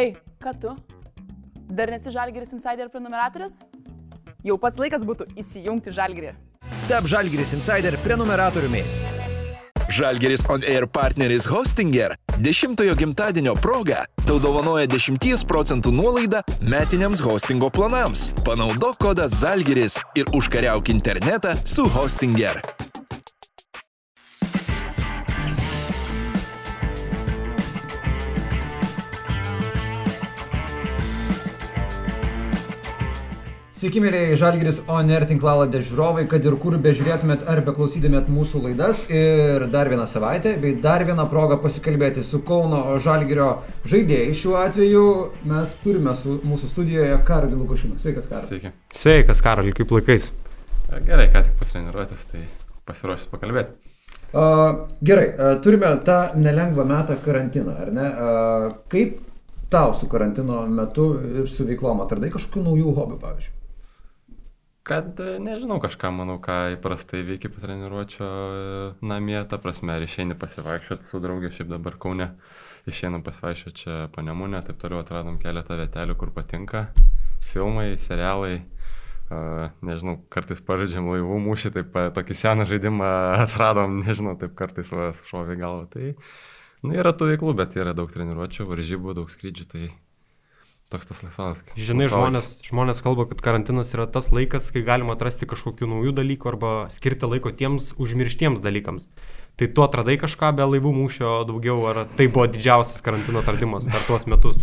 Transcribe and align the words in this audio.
Ei, 0.00 0.14
ką 0.40 0.52
tu? 0.60 0.70
Dar 1.68 1.90
nesi 1.92 2.08
Žalgiris 2.12 2.54
Insider 2.56 2.88
prenumeratorius? 2.88 3.58
Jau 4.46 4.56
pats 4.56 4.78
laikas 4.80 5.04
būtų 5.04 5.26
įsijungti 5.36 5.92
Žalgirį. 5.92 6.30
Tap 6.88 7.04
Žalgiris 7.10 7.52
Insider 7.58 7.98
prenumeratoriumi. 8.00 8.80
Žalgeris 9.92 10.46
On 10.48 10.64
Air 10.64 10.86
partneris 10.88 11.44
Hostinger 11.50 12.14
10-ojo 12.38 12.96
gimtadienio 12.96 13.56
proga 13.60 14.06
tau 14.24 14.38
dovanoja 14.40 14.88
10 14.88 15.44
procentų 15.50 15.92
nuolaidą 15.92 16.40
metiniams 16.62 17.20
hostingo 17.20 17.68
planams. 17.68 18.30
Panaudok 18.46 18.96
kodą 19.04 19.28
Žalgeris 19.28 19.98
ir 20.16 20.32
užkariauk 20.32 20.88
internetą 20.88 21.58
su 21.66 21.90
Hostinger. 21.92 22.62
Sveiki, 33.80 33.96
mėlyje 34.04 34.34
Žalgiris 34.36 34.78
ONR 34.92 35.24
tinklaladė 35.24 35.80
žiūrovai, 35.88 36.26
kad 36.28 36.44
ir 36.44 36.52
kur 36.60 36.74
bežiūrėtumėt 36.84 37.46
ar 37.48 37.62
beklausydamėt 37.64 38.26
mūsų 38.28 38.58
laidas. 38.66 38.98
Ir 39.08 39.62
dar 39.72 39.88
vieną 39.88 40.02
savaitę, 40.10 40.50
bei 40.60 40.74
dar 40.84 41.00
vieną 41.08 41.24
progą 41.30 41.56
pasikalbėti 41.62 42.20
su 42.28 42.42
Kauno 42.44 42.98
Žalgirio 43.00 43.46
žaidėjai. 43.88 44.34
Šiuo 44.36 44.58
atveju 44.60 45.04
mes 45.48 45.72
turime 45.80 46.12
su 46.20 46.36
mūsų 46.44 46.68
studijoje 46.74 47.14
Karolį 47.30 47.56
Lukošiną. 47.62 47.96
Sveikas, 48.02 48.26
Karolį. 48.28 48.50
Sveiki. 48.50 48.72
Sveikas, 49.00 49.40
Karoli, 49.46 49.72
kaip 49.78 49.94
laikais. 49.96 50.26
Gerai, 51.06 51.30
ką 51.32 51.42
tik 51.46 51.54
pasitreniruotis, 51.62 52.26
tai 52.34 52.42
pasiruošęs 52.90 53.30
pakalbėti. 53.32 53.94
Uh, 54.34 54.82
gerai, 55.00 55.30
uh, 55.30 55.54
turime 55.64 55.94
tą 56.04 56.18
nelengvą 56.36 56.84
metą 56.90 57.16
karantiną, 57.24 57.78
ar 57.80 57.94
ne? 57.96 58.10
Uh, 58.10 58.68
kaip 58.92 59.16
tau 59.72 59.96
su 59.96 60.10
karantino 60.12 60.66
metu 60.68 61.08
ir 61.30 61.48
su 61.48 61.64
veiklom 61.64 62.04
atradai 62.04 62.28
kažkokių 62.36 62.66
naujų 62.66 62.94
hobių, 63.00 63.18
pavyzdžiui? 63.24 63.56
Kad, 64.90 65.20
e, 65.20 65.38
nežinau, 65.38 65.76
kažką, 65.78 66.08
manau, 66.10 66.40
ką 66.42 66.54
įprastai 66.74 67.20
veikia 67.22 67.46
po 67.52 67.60
treniruočio 67.62 68.26
e, 68.26 68.62
namie, 69.06 69.36
ta 69.46 69.60
prasme, 69.62 69.94
ar 69.94 70.02
išeini 70.02 70.34
pasivaikščioti 70.40 71.06
su 71.06 71.20
draugė, 71.22 71.52
šiaip 71.54 71.70
dabar 71.70 71.94
kaune, 72.02 72.26
išeinu 72.90 73.20
pasivaikščioti 73.22 73.84
čia 73.84 73.98
panemunė, 74.16 74.64
taip 74.66 74.80
toliau 74.82 75.04
atradom 75.04 75.38
keletą 75.38 75.78
vietelių, 75.78 76.18
kur 76.18 76.34
patinka, 76.34 76.88
filmai, 77.52 77.86
serialai, 78.08 78.56
uh, 79.30 79.70
nežinau, 79.86 80.16
kartais 80.34 80.58
pažaidžiam 80.66 81.06
laivų 81.14 81.38
mūšį, 81.46 81.74
taip 81.78 81.94
tokį 82.18 82.40
seną 82.42 82.66
žaidimą 82.66 83.14
atradom, 83.46 84.00
nežinau, 84.02 84.34
taip 84.42 84.58
kartais 84.58 84.90
šovė 85.30 85.60
galvą, 85.62 85.86
tai, 85.94 86.16
nu, 86.82 86.98
yra 86.98 87.14
tų 87.14 87.30
veiklų, 87.36 87.54
bet 87.62 87.78
yra 87.78 87.94
daug 87.94 88.10
treniruočio, 88.10 88.66
varžybų, 88.74 89.20
daug 89.22 89.30
skrydžių, 89.30 89.70
tai 89.70 89.92
toks 90.90 91.08
tas 91.08 91.20
laisvalaikis. 91.22 91.74
Žinai, 91.78 92.08
žmonės, 92.10 92.52
žmonės 92.66 93.02
kalba, 93.04 93.26
kad 93.30 93.42
karantinas 93.44 93.92
yra 93.94 94.08
tas 94.10 94.30
laikas, 94.34 94.70
kai 94.74 94.82
galima 94.86 95.14
atrasti 95.14 95.48
kažkokių 95.50 95.88
naujų 95.90 96.14
dalykų 96.18 96.50
arba 96.50 96.72
skirti 96.92 97.30
laiko 97.30 97.52
tiems 97.54 97.92
užmirštiems 98.00 98.62
dalykams. 98.64 99.06
Tai 99.60 99.68
tu 99.76 99.84
atradai 99.84 100.16
kažką 100.20 100.52
be 100.58 100.66
laivų 100.66 100.92
mūšio 100.96 101.32
daugiau, 101.48 101.82
ar 101.90 102.04
tai 102.18 102.26
buvo 102.32 102.46
didžiausias 102.50 103.02
karantino 103.04 103.42
atradimas 103.42 103.86
per 103.86 104.02
tuos 104.08 104.26
metus? 104.30 104.62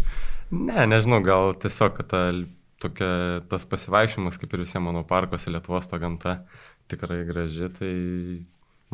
Ne, 0.52 0.88
nežinau, 0.89 1.19
gal 1.23 1.53
tiesiog, 1.61 2.00
ta, 2.09 2.22
tokia, 2.84 3.09
tas 3.52 3.67
pasivaikščiojimas, 3.69 4.39
kaip 4.41 4.56
ir 4.56 4.64
visiems 4.64 4.88
mano 4.88 5.03
parkuose, 5.08 5.52
Lietuvos 5.53 5.89
ta 5.91 6.00
gamta 6.02 6.39
tikrai 6.91 7.22
graži, 7.28 7.69
tai 7.78 7.94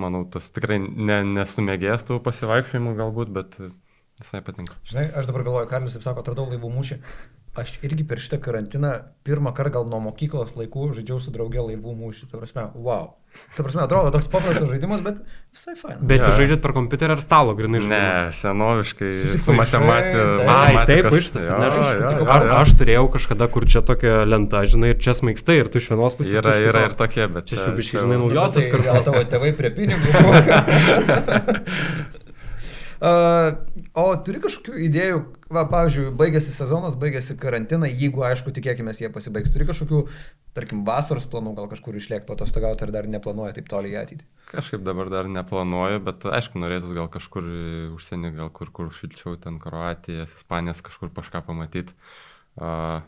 manau, 0.02 0.24
tas 0.30 0.50
tikrai 0.54 0.80
ne, 0.82 1.22
nesumėgės 1.38 2.08
tų 2.08 2.20
pasivaikščiojimų 2.26 2.96
galbūt, 3.00 3.34
bet 3.36 3.58
visai 4.22 4.42
patinka. 4.46 4.76
Žinai, 4.90 5.08
aš 5.18 5.26
dabar 5.30 5.44
galvoju, 5.48 5.70
Karlius, 5.72 5.96
kaip 5.98 6.04
sako, 6.06 6.20
atradau 6.26 6.50
laivų 6.52 6.70
mūšį. 6.78 7.00
Aš 7.54 7.76
irgi 7.86 8.02
per 8.10 8.18
šitą 8.18 8.40
karantiną 8.42 8.96
pirmą 9.28 9.52
kartą 9.54 9.76
gal 9.76 9.84
nuo 9.86 10.00
mokyklos 10.02 10.56
laikų 10.58 10.88
žaidžiau 10.98 11.20
su 11.22 11.30
draugė 11.36 11.62
laivų 11.62 11.92
mūšį. 12.00 12.32
Tai 12.32 12.40
prasme, 12.42 12.64
wow. 12.74 13.12
Tai 13.54 13.62
prasme, 13.66 13.82
atrodo 13.86 14.10
toks 14.14 14.26
paprastas 14.30 14.70
žaidimas, 14.72 15.02
bet 15.06 15.20
visai 15.54 15.76
fain. 15.78 16.00
Bet 16.02 16.22
jūs 16.26 16.34
žaidžiat 16.40 16.62
per 16.66 16.74
kompiuterį 16.74 17.14
ar 17.16 17.22
stalo, 17.22 17.54
grinai 17.58 17.82
žaidžiat? 17.82 17.94
Ne, 17.94 18.32
senoviškai, 18.40 19.12
su 19.42 19.54
matematika. 19.58 20.26
taip. 20.40 20.50
Ai, 20.50 20.74
taip. 20.90 21.06
Jo, 21.06 21.14
Ne, 21.14 21.70
aš, 21.70 21.78
jo, 21.78 21.86
sutinku, 21.94 22.26
jo, 22.26 22.58
aš, 22.58 22.74
turėjau 22.82 23.06
kažkada, 23.18 23.48
kur 23.54 23.66
čia 23.70 23.82
tokia 23.86 24.16
lenta, 24.30 24.62
žinai, 24.70 24.92
ir 24.94 25.00
čia 25.02 25.14
smaikstai, 25.18 25.60
ir 25.62 25.70
tu 25.74 25.82
iš 25.82 25.90
vienos 25.94 26.18
pusės. 26.18 26.38
Yra, 26.42 26.58
iš 26.58 26.70
yra 26.74 26.86
ir 26.90 26.98
tokie, 26.98 27.26
bet 27.38 27.50
Čia 27.54 27.62
čia- 27.62 28.02
žinai, 28.02 28.18
naujosios 28.22 28.66
Tai 28.66 28.70
gal 28.74 28.86
kartos. 28.90 29.06
tavo 29.14 29.26
tėvai 29.34 29.54
prie 29.58 29.74
pinigų. 29.78 30.10
Uh, 33.04 33.58
o 34.00 34.06
turi 34.24 34.40
kažkokių 34.40 34.78
idėjų, 34.86 35.18
va, 35.52 35.66
pavyzdžiui, 35.68 36.06
baigėsi 36.16 36.54
sezonas, 36.56 36.94
baigėsi 36.96 37.36
karantinai, 37.36 37.90
jeigu, 37.92 38.22
aišku, 38.24 38.54
tikėkime, 38.56 38.94
jie 38.96 39.10
pasibaigs. 39.12 39.52
Turi 39.52 39.68
kažkokių, 39.68 40.00
tarkim, 40.56 40.86
vasaros 40.88 41.28
planų, 41.28 41.52
gal 41.58 41.68
kažkur 41.74 41.98
išlėkti 42.00 42.30
patostogauti 42.30 42.86
ar 42.86 42.94
dar 42.96 43.10
neplanuoja 43.12 43.58
taip 43.58 43.68
toli 43.68 43.92
į 43.92 43.98
ateitį. 44.06 44.30
Kažkaip 44.54 44.88
dabar 44.88 45.12
dar 45.12 45.28
neplanuoju, 45.28 46.00
bet 46.08 46.24
aišku, 46.40 46.62
norėtų 46.64 46.96
gal 46.96 47.12
kažkur 47.12 47.52
užsienį, 47.98 48.32
gal 48.40 48.54
kur, 48.56 48.72
kur 48.72 48.96
šilčiau, 48.96 49.36
ten 49.36 49.60
Kroatijas, 49.60 50.32
Ispanijas, 50.40 50.80
kažkur 50.88 51.12
kažką 51.12 51.44
pamatyti. 51.50 51.92
Uh, 52.56 53.04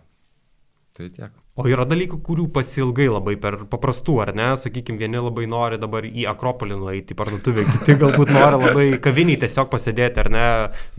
tai 0.99 1.07
tiek. 1.07 1.44
O 1.55 1.63
yra 1.71 1.85
dalykų, 1.87 2.17
kurių 2.19 2.49
pasilgai 2.51 3.05
labai 3.07 3.37
per 3.39 3.55
paprastų, 3.71 4.17
ar 4.25 4.33
ne? 4.35 4.47
Sakykime, 4.59 4.99
vieni 4.99 5.21
labai 5.23 5.45
nori 5.47 5.77
dabar 5.79 6.03
į 6.03 6.25
Akropolį 6.27 6.75
nueiti 6.81 7.15
į 7.15 7.17
parduotuvę, 7.21 7.63
kiti 7.69 7.93
galbūt 8.01 8.31
nori 8.35 8.57
labai 8.59 8.87
kaviniai 9.03 9.39
tiesiog 9.39 9.69
pasėdėti, 9.71 10.19
ar 10.25 10.29
ne, 10.35 10.47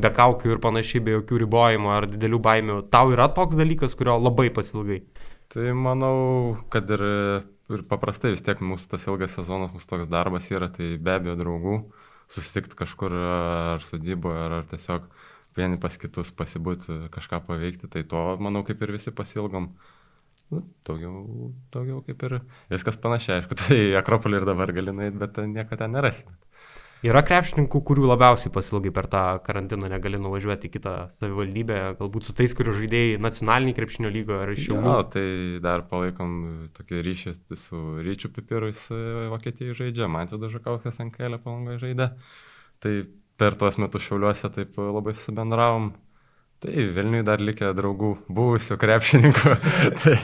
be 0.00 0.10
kaukių 0.16 0.54
ir 0.54 0.62
panašiai, 0.64 1.02
be 1.04 1.12
jokių 1.18 1.42
ribojimų 1.42 1.90
ar 1.92 2.06
didelių 2.08 2.40
baimių. 2.46 2.76
Tau 2.94 3.12
yra 3.12 3.26
toks 3.36 3.58
dalykas, 3.58 3.92
kurio 3.98 4.14
labai 4.16 4.46
pasilgai. 4.56 5.02
Tai 5.52 5.74
manau, 5.76 6.16
kad 6.72 6.88
ir, 6.96 7.04
ir 7.76 7.82
paprastai 7.90 8.32
vis 8.32 8.44
tiek 8.46 8.62
mūsų 8.64 8.88
tas 8.94 9.04
ilgas 9.10 9.36
sezonas, 9.36 9.74
mūsų 9.76 9.90
toks 9.90 10.08
darbas 10.08 10.48
yra, 10.48 10.70
tai 10.72 10.94
be 10.96 11.18
abejo 11.18 11.36
draugų, 11.42 11.76
susitikti 12.32 12.78
kažkur 12.80 13.12
ar 13.12 13.84
sodyboje, 13.90 14.40
ar, 14.46 14.56
ar 14.62 14.72
tiesiog 14.72 15.04
vieni 15.60 15.76
pas 15.84 16.00
kitus 16.00 16.32
pasibūti, 16.32 16.96
kažką 17.12 17.42
paveikti, 17.44 17.92
tai 17.92 18.06
to, 18.08 18.24
manau, 18.40 18.64
kaip 18.64 18.80
ir 18.88 18.96
visi 18.96 19.12
pasilgom. 19.12 19.68
Nu, 20.54 20.62
daugiau, 20.86 21.52
daugiau 21.74 22.02
kaip 22.06 22.20
ir 22.28 22.38
viskas 22.70 22.98
panašiai, 23.02 23.40
aišku, 23.40 23.58
tai 23.62 23.78
Akropolį 23.98 24.42
ir 24.42 24.48
dabar 24.48 24.72
gali 24.76 24.94
nueiti, 24.94 25.18
bet 25.22 25.40
nieko 25.50 25.78
ten 25.78 25.96
nerasime. 25.96 26.36
Yra 27.04 27.20
krepšininkų, 27.26 27.80
kurių 27.86 28.06
labiausiai 28.08 28.50
pasilgai 28.54 28.90
per 28.94 29.06
tą 29.12 29.22
karantiną 29.44 29.90
negali 29.92 30.18
nuvažiuoti 30.18 30.70
į 30.70 30.72
kitą 30.78 30.94
savivaldybę, 31.18 31.76
galbūt 31.98 32.26
su 32.26 32.34
tais, 32.38 32.54
kurių 32.56 32.72
žaidėjai 32.78 33.18
nacionalinį 33.20 33.74
krepšinio 33.76 34.10
lygą 34.14 34.38
ar 34.42 34.52
iš 34.54 34.70
jų. 34.70 34.78
tai 35.12 35.26
dar 35.62 35.84
palaikom 35.90 36.32
tokį 36.78 37.02
ryšį 37.06 37.34
su 37.60 37.82
Ryčiu 38.06 38.32
Pipiru, 38.32 38.72
jis 38.72 38.86
e, 38.96 39.02
Vokietijai 39.34 39.76
žaidžia, 39.76 40.08
Mantvidas 40.08 40.54
Žakauskas 40.56 40.98
ant 41.04 41.14
kelio 41.14 41.38
palangoje 41.44 41.82
žaidė. 41.84 42.08
Tai 42.80 42.94
per 43.36 43.60
tuos 43.60 43.76
metus 43.82 44.08
šiauliuose 44.08 44.50
taip 44.56 44.80
e, 44.80 44.90
labai 44.96 45.14
susibendravom. 45.18 45.92
Tai 46.64 46.72
Vilniui 46.96 47.20
dar 47.26 47.42
likę 47.42 47.68
draugų, 47.76 48.14
buvusių 48.32 48.78
krepšininkų, 48.80 49.50
tai 50.00 50.16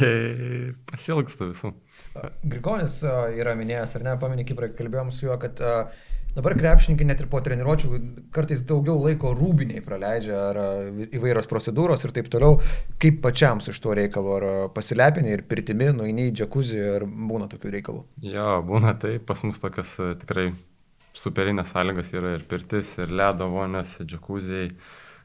pasilgstu 0.88 1.50
visų. 1.50 1.74
Grigonis 2.40 3.02
yra 3.36 3.52
minėjęs, 3.58 3.98
ar 3.98 4.06
ne, 4.06 4.16
pamenė, 4.20 4.46
kaip 4.48 4.62
kalbėjom 4.78 5.12
su 5.12 5.26
juo, 5.26 5.36
kad 5.42 5.60
dabar 6.32 6.56
krepšininkai 6.56 7.06
net 7.08 7.20
ir 7.20 7.28
po 7.32 7.42
treniruočių 7.44 8.00
kartais 8.32 8.64
daugiau 8.64 8.96
laiko 9.04 9.34
rūbiniai 9.36 9.84
praleidžia, 9.84 10.40
ar 10.48 10.60
įvairios 11.04 11.50
procedūros 11.50 12.08
ir 12.08 12.16
taip 12.16 12.32
toliau. 12.32 12.58
Kaip 13.02 13.20
pačiam 13.24 13.60
su 13.60 13.76
šituo 13.76 13.96
reikalu, 14.00 14.34
ar 14.38 14.48
pasilepini 14.72 15.36
ir 15.36 15.44
pirtimi, 15.48 15.92
nueini 15.96 16.30
į 16.30 16.36
džekuzį, 16.40 16.82
ar 16.96 17.08
būna 17.08 17.52
tokių 17.52 17.76
reikalų? 17.76 18.04
Jo, 18.24 18.50
būna 18.64 18.96
tai, 19.04 19.18
pas 19.20 19.44
mus 19.44 19.60
tokias 19.60 19.98
tikrai 20.24 20.54
superinės 21.12 21.72
sąlygas 21.74 22.12
yra 22.16 22.36
ir 22.38 22.44
pirtis, 22.48 22.96
ir 23.04 23.12
ledo 23.12 23.52
vonios, 23.52 23.98
džekuziai. 24.00 24.72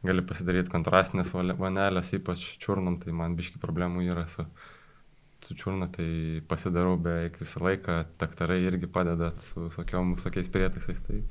Gali 0.05 0.21
pasidaryti 0.21 0.69
kontrastinės 0.69 1.31
vanelės, 1.33 2.11
ypač 2.13 2.43
čiurnom, 2.61 2.99
tai 3.01 3.15
man 3.17 3.33
biški 3.37 3.57
problemų 3.61 4.03
yra 4.11 4.27
su, 4.29 4.45
su 5.45 5.55
čiurna, 5.57 5.87
tai 5.93 6.41
pasidarau 6.47 6.97
beveik 7.01 7.39
visą 7.41 7.63
laiką, 7.65 8.03
daktarai 8.21 8.59
irgi 8.69 8.87
padeda 8.87 9.31
su 9.49 9.67
visokiom, 9.69 10.13
visokiais 10.19 10.51
prietaisais, 10.53 11.01
tai 11.07 11.23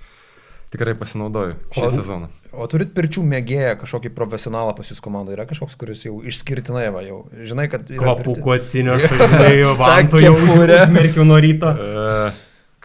tikrai 0.75 0.97
pasinaudoju 0.99 1.55
šį 1.77 1.85
O- 1.87 1.91
sezoną. 1.95 2.29
O 2.57 2.67
turit 2.73 2.91
pirčių 2.97 3.23
mėgėją 3.29 3.77
kažkokį 3.85 4.11
profesionalą 4.17 4.75
pas 4.77 4.89
jūs 4.91 4.99
komandoje? 5.05 5.37
Yra 5.39 5.45
kažkoks, 5.47 5.77
kuris 5.79 6.03
jau 6.09 6.17
išskirtinai, 6.27 6.89
va, 6.95 7.03
jau 7.07 7.21
žinai, 7.39 7.69
kad... 7.71 7.87
yra 7.93 8.03
Kvapų, 8.03 8.33
pirti- 8.33 8.43
kuo 8.47 8.55
atsineša, 8.57 9.13
žinai, 9.23 9.55
vantų 9.79 10.23
jau 10.25 10.35
kepurė. 10.41 10.81
užmerkiau 10.89 11.27
nuo 11.29 11.39
ryto. 11.45 11.71
E, 11.71 12.33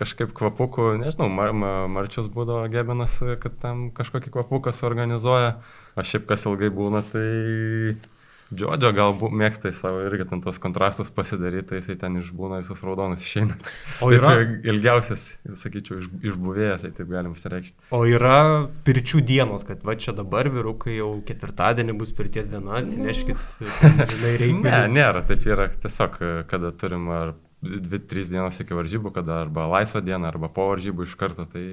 kažkaip 0.02 0.34
kvapukų, 0.38 0.90
nežinau, 1.06 1.30
mar, 1.32 1.54
mar, 1.54 1.86
Marčius 1.94 2.28
būdavo 2.34 2.66
gebinas, 2.74 3.20
kad 3.44 3.60
tam 3.62 3.88
kažkokį 3.96 4.34
kvapuką 4.34 4.74
suorganizuoja. 4.76 5.56
Aš 5.96 6.16
šiaip 6.16 6.26
kas 6.34 6.48
ilgai 6.50 6.72
būna, 6.74 7.06
tai 7.12 7.28
Džodžio 8.52 8.90
galbūt 8.92 9.32
mėgsta 9.40 9.70
į 9.72 9.76
savo 9.80 10.02
irgi 10.04 10.26
ten 10.28 10.42
tos 10.44 10.58
kontrastus 10.60 11.08
pasidaryti, 11.16 11.70
tai 11.70 11.78
jisai 11.80 11.94
ten 12.02 12.18
išbūna 12.20 12.58
visas 12.60 12.82
raudonas 12.84 13.22
išeina. 13.24 13.56
O 14.04 14.10
yra- 14.12 14.34
ilgiausias, 14.68 15.24
sakyčiau, 15.62 16.02
iš, 16.02 16.10
išbuvėjęs, 16.34 16.84
tai 16.84 16.92
taip 16.98 17.08
galim 17.14 17.32
išreikšti. 17.38 17.78
O 17.96 18.02
yra 18.12 18.68
pirčių 18.84 19.22
dienos, 19.30 19.64
kad 19.64 19.86
va 19.88 19.96
čia 19.96 20.12
dabar 20.18 20.50
vyrukai 20.52 20.98
jau 20.98 21.14
ketvirtadienį 21.30 21.96
bus 22.02 22.12
pirties 22.18 22.52
diena, 22.52 22.82
atsineškit, 22.82 23.40
žinai, 24.12 24.34
Ne, 24.34 24.36
reikia. 24.44 24.84
nėra, 25.00 25.24
taip 25.32 25.48
yra 25.48 25.70
tiesiog, 25.72 26.20
kada 26.52 26.74
turim 26.76 27.08
ar 27.08 27.32
2-3 27.62 28.30
dienos 28.32 28.58
iki 28.62 28.74
varžybų, 28.74 29.14
kada 29.14 29.42
arba 29.46 29.68
laisvą 29.70 30.02
dieną, 30.06 30.26
arba 30.32 30.50
po 30.50 30.72
varžybų 30.72 31.06
iš 31.06 31.16
karto, 31.20 31.46
tai 31.50 31.66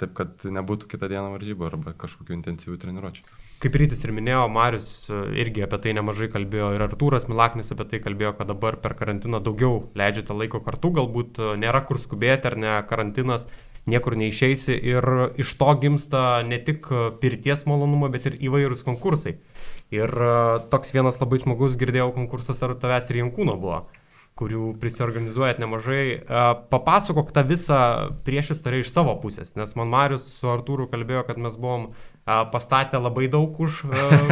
taip, 0.00 0.12
kad 0.16 0.44
nebūtų 0.44 0.90
kitą 0.90 1.08
dieną 1.08 1.32
varžybų 1.34 1.68
arba 1.70 1.94
kažkokių 1.96 2.36
intensyvių 2.36 2.76
treniruočių. 2.82 3.24
Kaip 3.62 3.78
rytis 3.80 4.02
ir 4.04 4.12
minėjo, 4.12 4.42
Marius 4.52 4.90
e, 5.08 5.22
irgi 5.40 5.64
apie 5.64 5.78
tai 5.80 5.94
nemažai 5.96 6.28
kalbėjo 6.32 6.74
ir 6.76 6.84
Artūras 6.84 7.24
Milaknis 7.30 7.72
apie 7.72 7.86
tai 7.88 8.02
kalbėjo, 8.04 8.34
kad 8.36 8.50
dabar 8.52 8.76
per 8.82 8.92
karantiną 8.98 9.40
daugiau 9.40 9.86
leidžiate 9.96 10.36
laiko 10.36 10.60
kartu, 10.66 10.92
galbūt 10.98 11.40
e, 11.40 11.54
nėra 11.64 11.80
kur 11.88 12.00
skubėti 12.02 12.50
ar 12.50 12.58
ne 12.60 12.76
karantinas, 12.90 13.48
niekur 13.88 14.18
neišeisi 14.20 14.76
ir 14.76 15.08
iš 15.40 15.56
to 15.56 15.72
gimsta 15.80 16.42
ne 16.44 16.60
tik 16.60 16.90
e, 16.92 17.08
pirties 17.22 17.64
malonumo, 17.64 18.12
bet 18.12 18.28
ir 18.28 18.36
įvairūs 18.50 18.84
konkursai. 18.84 19.38
Ir 19.94 20.10
toks 20.68 20.92
vienas 20.92 21.16
labai 21.22 21.38
smagus 21.40 21.78
girdėjau 21.80 22.10
konkursas 22.12 22.60
ar 22.66 22.74
tavęs 22.76 23.08
ir 23.08 23.22
Jankūno 23.22 23.54
buvo 23.62 23.86
kurių 24.36 24.74
prisiorganizuojat 24.80 25.60
nemažai. 25.62 26.02
Papasakok 26.72 27.32
tą 27.32 27.44
visą 27.48 27.78
priešistorę 28.26 28.82
iš 28.82 28.92
savo 28.92 29.16
pusės, 29.22 29.54
nes 29.56 29.72
man 29.78 29.88
Marius 29.92 30.26
su 30.36 30.50
Artūru 30.52 30.90
kalbėjo, 30.92 31.24
kad 31.28 31.40
mes 31.40 31.56
buvom 31.60 31.88
pastatę 32.26 32.98
labai 32.98 33.28
daug 33.30 33.54
už 33.62 33.84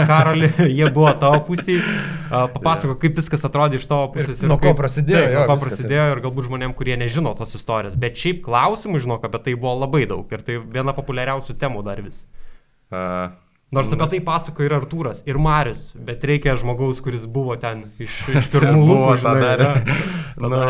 Karolį, 0.08 0.50
jie 0.78 0.88
buvo 0.90 1.12
tavo 1.20 1.38
pusėje. 1.46 1.84
Papasakok, 2.30 2.98
kaip 3.04 3.20
viskas 3.20 3.46
atrodė 3.46 3.78
iš 3.78 3.86
tavo 3.90 4.10
pusės. 4.16 4.42
nuo 4.42 4.58
ko 4.60 4.74
prasidėjo, 4.76 5.22
Taip, 5.22 5.36
jo, 5.36 5.44
nuo 5.44 5.52
ko 5.52 5.58
prasidėjo 5.62 6.08
ir 6.16 6.22
galbūt 6.26 6.48
žmonėm, 6.50 6.74
kurie 6.76 6.98
nežino 7.00 7.36
tos 7.38 7.54
istorijos. 7.56 7.94
Bet 8.00 8.18
šiaip 8.18 8.42
klausimų, 8.44 9.04
žinok, 9.06 9.28
apie 9.30 9.44
tai 9.46 9.54
buvo 9.54 9.76
labai 9.84 10.04
daug 10.10 10.34
ir 10.34 10.42
tai 10.44 10.58
viena 10.58 10.96
populiariausių 10.96 11.56
temų 11.60 11.86
dar 11.86 12.02
vis. 12.02 12.26
Uh, 12.92 13.30
Nors 13.74 13.92
apie 13.94 14.06
tai 14.12 14.20
pasako 14.24 14.64
ir 14.66 14.74
Artūras, 14.76 15.24
ir 15.26 15.38
Marius, 15.42 15.88
bet 16.06 16.24
reikia 16.28 16.54
žmogaus, 16.60 17.00
kuris 17.04 17.26
buvo 17.30 17.56
ten 17.60 17.88
iš, 18.02 18.20
iš 18.40 18.50
pirmų 18.52 18.84
lūpų, 18.90 19.16
tą 19.24 19.34
ne? 19.40 19.96
nu, 20.44 20.60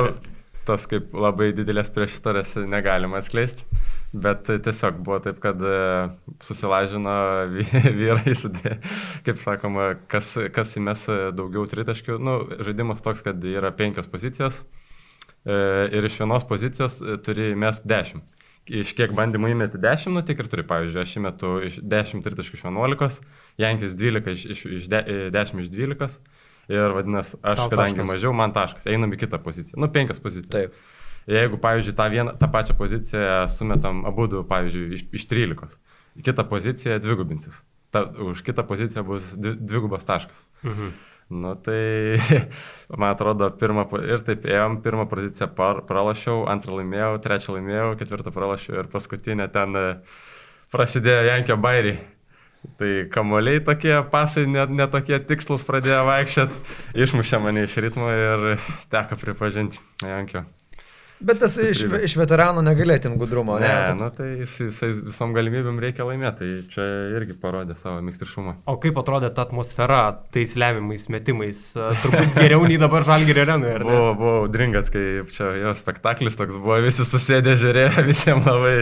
tas 0.64 0.86
kaip 0.88 1.12
labai 1.12 1.52
didelės 1.56 1.92
priešistorės 1.94 2.56
negalima 2.70 3.20
atskleisti. 3.20 3.66
Bet 4.14 4.46
tiesiog 4.46 5.00
buvo 5.02 5.16
taip, 5.24 5.40
kad 5.42 5.58
e, 5.58 5.78
susilažino 6.46 7.14
vy- 7.50 7.66
vyrai, 7.98 8.34
kaip 9.26 9.40
sakoma, 9.42 9.88
kas, 10.10 10.36
kas 10.54 10.76
įmes 10.78 11.02
daugiau 11.34 11.66
tritaškių. 11.70 12.20
Nu, 12.22 12.36
žaidimas 12.62 13.02
toks, 13.02 13.24
kad 13.26 13.42
yra 13.42 13.72
penkios 13.74 14.06
pozicijos 14.10 14.60
e, 14.62 15.56
ir 15.98 16.06
iš 16.06 16.20
vienos 16.22 16.46
pozicijos 16.46 17.00
e, 17.02 17.18
turi 17.26 17.50
įmest 17.56 17.82
dešimt. 17.90 18.43
Iš 18.64 18.94
kiek 18.96 19.10
bandymų 19.12 19.50
įmeti 19.52 19.76
10, 19.76 20.14
nu 20.16 20.22
tik 20.24 20.38
ir 20.40 20.46
turi, 20.48 20.62
pavyzdžiui, 20.64 21.00
aš 21.02 21.10
įmetu 21.20 21.48
iš 21.66 21.74
10 21.84 22.22
tritaškių 22.24 22.56
iš 22.56 22.62
11, 22.64 23.18
Jankis 23.60 23.92
12 24.00 24.46
iš, 24.54 24.62
iš, 24.78 24.86
de, 24.88 25.02
10 25.34 25.60
iš 25.60 25.68
12 25.68 26.16
ir 26.72 26.94
vadinasi, 26.96 27.36
aš 27.44 27.58
Tau 27.60 27.68
kadangi 27.68 27.98
taškas. 27.98 28.08
mažiau, 28.08 28.32
man 28.32 28.54
taškas, 28.56 28.86
einam 28.88 29.12
į 29.12 29.18
kitą 29.20 29.36
poziciją, 29.44 29.76
nu 29.84 29.90
penkias 29.92 30.22
pozicijas. 30.24 30.48
Taip. 30.54 30.78
Jeigu, 31.28 31.56
pavyzdžiui, 31.60 31.92
tą, 31.96 32.06
vieną, 32.12 32.32
tą 32.40 32.48
pačią 32.52 32.74
poziciją 32.80 33.36
sumetam 33.52 34.02
abu, 34.08 34.26
du, 34.32 34.40
pavyzdžiui, 34.48 34.88
iš, 34.96 35.04
iš 35.20 35.26
13, 35.28 35.76
į 36.20 36.24
kitą 36.24 36.44
poziciją 36.48 36.96
dvigubinsis. 37.04 37.60
Ta, 37.92 38.06
už 38.08 38.40
kitą 38.48 38.64
poziciją 38.66 39.04
bus 39.04 39.28
dvi- 39.36 39.58
dvigubas 39.60 40.04
taškas. 40.08 40.40
Mhm. 40.64 40.88
Nu 41.28 41.54
tai, 41.54 42.18
man 43.00 43.14
atrodo, 43.14 43.48
pirmą, 43.60 43.86
ir 44.04 44.24
taip 44.26 44.44
ėjom, 44.48 44.80
pirmą 44.84 45.06
poziciją 45.08 45.48
par, 45.56 45.80
pralašiau, 45.88 46.44
antrą 46.52 46.80
laimėjau, 46.80 47.14
trečią 47.24 47.56
laimėjau, 47.56 47.94
ketvirtą 48.00 48.32
pralašiau 48.34 48.82
ir 48.82 48.90
paskutinę 48.92 49.48
ten 49.54 49.78
e, 49.80 49.86
prasidėjo 50.74 51.30
Jankio 51.30 51.56
bairiai. 51.60 52.02
Tai 52.80 52.90
kamoliai 53.12 53.60
tokie, 53.64 53.92
pasai 54.12 54.46
net 54.48 54.70
netokie 54.72 55.18
tikslus 55.28 55.66
pradėjo 55.68 56.00
vaikščioti, 56.08 56.60
išmušė 57.04 57.40
mane 57.44 57.66
iš 57.68 57.76
ritmo 57.84 58.08
ir 58.08 58.46
teko 58.92 59.20
pripažinti 59.20 59.82
Jankio. 60.00 60.46
Bet 61.20 61.38
tas 61.40 61.54
iš, 61.62 61.84
iš 62.04 62.16
veterano 62.18 62.62
negalėtum 62.64 63.14
gudrumo, 63.20 63.54
ne? 63.62 63.68
Ne, 63.68 63.74
toks- 63.86 64.00
nu 64.00 64.08
tai 64.16 64.28
jis, 64.42 64.56
jisai 64.66 64.90
visom 65.06 65.32
galimybėm 65.36 65.78
reikia 65.80 66.06
laimėti, 66.08 66.38
tai 66.40 66.48
čia 66.74 66.86
irgi 67.16 67.36
parodė 67.40 67.76
savo 67.78 68.00
mikstrišumą. 68.04 68.56
O 68.66 68.76
kaip 68.82 68.98
atrodė 69.00 69.30
ta 69.34 69.46
atmosfera 69.46 70.00
tais 70.34 70.56
lemiamais 70.58 71.06
metimais? 71.14 71.62
Turbūt 72.02 72.34
geriau 72.34 72.66
nei 72.66 72.80
dabar 72.82 73.06
Žalgirio 73.06 73.44
arenoje, 73.46 73.76
ar 73.78 73.84
ne? 73.86 73.90
Buvo, 73.94 74.14
buvo 74.18 74.48
dringat, 74.52 74.90
kai 74.92 75.04
čia 75.30 75.52
jo 75.62 75.74
spektaklis 75.78 76.36
toks 76.40 76.58
buvo, 76.58 76.80
visi 76.84 77.06
susėdė 77.06 77.54
žiūrėjo, 77.62 78.04
visiems 78.10 78.50
labai 78.50 78.74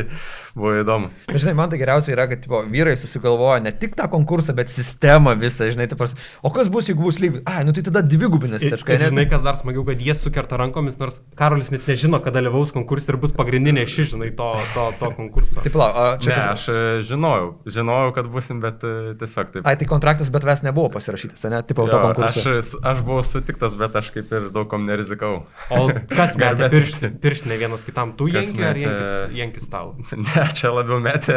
buvo 0.56 0.72
įdomu. 0.82 1.12
Žinai, 1.32 1.54
man 1.56 1.70
tai 1.72 1.78
geriausia 1.80 2.12
yra, 2.16 2.26
kad 2.32 2.42
tipo, 2.44 2.58
vyrai 2.68 2.96
susigalvoja 3.00 3.60
ne 3.64 3.72
tik 3.76 3.94
tą 3.96 4.08
konkursą, 4.12 4.52
bet 4.56 4.72
sistemą 4.72 5.32
visą, 5.40 5.68
žinai, 5.72 5.86
taip 5.88 6.00
pas... 6.02 6.12
O 6.44 6.50
kas 6.52 6.68
bus, 6.72 6.90
jeigu 6.90 7.06
bus 7.06 7.20
lygus? 7.22 7.40
Ai, 7.48 7.62
nu 7.64 7.72
tai 7.76 7.84
tada 7.86 8.02
dvigubinis 8.04 8.64
Ir, 8.66 8.74
taškai, 8.74 8.98
žinai, 9.06 9.24
kas 9.30 9.44
dar 9.44 9.56
smagiau, 9.60 9.84
kad 9.88 10.00
jie 10.04 10.12
sukerta 10.18 10.58
rankomis, 10.60 10.98
nors 11.00 11.22
Karolis 11.40 11.72
net 11.72 11.88
nežino, 11.88 12.20
kad 12.24 12.34
dalyvaus 12.36 12.70
konkursė 12.74 13.12
ir 13.12 13.18
bus 13.22 13.32
pagrindinė 13.36 13.84
ši, 13.88 14.04
žinai, 14.12 14.30
to, 14.38 14.48
to, 14.74 14.84
to 15.00 15.10
konkurso. 15.16 15.60
Taip, 15.64 15.74
palauk, 15.74 15.96
a, 15.98 16.04
Čia 16.22 16.30
ne, 16.30 16.36
kažkas- 16.36 16.52
aš 16.52 16.66
e, 16.68 17.02
žinojau, 17.10 17.48
žinojau, 17.76 18.12
kad 18.16 18.30
busim, 18.32 18.60
bet 18.64 18.84
e, 18.86 18.92
tiesiog 19.20 19.52
taip. 19.56 19.66
Ai, 19.68 19.74
tai 19.80 19.88
kontraktas, 19.90 20.30
bet 20.34 20.46
ves 20.48 20.62
nebuvo 20.66 20.88
pasirašytas, 20.94 21.44
ne? 21.52 21.62
Tipo, 21.68 21.86
to 21.90 21.98
Jo, 21.98 22.02
konkurso. 22.08 22.44
aš, 22.58 22.72
aš 22.92 23.02
buvau 23.06 23.22
sutiktas, 23.26 23.76
bet 23.80 23.96
aš 24.02 24.10
kaip 24.16 24.32
ir 24.38 24.48
daug 24.54 24.68
kom 24.72 24.86
nerizikau. 24.88 25.42
O 25.74 25.82
kas 26.12 26.36
metė 26.38 26.42
Garbė 26.44 26.70
pirštinę, 26.76 27.12
pirštinę 27.22 27.60
vienas 27.60 27.84
kitam? 27.88 28.14
Tu 28.18 28.30
Kas 28.32 28.48
jenki 28.50 28.64
ar 28.64 28.76
metė- 28.76 28.86
jenkis, 28.86 29.38
jenkis 29.42 29.70
tau? 29.72 29.94
Ne, 30.22 30.44
čia 30.56 30.70
labiau 30.72 31.00
metė 31.02 31.36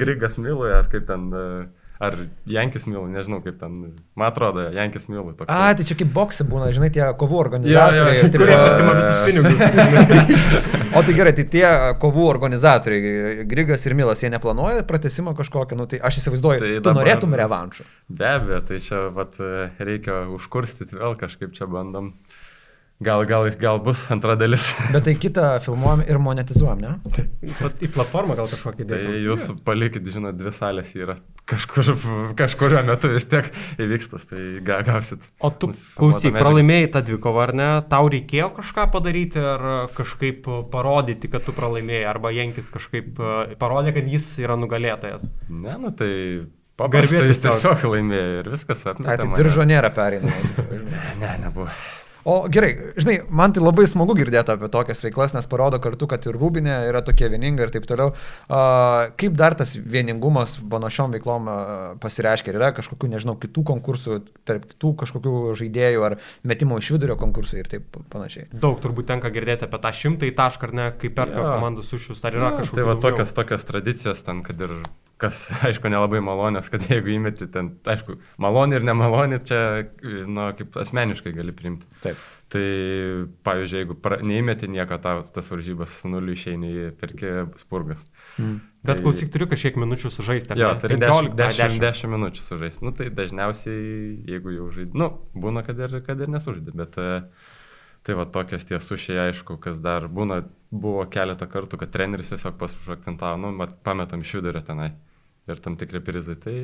Grigas 0.00 0.38
Milui, 0.42 0.70
ar 0.74 0.88
kaip 0.92 1.06
ten, 1.08 1.28
e, 1.32 1.44
ar 2.00 2.14
Jankis 2.46 2.84
Milui, 2.86 3.10
nežinau 3.10 3.40
kaip 3.42 3.56
ten, 3.58 3.72
man 4.14 4.28
atrodo, 4.30 4.68
Jankis 4.74 5.08
Milui 5.10 5.32
toks. 5.38 5.50
A, 5.50 5.72
tai 5.74 5.84
čia 5.88 5.96
kaip 5.98 6.12
boksai 6.14 6.46
būna, 6.46 6.68
žinai, 6.76 6.90
tie 6.94 7.02
kovų 7.18 7.38
organizatoriai. 7.42 8.20
jo, 8.22 8.28
tipo- 8.30 8.44
Kurie 8.44 8.58
pasima 8.62 8.92
visus 8.98 9.18
pinigus. 9.26 10.38
O 10.98 11.02
tai 11.04 11.12
gerai, 11.14 11.32
tai 11.36 11.44
tie 11.52 11.66
kovų 12.00 12.22
organizatoriai, 12.30 13.44
Grigas 13.50 13.84
ir 13.86 13.94
Milas, 13.98 14.22
jie 14.24 14.30
neplanuoja 14.32 14.82
pratesimo 14.88 15.34
kažkokio, 15.36 15.76
nu 15.76 15.84
tai 15.90 15.98
aš 16.00 16.22
įsivaizduoju, 16.22 16.62
Tai 16.62 16.70
tu 16.78 16.80
dabar- 16.86 17.02
norėtum 17.02 17.34
revanšo. 17.36 17.84
Be 18.08 18.24
abejo, 18.38 18.60
tai 18.70 18.78
čia 18.80 19.02
vat, 19.14 19.36
reikia 19.78 20.22
užkurstyti 20.38 20.96
vėl 20.96 21.18
kažkaip 21.20 21.52
čia 21.52 21.66
bandom. 21.68 22.14
Gal, 22.98 23.22
gal, 23.30 23.46
gal 23.62 23.78
bus 23.78 24.00
antra 24.10 24.34
dalis. 24.34 24.64
Bet 24.94 25.04
tai 25.06 25.12
kitą 25.14 25.52
filmuojam 25.62 26.00
ir 26.02 26.18
monetizuojam, 26.18 26.80
ne? 26.82 26.96
Į 27.46 27.90
platformą 27.94 28.34
gal 28.34 28.48
kažkokį 28.50 28.86
Tai 28.88 28.96
dėti. 28.98 29.20
jūs 29.22 29.44
palikit, 29.62 30.08
žinot, 30.10 30.34
dvi 30.34 30.50
salės 30.56 30.90
yra. 30.98 31.14
Kažkur, 31.48 31.92
kažkurio 32.36 32.82
metu 32.88 33.12
vis 33.12 33.24
tiek 33.30 33.52
įvyks 33.78 34.10
tas, 34.10 34.26
tai 34.26 34.40
ga- 34.66 34.80
gausit. 34.82 35.22
O 35.38 35.52
tu 35.54 35.70
klausyk, 35.94 36.34
pralaimėjai 36.34 36.90
tą 36.96 37.04
dvikovą, 37.06 37.44
ar 37.46 37.52
ne? 37.54 37.68
Tau 37.88 38.10
reikėjo 38.10 38.50
kažką 38.58 38.88
padaryti, 38.96 39.38
ar 39.54 39.62
kažkaip 39.94 40.50
parodyti, 40.74 41.30
kad 41.30 41.46
tu 41.46 41.54
pralaimėjai, 41.54 42.02
arba 42.10 42.34
Jenkis 42.34 42.66
kažkaip 42.74 43.14
e, 43.22 43.54
parodė, 43.62 43.94
kad 43.94 44.10
jis 44.10 44.26
yra 44.42 44.58
nugalėtojas. 44.58 45.30
Ne, 45.48 45.78
nu 45.78 45.94
tai 45.94 46.10
paprastai 46.74 47.30
jis 47.30 47.46
tiesiog. 47.46 47.86
laimėjo 47.94 48.42
ir 48.42 48.52
viskas 48.58 48.84
Ai, 48.90 48.98
tai 49.06 49.30
diržo 49.38 49.62
nėra 49.70 49.94
pereinama. 49.94 50.76
Ne, 51.22 51.32
nebuvo. 51.46 51.70
O 52.28 52.34
gerai, 52.52 52.74
žinai, 53.00 53.14
man 53.32 53.54
tai 53.56 53.62
labai 53.64 53.86
smagu 53.88 54.12
girdėti 54.18 54.52
apie 54.52 54.68
tokias 54.72 55.00
veiklas, 55.00 55.32
nes 55.32 55.46
parodo 55.48 55.78
kartu, 55.80 56.04
kad 56.10 56.26
ir 56.28 56.36
Rūbinė 56.36 56.74
yra 56.90 57.00
tokia 57.06 57.30
vieninga 57.32 57.64
ir 57.64 57.72
taip 57.72 57.86
toliau. 57.88 58.10
A, 58.52 58.58
kaip 59.16 59.32
dar 59.38 59.56
tas 59.56 59.72
vieningumas 59.78 60.58
panašiom 60.68 61.14
veiklom 61.16 61.48
a, 61.48 61.56
pasireiškia? 62.02 62.52
Ar 62.52 62.60
yra 62.60 62.70
kažkokių, 62.76 63.10
nežinau, 63.14 63.38
kitų 63.40 63.64
konkursų, 63.72 64.18
tarp 64.48 64.68
kitų 64.74 64.92
kažkokių 65.06 65.34
žaidėjų 65.62 66.04
ar 66.10 66.18
metimo 66.52 66.76
iš 66.82 66.92
vidurio 66.98 67.16
konkursai 67.20 67.62
ir 67.64 67.72
taip 67.72 67.96
panašiai? 68.12 68.50
Daug 68.52 68.76
turbūt 68.84 69.08
tenka 69.14 69.32
girdėti 69.32 69.64
apie 69.64 69.80
tą 69.86 69.94
šimtąjį 70.02 70.36
tašką, 70.42 70.68
ar 70.68 70.76
ne, 70.82 70.90
kaip 71.00 71.16
perka 71.16 71.40
Jo. 71.40 71.50
komandų 71.56 71.86
sušius, 71.88 72.20
ar 72.28 72.36
yra 72.36 72.50
Na, 72.50 72.56
kažkokių. 72.60 72.76
Tai 72.82 72.88
va 72.90 72.98
daugiau? 72.98 73.08
tokios, 73.08 73.36
tokios 73.40 73.64
tradicijos 73.72 74.20
ten, 74.26 74.44
kad 74.44 74.60
ir 74.68 74.82
kas, 75.18 75.44
aišku, 75.68 75.90
nelabai 75.92 76.22
malonės, 76.24 76.70
kad 76.72 76.86
jeigu 76.90 77.12
įmeti 77.16 77.50
ten, 77.52 77.74
aišku, 77.88 78.18
malonį 78.42 78.78
ir 78.78 78.88
nemalonį, 78.88 79.38
čia, 79.48 79.60
nu, 80.26 80.48
kaip 80.58 80.78
asmeniškai 80.84 81.34
gali 81.36 81.54
priimti. 81.56 81.88
Taip. 82.04 82.20
Tai, 82.48 82.64
pavyzdžiui, 83.44 83.82
jeigu 83.82 83.94
pra, 84.00 84.22
neįmeti 84.24 84.70
nieko, 84.72 84.96
tau 85.04 85.20
tas 85.34 85.50
varžybas 85.52 85.98
su 86.00 86.08
nuliu 86.08 86.32
išeini 86.32 86.70
į 86.70 86.86
pirkį 86.96 87.32
spurgas. 87.60 88.00
Mm. 88.40 88.62
Bet 88.88 89.02
klausyk, 89.04 89.28
turiu 89.34 89.48
kažkiek 89.50 89.76
minučių 89.76 90.08
sužaisti. 90.14 90.56
Jo, 90.56 90.70
ne? 90.72 90.80
turi 90.80 90.96
15, 90.96 91.34
10, 91.36 91.58
10, 91.58 91.76
10. 91.76 91.82
10 91.84 92.12
minučių 92.14 92.44
sužaisti. 92.46 92.86
Nu, 92.86 92.94
tai 92.96 93.10
dažniausiai, 93.12 93.82
jeigu 94.30 94.54
jau 94.54 94.70
žaidži, 94.72 94.96
nu, 94.96 95.10
būna, 95.36 95.64
kad 95.66 95.82
ir, 95.82 95.98
kad 96.06 96.24
ir 96.24 96.32
nesužaidži, 96.32 96.76
bet 96.78 96.96
e, 97.02 97.18
tai 98.06 98.16
va 98.16 98.24
tokios 98.32 98.64
tie 98.70 98.80
sušiai, 98.80 99.26
aišku, 99.26 99.58
kas 99.60 99.82
dar 99.84 100.08
būna, 100.08 100.40
buvo 100.72 101.04
keletą 101.10 101.50
kartų, 101.50 101.82
kad 101.82 101.92
treneris 101.92 102.32
tiesiog 102.32 102.56
pasužakcentavo, 102.62 103.42
nu, 103.44 103.52
mat, 103.60 103.76
pametam 103.84 104.24
iš 104.24 104.38
vidurio 104.38 104.64
tenai. 104.64 104.94
Ir 105.52 105.60
tam 105.64 105.76
tikri 105.80 106.00
prizai. 106.04 106.36
Tai 106.40 106.54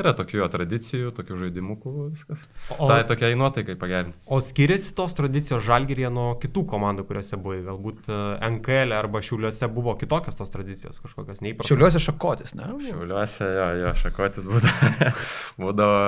yra 0.00 0.12
tokių 0.16 0.40
jo 0.40 0.48
tradicijų, 0.52 1.10
tokių 1.16 1.38
žaidimų, 1.44 1.76
viskas. 2.10 2.46
O- 2.76 2.88
tai 2.90 3.02
tokiai 3.08 3.36
nuotaikai 3.38 3.76
pagerinti. 3.80 4.18
O 4.26 4.40
skiriasi 4.44 4.94
tos 4.98 5.16
tradicijos 5.18 5.64
žalgyrėje 5.66 6.10
nuo 6.14 6.28
kitų 6.42 6.64
komandų, 6.70 7.06
kuriuose 7.08 7.38
buvai? 7.40 7.60
Galbūt 7.66 8.08
e, 8.10 8.20
NKL 8.56 8.96
arba 8.96 9.22
Šiauliuose 9.24 9.68
buvo 9.72 9.94
kitokios 10.00 10.38
tos 10.38 10.52
tradicijos 10.54 11.02
kažkokios 11.02 11.42
neįprastos? 11.44 11.70
Šiauliuose 11.70 12.02
šakotis, 12.06 12.56
ne? 12.58 12.70
Šiauliuose, 12.86 13.50
jo, 13.58 13.68
jo, 13.84 13.92
šakotis 14.04 14.48
būdavo, 14.48 15.12
būdavo 15.66 16.00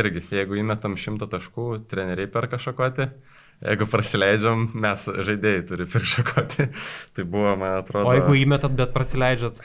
irgi, 0.00 0.24
jeigu 0.40 0.60
įmetam 0.62 0.96
šimtą 1.00 1.28
taškų, 1.34 1.68
treneriai 1.90 2.30
perka 2.30 2.60
šakotį, 2.62 3.10
jeigu 3.66 3.86
prasileidžiam, 3.92 4.70
mes 4.80 5.04
žaidėjai 5.28 5.66
turi 5.68 5.86
pirkti 5.90 6.14
šakotį. 6.16 6.66
Tai 7.16 7.28
buvo, 7.28 7.54
man 7.60 7.80
atrodo. 7.82 8.08
O 8.08 8.16
jeigu 8.16 8.38
įmetat, 8.44 8.74
bet 8.76 8.94
prasileidžiat? 8.96 9.60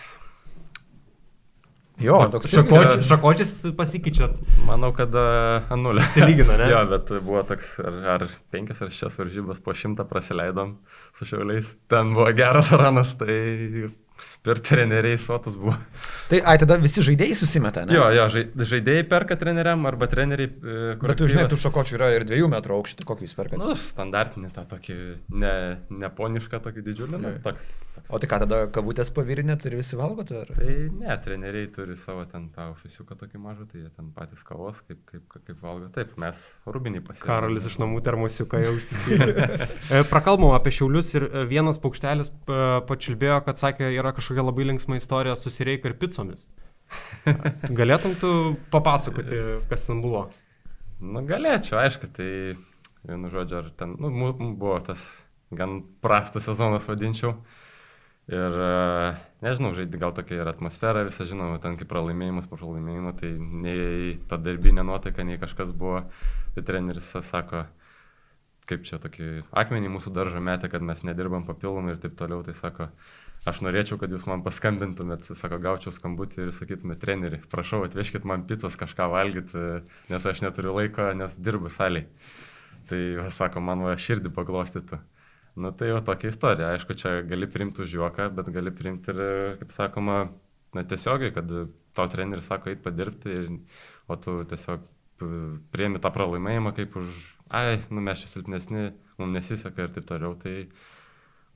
Jo, 2.04 2.18
toks 2.32 2.52
Šakočiais, 2.52 3.06
šakočiais 3.08 3.52
pasikeičiat. 3.78 4.40
Manau, 4.68 4.92
kad 4.96 5.14
uh, 5.16 5.70
nulė. 5.80 6.04
Išsilygina, 6.04 6.58
ne? 6.60 6.68
jo, 6.74 6.82
bet 6.92 7.12
buvo 7.24 7.44
toks, 7.48 7.78
ar, 7.80 8.00
ar 8.16 8.26
penkias 8.52 8.82
ar 8.84 8.92
šešias 8.92 9.16
varžybas 9.22 9.62
po 9.64 9.76
šimtą 9.78 10.04
prasileidom 10.10 10.76
su 11.16 11.30
šiauliais. 11.30 11.70
Ten 11.92 12.12
buvo 12.18 12.28
geras 12.36 12.74
ranas, 12.76 13.16
tai 13.20 13.38
per 14.46 14.62
treneriai 14.64 15.18
sotus 15.22 15.58
buvo. 15.60 15.76
Tai, 16.30 16.40
ai, 16.42 16.56
tada 16.62 16.78
visi 16.82 17.04
žaidėjai 17.06 17.38
susimeta, 17.38 17.84
ne? 17.86 17.96
Jo, 17.98 18.06
jo, 18.14 18.26
žai- 18.34 18.46
žaidėjai 18.72 19.06
perka 19.10 19.38
treneriam 19.42 19.86
arba 19.90 20.08
treneriai. 20.12 20.50
e, 20.50 20.96
Bet 21.02 21.18
tu 21.20 21.28
žinai, 21.32 21.48
tų 21.52 21.58
šakočių 21.66 21.98
yra 21.98 22.12
ir 22.16 22.26
dviejų 22.30 22.50
metrų 22.54 22.78
aukštį, 22.80 23.00
tai 23.02 23.08
kokį 23.10 23.28
jūs 23.28 23.36
perkate? 23.38 23.62
Nu, 23.62 23.76
standartinį 23.80 24.52
tą 24.56 24.66
tokį, 24.76 24.98
ne, 25.42 25.54
neponišką 26.06 26.62
tokį 26.66 26.86
didžiulį, 26.90 27.22
nu, 27.26 27.34
toks. 27.46 27.68
toks. 27.96 28.10
O 28.14 28.20
tai 28.22 28.30
ką, 28.30 28.40
tada 28.46 28.62
kavutės 28.76 29.10
pavirinėt 29.16 29.66
ir 29.70 29.78
visi 29.80 29.98
valgote? 29.98 30.36
Ar... 30.44 30.50
Tai 30.58 30.74
ne, 31.00 31.16
treneriai 31.26 31.70
turi 31.74 31.96
savo 32.02 32.26
ten 32.30 32.50
tą 32.54 32.70
ofisiuką 32.74 33.16
tokį 33.22 33.40
mažą, 33.42 33.66
tai 33.72 33.82
jie 33.86 33.90
ten 33.96 34.10
patys 34.16 34.44
kavos, 34.46 34.82
kaip, 34.90 35.00
kaip, 35.10 35.24
kaip 35.48 35.62
valgo. 35.64 35.88
Taip, 35.96 36.12
mes 36.22 36.42
rūbinį 36.68 37.02
pasiekėme. 37.08 37.30
Karolis 37.30 37.70
iš 37.70 37.78
namų 37.82 38.02
termosiuką 38.06 38.62
jau 38.66 38.74
užsipildė. 38.76 39.70
Prakalbom 40.14 40.52
apie 40.58 40.74
šiaulius 40.76 41.14
ir 41.16 41.28
e, 41.30 41.46
vienas 41.50 41.80
paukštelis 41.82 42.34
e, 42.34 42.60
pačilbėjo, 42.90 43.40
kad 43.48 43.62
sakė, 43.62 43.88
yra 43.96 44.12
kažkokia 44.18 44.35
labai 44.44 44.68
linksma 44.68 45.00
istorija 45.00 45.36
su 45.40 45.54
sireika 45.54 45.92
ir 45.92 45.98
picomis. 46.02 46.46
Galėtum 47.80 48.16
tu 48.22 48.32
papasakoti, 48.74 49.42
kas 49.70 49.88
ten 49.88 50.02
buvo? 50.04 50.28
Nu, 51.02 51.24
galėčiau, 51.28 51.80
aišku, 51.82 52.10
tai 52.16 52.30
vienu 53.06 53.30
žodžiu, 53.32 53.62
ar 53.62 53.70
ten, 53.78 53.96
nu, 54.00 54.12
buvo 54.56 54.80
tas 54.86 55.02
gan 55.56 55.82
prastas 56.04 56.48
sezonas, 56.48 56.88
vadinčiau. 56.90 57.36
Ir 58.26 58.56
e, 58.58 59.16
nežinau, 59.46 59.76
žaidži 59.78 60.00
gal 60.02 60.14
tokia 60.18 60.40
yra 60.42 60.56
atmosfera, 60.56 61.04
visą 61.06 61.28
žinoma, 61.30 61.60
ten 61.62 61.76
kaip 61.78 61.90
pralaimėjimas 61.92 62.48
po 62.50 62.58
pralaimėjimo, 62.58 63.12
tai 63.20 63.36
nei 63.38 64.16
ta 64.30 64.40
darbinė 64.42 64.86
nuotaika, 64.88 65.26
nei 65.28 65.38
kažkas 65.42 65.76
buvo. 65.78 66.08
Tai 66.56 66.64
treneris 66.66 67.12
sako, 67.28 67.68
kaip 68.66 68.88
čia 68.88 68.98
tokį 69.04 69.30
akmenį 69.54 69.94
mūsų 69.94 70.16
daržą 70.16 70.42
metė, 70.42 70.72
kad 70.74 70.82
mes 70.82 71.06
nedirbam 71.06 71.46
papildomai 71.46 71.94
ir 71.94 72.02
taip 72.02 72.18
toliau. 72.18 72.42
Tai 72.48 72.58
sako, 72.58 72.90
aš 73.50 73.62
norėčiau, 73.66 73.98
kad 74.02 74.12
jūs 74.14 74.26
man 74.30 74.44
paskambintumėt, 74.46 75.28
sako, 75.38 75.60
gaučiau 75.62 75.94
skambutį 75.94 76.48
ir 76.48 76.54
sakytumėt, 76.56 77.00
treneri, 77.02 77.40
prašau, 77.52 77.84
atvežkit 77.86 78.26
man 78.28 78.46
pizzas 78.50 78.78
kažką 78.80 79.08
valgyti, 79.14 79.66
nes 80.12 80.26
aš 80.32 80.42
neturiu 80.46 80.74
laiko, 80.78 81.12
nes 81.18 81.38
dirbu 81.38 81.70
saliai. 81.74 82.08
Tai, 82.90 83.02
va, 83.22 83.30
sako, 83.34 83.62
man 83.66 83.82
va 83.86 83.96
širdį 83.98 84.32
paglostytų. 84.34 85.00
Nu 85.56 85.72
tai 85.72 85.88
jau 85.88 86.02
tokia 86.04 86.30
istorija. 86.34 86.74
Aišku, 86.76 86.98
čia 87.00 87.22
gali 87.26 87.48
priimti 87.48 87.82
už 87.86 87.94
juoką, 87.96 88.28
bet 88.36 88.52
gali 88.54 88.74
priimti 88.76 89.14
ir, 89.14 89.22
kaip 89.62 89.72
sakoma, 89.72 90.18
na 90.76 90.84
tiesiogiai, 90.84 91.32
kad 91.34 91.50
tau 91.96 92.10
treneris 92.12 92.50
sako, 92.52 92.74
eit 92.74 92.84
padirbti, 92.84 93.32
ir, 93.32 93.48
o 94.12 94.18
tu 94.20 94.42
tiesiog 94.52 94.84
p- 95.22 95.32
priemi 95.72 96.02
tą 96.04 96.12
pralaimėjimą 96.14 96.76
kaip 96.76 96.98
už, 97.00 97.16
ai, 97.50 97.80
nu 97.90 98.04
mes 98.04 98.22
čia 98.22 98.34
silpnesni, 98.34 98.90
mums 99.22 99.38
nesiseka 99.38 99.88
ir 99.88 99.96
taip 99.96 100.10
toliau. 100.12 100.36
Tai 100.42 100.58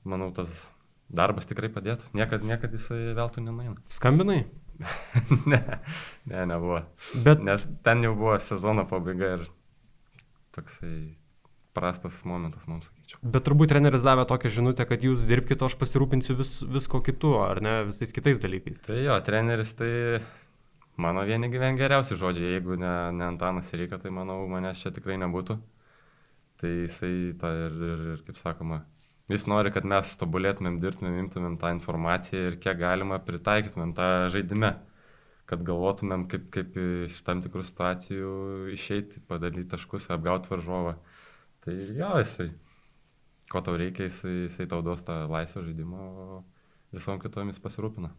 manau, 0.08 0.30
tas 0.34 0.62
darbas 1.10 1.48
tikrai 1.50 1.70
padėtų. 1.72 2.10
Niekad, 2.16 2.44
niekad 2.46 2.74
jisai 2.76 3.14
veltui 3.18 3.44
nenueina. 3.44 3.76
Skambinai? 3.92 4.44
ne, 5.50 5.60
ne, 6.24 6.44
nebuvo. 6.46 6.82
Bet 7.24 7.42
Nes 7.44 7.66
ten 7.84 8.04
jau 8.06 8.14
buvo 8.16 8.38
sezono 8.44 8.86
pabaiga 8.88 9.34
ir 9.36 9.48
toksai 10.56 10.94
prastas 11.76 12.16
momentas, 12.26 12.64
mums 12.66 12.88
sakyčiau. 12.88 13.20
Bet 13.34 13.44
turbūt 13.46 13.70
treneris 13.70 14.04
davė 14.04 14.24
tokią 14.28 14.50
žinutę, 14.56 14.86
kad 14.88 15.04
jūs 15.06 15.26
dirbkite, 15.28 15.66
aš 15.66 15.76
pasirūpinsiu 15.80 16.34
vis, 16.40 16.56
visko 16.66 17.02
kitu, 17.06 17.36
ar 17.44 17.60
ne, 17.62 17.74
visais 17.90 18.14
kitais 18.14 18.40
dalykais. 18.42 18.80
Tai 18.86 18.98
jo, 18.98 19.18
treneris 19.26 19.72
tai 19.78 19.92
mano 21.00 21.24
vieni 21.28 21.50
gyven 21.52 21.78
geriausi 21.78 22.18
žodžiai, 22.18 22.56
jeigu 22.56 22.78
ne, 22.80 22.94
ne 23.16 23.28
Antanas 23.28 23.70
reikia, 23.76 24.00
tai 24.02 24.12
manau, 24.14 24.42
manęs 24.50 24.82
čia 24.82 24.92
tikrai 24.96 25.20
nebūtų. 25.22 25.60
Tai 26.60 26.72
jisai 26.82 27.14
tą 27.40 27.52
ir, 27.56 27.76
ir, 27.92 28.02
ir 28.16 28.24
kaip 28.26 28.40
sakoma, 28.40 28.82
jis 29.34 29.46
nori, 29.50 29.72
kad 29.74 29.86
mes 29.88 30.12
tobulėtumėm, 30.20 30.78
dirbtumėm, 30.82 31.18
imtumėm 31.24 31.56
tą 31.60 31.72
informaciją 31.76 32.50
ir 32.50 32.56
kiek 32.62 32.78
galima 32.80 33.20
pritaikytumėm 33.22 33.92
tą 33.96 34.08
žaidimą, 34.34 34.72
kad 35.50 35.62
galvotumėm, 35.66 36.26
kaip, 36.30 36.48
kaip 36.54 36.78
iš 37.08 37.20
tam 37.26 37.42
tikrų 37.44 37.64
situacijų 37.66 38.32
išeiti, 38.76 39.22
padaryti 39.30 39.68
taškus, 39.72 40.08
apgauti 40.14 40.50
varžovą. 40.52 40.96
Tai 41.64 41.76
jo, 41.76 42.10
jisai, 42.22 42.48
ko 43.52 43.62
tau 43.66 43.76
reikia, 43.80 44.08
jisai, 44.08 44.34
jisai 44.46 44.66
tau 44.70 44.82
duos 44.86 45.04
tą 45.06 45.22
laisvą 45.30 45.66
žaidimą, 45.66 46.08
o 46.10 46.42
visom 46.96 47.20
kitomis 47.22 47.60
pasirūpina. 47.62 48.12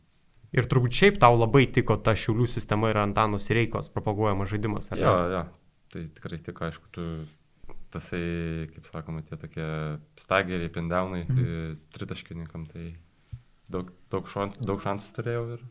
Ir 0.51 0.67
turbūt 0.67 0.95
šiaip 0.95 1.19
tau 1.21 1.37
labai 1.39 1.63
tiko 1.71 1.95
ta 2.03 2.11
šiulių 2.17 2.49
sistema 2.51 2.89
ir 2.91 2.99
Antanos 2.99 3.47
Reikos 3.55 3.87
propaguojamas 3.93 4.51
žaidimas? 4.51 4.89
Jo, 4.99 5.13
jo, 5.31 5.45
tai 5.93 6.07
tikrai 6.17 6.41
tik, 6.43 6.59
aišku, 6.67 6.91
tu 6.91 7.05
tasai, 7.93 8.23
kaip 8.73 8.89
sakoma, 8.89 9.23
tie 9.27 9.37
tokie 9.39 9.67
stageriai, 10.19 10.71
pindaunai, 10.73 11.25
mhm. 11.27 11.77
tritaškininkam, 11.95 12.65
tai 12.71 12.93
daug, 13.71 13.91
daug, 14.11 14.27
šans, 14.31 14.59
daug 14.63 14.81
šansų 14.83 15.15
turėjau 15.15 15.45
ir 15.57 15.69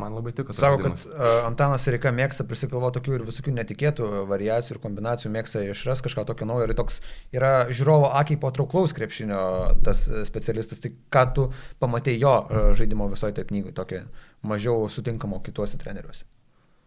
man 0.00 0.14
labai 0.16 0.32
tiko. 0.36 0.54
Sako, 0.56 0.80
kad 0.84 1.04
uh, 1.06 1.44
Antanas 1.44 1.84
Reika 1.92 2.12
mėgsta 2.14 2.46
prisikalvo 2.48 2.90
tokių 2.94 3.18
ir 3.18 3.26
visokių 3.28 3.54
netikėtų 3.58 4.08
variacijų 4.30 4.76
ir 4.76 4.82
kombinacijų, 4.82 5.32
mėgsta 5.34 5.64
išras 5.68 6.02
kažką 6.06 6.24
tokio 6.30 6.48
naujo 6.48 6.68
ir 6.68 6.74
toks 6.78 7.00
yra 7.36 7.52
žiūrovo 7.68 8.12
akiai 8.20 8.40
patrauklaus 8.40 8.96
krepšinio 8.96 9.42
tas 9.86 10.06
e, 10.08 10.24
specialistas. 10.28 10.82
Tai 10.82 10.92
ką 11.12 11.24
tu 11.36 11.46
pamatėjai 11.82 12.22
jo 12.22 12.34
e, 12.40 12.64
žaidimo 12.80 13.10
visoje 13.12 13.36
toje 13.36 13.50
knygoje, 13.52 13.76
tokio 13.76 14.04
mažiau 14.46 14.88
sutinkamo 14.92 15.42
kituose 15.44 15.80
treneriuose? 15.80 16.24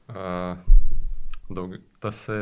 A, 0.09 0.55
daug, 1.53 1.77
tas 2.03 2.25
e, 2.33 2.39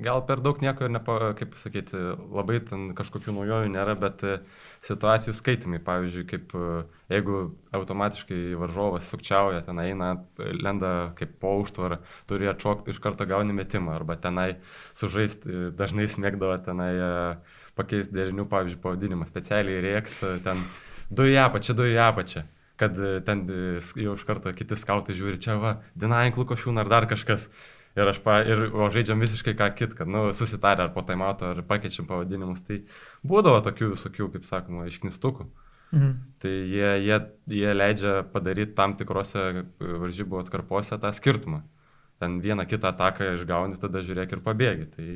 gal 0.00 0.22
per 0.26 0.40
daug 0.42 0.58
nieko 0.62 0.86
ir 0.86 0.92
nepa, 0.92 1.16
kaip 1.38 1.52
pasakyti, 1.54 1.98
labai 2.34 2.58
ten 2.66 2.88
kažkokių 2.98 3.34
naujovių 3.36 3.70
nėra, 3.70 3.94
bet 3.98 4.24
e, 4.26 4.38
situacijų 4.86 5.34
skaitimai, 5.38 5.78
pavyzdžiui, 5.86 6.24
kaip 6.30 6.54
e, 6.58 6.70
jeigu 7.12 7.42
automatiškai 7.76 8.40
varžovas 8.58 9.10
sukčiauja, 9.12 9.62
ten 9.66 9.78
eina, 9.84 10.10
e, 10.38 10.50
lenda 10.58 11.12
kaip 11.18 11.36
po 11.42 11.54
užtvarą, 11.62 12.00
turi 12.30 12.50
atšokti 12.50 12.94
iš 12.94 12.98
karto 13.04 13.26
gauni 13.30 13.54
metimą, 13.54 13.94
arba 14.00 14.18
tenai 14.18 14.56
sužaisti, 14.98 15.70
dažnai 15.78 16.08
smėgdavo 16.10 16.58
tenai 16.66 16.90
pakeisti 17.78 18.14
derinių, 18.14 18.48
pavyzdžiui, 18.50 18.82
pavadinimą, 18.82 19.30
specialiai 19.30 19.82
rėkti, 19.84 20.34
ten 20.46 20.66
du 21.10 21.30
į 21.30 21.38
apačią, 21.46 21.78
du 21.78 21.86
į 21.90 21.98
apačią 22.08 22.46
kad 22.74 22.96
ten 23.22 23.44
jau 23.94 24.16
iš 24.16 24.24
karto 24.26 24.50
kiti 24.50 24.74
skautai 24.74 25.14
žiūri, 25.14 25.38
čia 25.38 25.54
va, 25.62 25.76
Dinaink 25.94 26.34
Lukošiūn 26.40 26.80
ar 26.82 26.90
dar 26.90 27.06
kažkas. 27.06 27.46
Ir 27.94 28.10
pa, 28.24 28.40
ir, 28.42 28.64
o 28.74 28.88
žaidžiam 28.90 29.20
visiškai 29.22 29.54
ką 29.54 29.68
kit, 29.78 29.92
kad, 29.94 30.08
nu, 30.10 30.32
susitarę 30.34 30.88
ar 30.88 30.94
po 30.96 31.04
taimauto, 31.06 31.52
ar 31.52 31.60
pakeičiam 31.62 32.08
pavadinimus. 32.08 32.64
Tai 32.66 32.80
būdavo 33.22 33.60
tokių 33.62 33.92
visokių, 33.92 34.32
kaip 34.34 34.48
sakoma, 34.48 34.88
išknistukų. 34.90 35.46
Mhm. 35.94 36.14
Tai 36.42 36.50
jie, 36.50 36.88
jie, 37.06 37.18
jie 37.54 37.74
leidžia 37.74 38.14
padaryti 38.32 38.74
tam 38.74 38.96
tikrose 38.98 39.44
e, 39.62 39.64
varžybų 39.78 40.40
atkarpose 40.42 40.98
tą 40.98 41.12
skirtumą. 41.14 41.62
Ten 42.18 42.40
vieną 42.42 42.66
kitą 42.66 42.90
ataką 42.90 43.36
išgauni, 43.36 43.78
tada 43.78 44.02
žiūrėk 44.02 44.34
ir 44.34 44.42
pabėgi. 44.42 44.88
Tai 44.96 45.06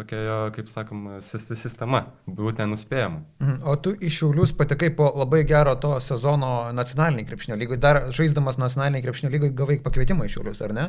tokia 0.00 0.20
jo, 0.24 0.36
kaip 0.56 0.68
sakoma, 0.72 1.20
sis- 1.24 1.48
sistema, 1.56 2.02
būtent 2.26 2.66
nenuspėjama. 2.66 3.22
Mhm. 3.40 3.56
O 3.64 3.76
tu 3.80 3.94
iš 3.96 4.20
Šiaulius 4.20 4.52
patekai 4.56 4.92
po 4.96 5.08
labai 5.16 5.42
gero 5.48 5.74
to 5.80 5.96
sezono 6.04 6.70
nacionaliniai 6.76 7.28
krepšinio 7.28 7.56
lygoj. 7.60 7.80
Dar 7.80 8.02
žaisdamas 8.12 8.60
nacionaliniai 8.60 9.04
krepšinio 9.08 9.32
lygoj 9.32 9.54
gavai 9.56 9.80
pakvietimą 9.80 10.28
iš 10.28 10.36
Šiaulius, 10.36 10.62
ar 10.68 10.76
ne? 10.76 10.86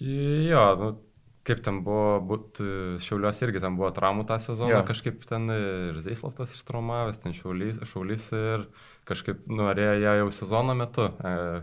Jo, 0.00 0.62
nu, 0.80 0.88
kaip 1.46 1.60
ten 1.64 1.82
buvo, 1.84 2.18
būt, 2.24 2.60
Šiaulios 3.04 3.40
irgi 3.44 3.60
ten 3.62 3.76
buvo 3.78 3.90
traumų 3.94 4.24
tą 4.28 4.38
sezoną, 4.42 4.70
Jo. 4.72 4.82
kažkaip 4.88 5.24
ten 5.28 5.46
ir 5.52 6.00
Zaislavtas 6.02 6.54
ištraumavęs, 6.56 7.20
ten 7.22 7.36
Šiaulys, 7.36 7.78
Šiaulys 7.90 8.30
ir 8.34 8.66
kažkaip 9.08 9.44
norėjo 9.46 9.94
ją 10.02 10.14
jau 10.22 10.30
sezono 10.32 10.74
metu, 10.74 11.10
e, 11.20 11.62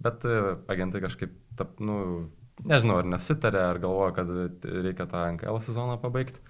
bet 0.00 0.24
e, 0.24 0.56
agentai 0.72 1.02
kažkaip, 1.04 1.34
tap, 1.60 1.76
nu, 1.80 2.30
nežinau, 2.64 2.98
ar 3.02 3.04
nesitarė, 3.04 3.60
ar 3.70 3.78
galvoja, 3.82 4.14
kad 4.16 4.32
reikia 4.64 5.06
tą 5.10 5.26
NKL 5.36 5.60
sezoną 5.62 5.98
pabaigti. 6.02 6.40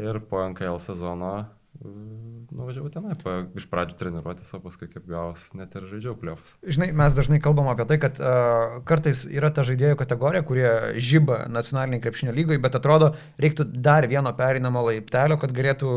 Ir 0.00 0.20
po 0.30 0.40
NKL 0.46 0.78
sezono 0.80 1.32
nuvažiavau 1.80 2.90
tenai, 2.92 3.14
pa, 3.22 3.38
iš 3.56 3.64
pradžių 3.70 3.96
treniruotis, 3.96 4.50
o 4.52 4.60
paskui 4.60 4.88
kaip 4.90 5.06
gaus, 5.08 5.46
net 5.56 5.72
ir 5.78 5.86
žaidžiau 5.88 6.12
pliovus. 6.20 6.52
Žinai, 6.60 6.90
mes 6.96 7.16
dažnai 7.16 7.38
kalbam 7.40 7.70
apie 7.72 7.86
tai, 7.88 7.96
kad 8.02 8.20
uh, 8.20 8.80
kartais 8.88 9.22
yra 9.30 9.48
ta 9.54 9.64
žaidėjų 9.66 9.96
kategorija, 10.02 10.44
kurie 10.46 10.68
žyba 11.00 11.46
nacionaliniai 11.52 12.02
krepšinio 12.04 12.34
lygai, 12.36 12.60
bet 12.60 12.76
atrodo, 12.76 13.14
reiktų 13.40 13.70
dar 13.80 14.08
vieno 14.10 14.34
pereinamo 14.36 14.84
laiptelio, 14.90 15.40
kad 15.40 15.56
galėtų 15.56 15.90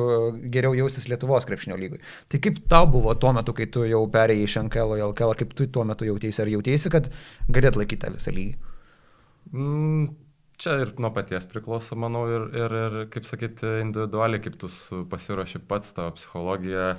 geriau 0.53 0.77
jaustis 0.77 1.09
Lietuvos 1.11 1.47
krepšinio 1.49 1.79
lygai. 1.79 1.99
Tai 2.31 2.43
kaip 2.47 2.63
tau 2.71 2.87
buvo 2.87 3.15
tuo 3.19 3.35
metu, 3.35 3.55
kai 3.57 3.67
tu 3.67 3.83
jau 3.89 4.05
perėjai 4.13 4.47
iš 4.47 4.59
NKL 4.63 4.99
į 5.01 5.07
LKL, 5.11 5.35
kaip 5.43 5.57
tu 5.57 5.67
tuo 5.67 5.83
metu 5.89 6.07
jautėsi, 6.07 6.45
ar 6.45 6.53
jautėsi, 6.53 6.93
kad 6.93 7.11
galėt 7.51 7.79
laikyti 7.79 8.05
tą 8.05 8.15
visą 8.15 8.31
lygį? 8.31 8.55
Mm, 9.51 10.13
čia 10.63 10.77
ir 10.83 10.93
nuo 11.01 11.11
paties 11.13 11.45
priklauso, 11.49 11.97
manau, 11.99 12.23
ir, 12.31 12.45
ir, 12.55 12.75
ir 12.79 12.95
kaip 13.13 13.27
sakyti, 13.27 13.67
individualiai, 13.83 14.41
kaip 14.43 14.55
tu 14.61 14.69
pasiruoši 15.11 15.61
pats 15.69 15.91
tavo 15.97 16.13
psichologiją, 16.17 16.93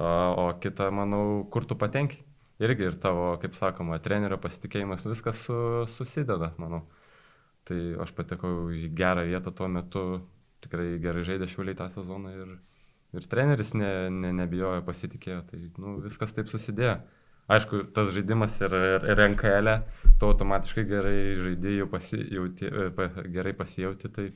o, 0.00 0.46
kita, 0.62 0.88
manau, 0.94 1.24
kur 1.52 1.68
tu 1.68 1.78
patenki. 1.78 2.22
Irgi 2.62 2.86
ir 2.88 2.94
tavo, 3.00 3.34
kaip 3.42 3.52
sakoma, 3.58 3.98
trenerio 4.00 4.38
pasitikėjimas, 4.40 5.04
viskas 5.10 5.42
su, 5.44 5.58
susideda, 5.92 6.54
manau. 6.62 6.86
Tai 7.68 7.76
aš 8.04 8.14
patekau 8.16 8.70
į 8.72 8.88
gerą 8.96 9.26
vietą 9.28 9.52
tuo 9.52 9.68
metu, 9.68 10.04
tikrai 10.64 10.94
gerai 11.02 11.26
žaidė 11.26 11.50
šiuliai 11.52 11.76
tą 11.76 11.90
sezoną 11.92 12.32
ir, 12.32 12.54
ir 13.18 13.28
treneris 13.28 13.74
ne, 13.76 13.90
ne, 14.14 14.32
nebijojo, 14.40 14.84
pasitikėjo, 14.86 15.42
tai 15.50 15.60
nu, 15.82 15.98
viskas 16.06 16.32
taip 16.36 16.48
susidėjo. 16.48 16.96
Aišku, 17.46 17.84
tas 17.94 18.10
žaidimas 18.14 18.56
ir, 18.58 18.72
ir, 18.74 19.04
ir 19.12 19.20
NKL, 19.28 19.70
e, 19.70 20.12
tu 20.18 20.26
automatiškai 20.26 20.84
gerai 20.90 21.18
žaidėjų 21.38 21.86
pasijauti, 21.92 22.70
e, 22.70 22.86
pa, 22.96 23.06
gerai 23.36 23.52
pasijauti, 23.54 24.10
tai 24.16 24.26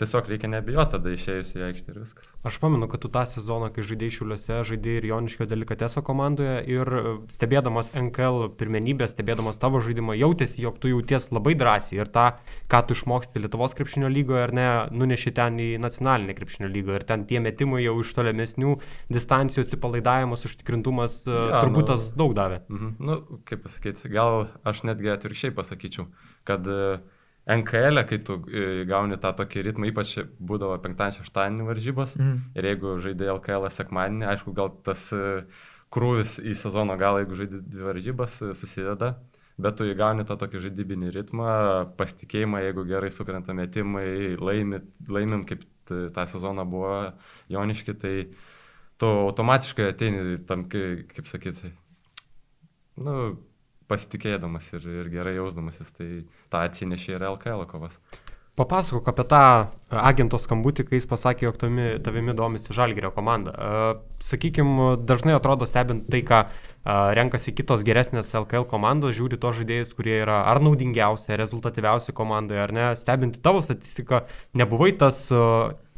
tiesiog 0.00 0.26
reikia 0.28 0.48
nebijoti 0.50 0.90
tada 0.96 1.10
išėjus 1.14 1.52
į 1.54 1.62
aikštę 1.68 1.92
ir 1.94 1.98
viskas. 2.02 2.30
Aš 2.44 2.56
pamenu, 2.62 2.88
kad 2.90 3.00
tu 3.04 3.08
tą 3.14 3.22
sezoną, 3.30 3.68
kai 3.74 3.84
žaidėjai 3.86 4.14
šiuliuose, 4.16 4.56
žaidėjai 4.66 4.98
ir 5.00 5.06
Joniškio 5.12 5.46
delikateso 5.46 6.02
komandoje 6.02 6.56
ir 6.66 6.90
e, 6.98 7.02
stebėdamas 7.36 7.92
NKL 7.94 8.48
pirmenybę, 8.58 9.06
stebėdamas 9.12 9.60
tavo 9.62 9.78
žaidimą, 9.84 10.16
jautėsi, 10.18 10.64
jog 10.66 10.80
tu 10.82 10.90
jauties 10.90 11.30
labai 11.30 11.54
drąsiai 11.60 12.00
ir 12.02 12.10
tą, 12.14 12.26
ką 12.72 12.82
tu 12.88 12.98
išmoksti 12.98 13.42
Lietuvos 13.44 13.76
krepšinio 13.78 14.10
lygoje 14.10 14.42
ar 14.48 14.54
ne, 14.58 14.66
nuneši 14.90 15.34
ten 15.38 15.62
į 15.62 15.68
nacionalinę 15.82 16.34
krepšinio 16.40 16.72
lygą 16.74 16.98
ir 16.98 17.06
ten 17.12 17.24
tie 17.30 17.38
metimai 17.44 17.84
jau 17.86 17.94
iš 18.02 18.10
tolimesnių 18.18 18.74
distancijų 19.14 19.62
atsipalaidavimas, 19.68 20.44
užtikrintumas, 20.50 21.20
ja, 21.30 21.38
Jo, 21.54 21.62
turbūt 21.64 21.84
nu- 21.86 21.88
tas 21.94 22.08
daug 22.18 22.34
davė. 22.34 22.62
Mhm. 22.68 22.94
Nu, 22.98 23.20
kaip 23.46 23.62
pasakyti, 23.68 24.10
gal 24.10 24.48
aš 24.66 24.82
netgi 24.90 25.14
atvirkščiai 25.14 25.54
pasakyčiau, 25.54 26.08
kad 26.44 26.66
e, 26.66 26.98
NKL, 27.46 27.98
e, 28.00 28.04
kai 28.08 28.18
tu 28.24 28.38
e, 28.48 28.84
gauni 28.88 29.18
tą 29.20 29.34
tokį 29.36 29.62
ritmą, 29.68 29.88
ypač 29.90 30.14
būdavo 30.40 30.78
penktadienį, 30.80 31.20
šeštadienį 31.24 31.66
varžybos, 31.68 32.16
Mhm. 32.16 32.38
ir 32.56 32.64
jeigu 32.70 32.94
žaidė 33.04 33.28
LKL 33.36 33.68
sekmadienį, 33.70 34.26
aišku, 34.32 34.54
gal 34.56 34.70
tas 34.82 35.12
e, 35.12 35.44
krūvis 35.92 36.38
į 36.40 36.54
sezono 36.56 36.96
galą, 36.98 37.20
jeigu 37.24 37.36
žaidė 37.42 37.60
dvi 37.68 37.82
varžybas, 37.90 38.40
e, 38.42 38.54
susideda, 38.54 39.16
bet 39.58 39.76
tu 39.76 39.84
įgauni 39.84 40.24
tą 40.26 40.34
tokį 40.40 40.62
žaidybinį 40.64 41.12
ritmą, 41.14 41.50
pasitikėjimą, 41.96 42.62
jeigu 42.64 42.84
gerai 42.88 43.10
sukrenta 43.14 43.52
metimai, 43.54 44.36
laimi, 44.40 44.80
laimim, 45.08 45.44
kaip 45.46 45.62
tą 45.86 46.24
sezoną 46.26 46.64
buvo 46.66 47.12
Joniški, 47.52 47.94
tai 48.00 48.28
tu 48.98 49.06
automatiškai 49.06 49.90
ateini 49.92 50.38
tam, 50.46 50.64
kai- 50.64 51.04
kaip 51.14 51.26
sakyti, 51.28 51.70
nu, 52.96 53.36
pasitikėdamas 53.90 54.70
ir, 54.76 54.86
ir 55.02 55.10
gerai 55.12 55.36
jausdamasis, 55.38 55.90
tai 55.96 56.08
tą 56.52 56.62
atsinešė 56.68 57.16
ir 57.16 57.26
LKL 57.34 57.66
kovas. 57.70 57.98
Papasakok 58.54 59.08
apie 59.10 59.24
tą 59.26 59.40
e, 59.42 59.66
agento 59.98 60.38
skambutį, 60.38 60.84
kai 60.86 61.00
jis 61.00 61.08
pasakė, 61.10 61.48
jog 61.48 61.56
tavimi, 61.58 61.86
tavimi 62.06 62.36
domisi 62.38 62.76
Žalgirio 62.76 63.10
komanda. 63.14 63.54
Sakykime, 64.22 64.92
dažnai 65.02 65.34
atrodo 65.34 65.66
stebint 65.66 66.06
tai, 66.06 66.20
ką 66.26 66.44
a, 66.44 66.98
renkasi 67.18 67.54
kitos 67.58 67.82
geresnės 67.86 68.30
LKL 68.38 68.68
komandos, 68.70 69.16
žiūri 69.18 69.40
tos 69.42 69.58
žaidėjus, 69.58 69.96
kurie 69.98 70.20
yra 70.20 70.44
ar 70.52 70.62
naudingiausi, 70.62 71.32
ar 71.34 71.42
rezultatyviausi 71.42 72.14
komandoje, 72.14 72.62
ar 72.62 72.74
ne. 72.76 72.86
Stebint 73.00 73.40
tavo 73.42 73.64
statistiką, 73.64 74.22
nebuvai 74.54 74.92
tas 75.02 75.24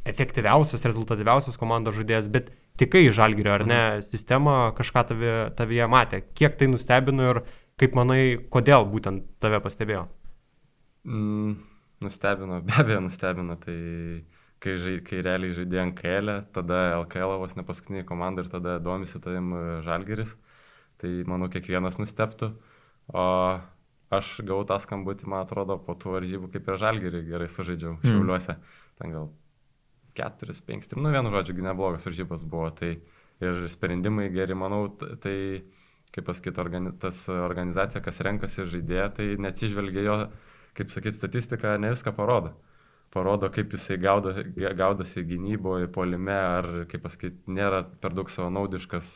efektyviausias, 0.06 0.84
rezultatyviausias 0.86 1.60
komandos 1.60 1.98
žaidėjas, 1.98 2.30
bet 2.32 2.48
tikai 2.80 3.06
į 3.08 3.14
Žalgirio, 3.16 3.52
ar 3.56 3.66
ne, 3.68 3.82
sistema 4.06 4.56
kažką 4.76 5.04
tavyje 5.58 5.88
matė. 5.90 6.22
Kiek 6.38 6.56
tai 6.56 6.70
nustebino 6.70 7.30
ir 7.32 7.42
kaip 7.80 7.96
manai, 7.96 8.36
kodėl 8.52 8.86
būtent 8.88 9.26
tave 9.42 9.60
pastebėjo? 9.64 10.06
Mm, 11.06 11.56
nustebino, 12.04 12.60
be 12.66 12.74
abejo 12.80 13.02
nustebino, 13.04 13.58
tai 13.60 13.78
kai, 14.64 14.76
žai, 14.82 14.96
kai 15.06 15.22
realiai 15.24 15.54
žaidė 15.56 15.82
NKL, 15.90 16.32
tada 16.56 16.82
LKL 17.02 17.36
vos 17.42 17.56
ne 17.58 17.64
paskutinė 17.66 18.06
komanda 18.08 18.44
ir 18.44 18.50
tada 18.52 18.78
domisi 18.82 19.20
tavim 19.22 19.52
e, 19.54 19.62
Žalgeris, 19.86 20.32
tai 21.02 21.12
manau 21.28 21.50
kiekvienas 21.52 22.00
nustebtų. 22.00 22.54
O 23.12 23.26
aš 24.16 24.36
gavau 24.40 24.64
tą 24.66 24.78
skambutį, 24.82 25.28
man 25.30 25.44
atrodo, 25.44 25.76
po 25.82 25.94
tų 25.98 26.16
varžybų 26.16 26.50
kaip 26.54 26.70
ir 26.70 26.80
Žalgerį 26.82 27.24
gerai 27.28 27.50
sužaidžiau 27.52 27.98
Mm. 27.98 28.08
Šiauliuose. 28.08 28.56
Ten 28.96 29.12
gal 29.12 29.28
4, 30.16 30.56
5, 30.66 30.96
nu 30.96 31.12
vienu 31.12 31.30
žodžiu, 31.34 31.60
neblogas 31.60 32.08
varžybos 32.08 32.46
buvo. 32.48 32.70
Tai 32.72 32.94
ir 33.44 33.66
sprendimai 33.68 34.30
geri, 34.32 34.56
manau, 34.56 34.88
tai 34.96 35.36
kaip 36.16 36.26
pasakyti, 36.30 36.60
organi 36.62 36.94
tas 37.00 37.26
organizacija, 37.28 38.00
kas 38.04 38.22
renkasi 38.24 38.64
žaidėją, 38.72 39.10
tai 39.18 39.26
neatsižvelgia 39.44 40.06
jo, 40.06 40.16
kaip 40.78 40.94
sakyti, 40.94 41.18
statistika 41.18 41.76
ne 41.80 41.92
viską 41.92 42.14
parodo. 42.16 42.54
Parodo, 43.12 43.48
kaip 43.52 43.72
jisai 43.72 43.96
gaudo, 44.02 44.32
gaudosi 44.76 45.22
gynyboje, 45.24 45.88
polime, 45.92 46.34
ar, 46.36 46.70
kaip 46.90 47.04
pasakyti, 47.06 47.46
nėra 47.52 47.84
per 48.02 48.16
daug 48.16 48.32
savanaudiškas, 48.32 49.12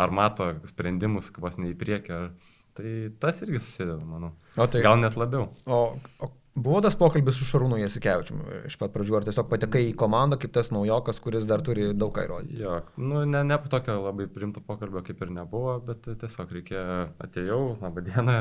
ar 0.00 0.14
mato 0.16 0.48
sprendimus, 0.70 1.28
vos 1.38 1.58
ne 1.60 1.74
į 1.74 1.78
priekį. 1.78 2.16
Ar... 2.16 2.56
Tai 2.78 2.90
tas 3.22 3.42
irgi 3.44 3.60
susideda, 3.60 4.00
manau. 4.06 4.30
O 4.56 4.66
tai 4.70 4.80
Gal 4.86 5.02
net 5.02 5.18
labiau. 5.18 5.50
O, 5.66 5.80
o 6.22 6.30
buvo 6.54 6.80
tas 6.84 6.96
pokalbis 6.98 7.38
su 7.38 7.46
Šarūnu 7.48 7.78
Jasikevičiu 7.80 8.38
iš 8.68 8.76
pat 8.80 8.92
pradžių, 8.94 9.18
ar 9.20 9.28
tiesiog 9.28 9.48
patekai 9.50 9.84
į 9.88 9.94
komandą 9.98 10.38
kaip 10.40 10.52
tas 10.54 10.72
naujokas, 10.74 11.20
kuris 11.22 11.46
dar 11.48 11.62
turi 11.66 11.90
daug 11.94 12.12
ką 12.16 12.26
įrodyti? 12.26 12.58
Jo, 12.62 12.80
nu, 12.98 13.22
ne, 13.28 13.44
ne 13.46 13.60
tokio 13.70 14.00
labai 14.02 14.26
primto 14.30 14.62
pokalbio 14.64 15.04
kaip 15.06 15.22
ir 15.22 15.32
nebuvo, 15.36 15.78
bet 15.86 16.08
tiesiog 16.10 16.52
reikėjo, 16.58 16.98
atėjau, 17.26 17.62
labą 17.80 18.04
dieną. 18.08 18.36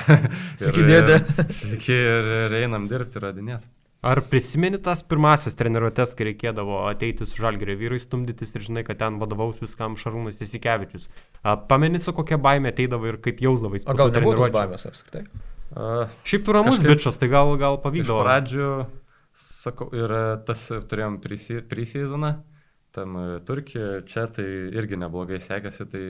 Sveiki, 0.60 0.84
dėdė. 0.90 1.22
Sveiki 1.62 1.96
ir, 1.96 2.30
ir 2.46 2.60
einam 2.64 2.90
dirbti, 2.90 3.22
radinėti. 3.22 3.70
Ar 4.06 4.20
prisimeni 4.30 4.78
tas 4.78 5.00
pirmasis 5.02 5.56
treniruotės, 5.58 6.12
kai 6.14 6.28
reikėdavo 6.28 6.84
ateiti 6.86 7.26
su 7.26 7.40
žalgerio 7.40 7.74
vyrai 7.80 7.98
stumdytis 7.98 8.52
ir 8.54 8.62
žinai, 8.68 8.84
kad 8.86 9.00
ten 9.00 9.16
vadovaus 9.18 9.58
viskam 9.58 9.96
Šarūnas 9.98 10.38
Jasikevičius? 10.42 11.08
A, 11.42 11.56
Pameni, 11.56 11.98
su 12.02 12.14
kokia 12.14 12.38
baime 12.38 12.70
ateidavo 12.70 13.08
ir 13.10 13.18
kaip 13.24 13.42
jausdavai? 13.42 13.80
O 13.82 13.96
gal 13.98 14.12
nebuvo 14.14 14.46
baimės 14.54 14.86
apskritai? 14.92 15.24
Uh, 15.74 16.06
Šiaip 16.24 16.46
ramus 16.54 16.78
Kažkaip- 16.78 16.94
bičias, 16.94 17.16
tai 17.18 17.28
gal, 17.28 17.50
gal 17.58 17.74
Iš 17.78 17.82
pavykdavo. 17.82 18.20
pradžių, 18.22 18.68
sakau, 19.34 19.88
ir 19.92 20.12
tas 20.46 20.62
turėjom 20.70 21.18
pre-seasoną, 21.20 22.30
tam 22.96 23.16
e, 23.20 23.24
Turkijoje, 23.44 24.06
čia 24.08 24.26
tai 24.32 24.46
irgi 24.72 24.96
neblogai 24.96 25.40
sekėsi, 25.42 25.84
tai 25.90 26.04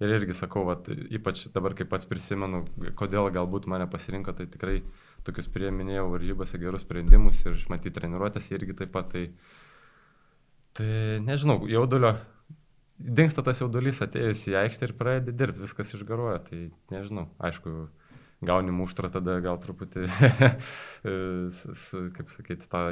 ir 0.00 0.14
irgi 0.16 0.34
sakau, 0.34 0.64
vat, 0.66 0.88
ypač 0.88 1.44
dabar, 1.54 1.74
kaip 1.78 1.90
pats 1.92 2.08
prisimenu, 2.08 2.64
kodėl 2.98 3.28
galbūt 3.34 3.68
mane 3.70 3.86
pasirinko, 3.86 4.32
tai 4.34 4.46
tikrai 4.50 4.80
tokius 5.28 5.46
prieminėjau 5.52 6.08
varžybose 6.16 6.58
gerus 6.58 6.82
sprendimus 6.86 7.44
ir 7.46 7.60
matyti 7.68 7.94
treniruotės 8.00 8.50
irgi 8.56 8.74
taip 8.80 8.90
pat, 8.96 9.12
tai, 9.12 9.28
tai 10.74 11.20
nežinau, 11.22 11.60
jaudulio. 11.68 12.16
Dingsta 12.98 13.44
tas 13.46 13.60
jaudulys 13.62 14.00
atėjus 14.02 14.40
į 14.50 14.56
aikštę 14.64 14.88
ir 14.88 14.92
pradedi 14.98 15.36
dirbti, 15.38 15.62
viskas 15.62 15.92
išgaruoja, 15.94 16.40
tai 16.48 16.64
nežinau, 16.90 17.28
aišku, 17.38 17.74
gauni 18.44 18.74
muštrą, 18.74 19.10
tada 19.10 19.38
gal 19.44 19.58
truputį, 19.62 20.06
su- 21.58 22.04
kaip 22.14 22.30
sakyti, 22.36 22.68
tą 22.70 22.84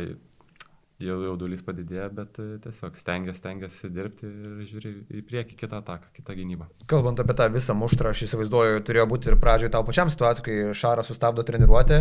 jau 1.03 1.17
jaudulys 1.21 1.61
padidėja, 1.65 2.07
bet 2.15 2.39
e, 2.41 2.47
tiesiog 2.65 2.97
stengiasi, 2.97 3.41
stengiasi 3.43 3.91
dirbti 3.93 4.29
ir 4.31 4.63
žiūri 4.71 4.93
į 5.19 5.23
priekį 5.29 5.59
kitą 5.61 5.83
ataką, 5.83 6.09
kitą 6.17 6.37
gynybą. 6.39 6.71
Kalbant 6.89 7.21
apie 7.21 7.37
tą 7.37 7.51
visą 7.53 7.77
muštrą, 7.77 8.15
aš 8.15 8.25
įsivaizduoju, 8.29 8.81
turėjo 8.87 9.05
būti 9.11 9.31
ir 9.31 9.37
pradžioje 9.43 9.75
tau 9.77 9.85
pačiam 9.87 10.13
situacijų, 10.13 10.47
kai 10.47 10.57
Šaras 10.81 11.11
sustabdo 11.13 11.45
treniruotę 11.47 12.01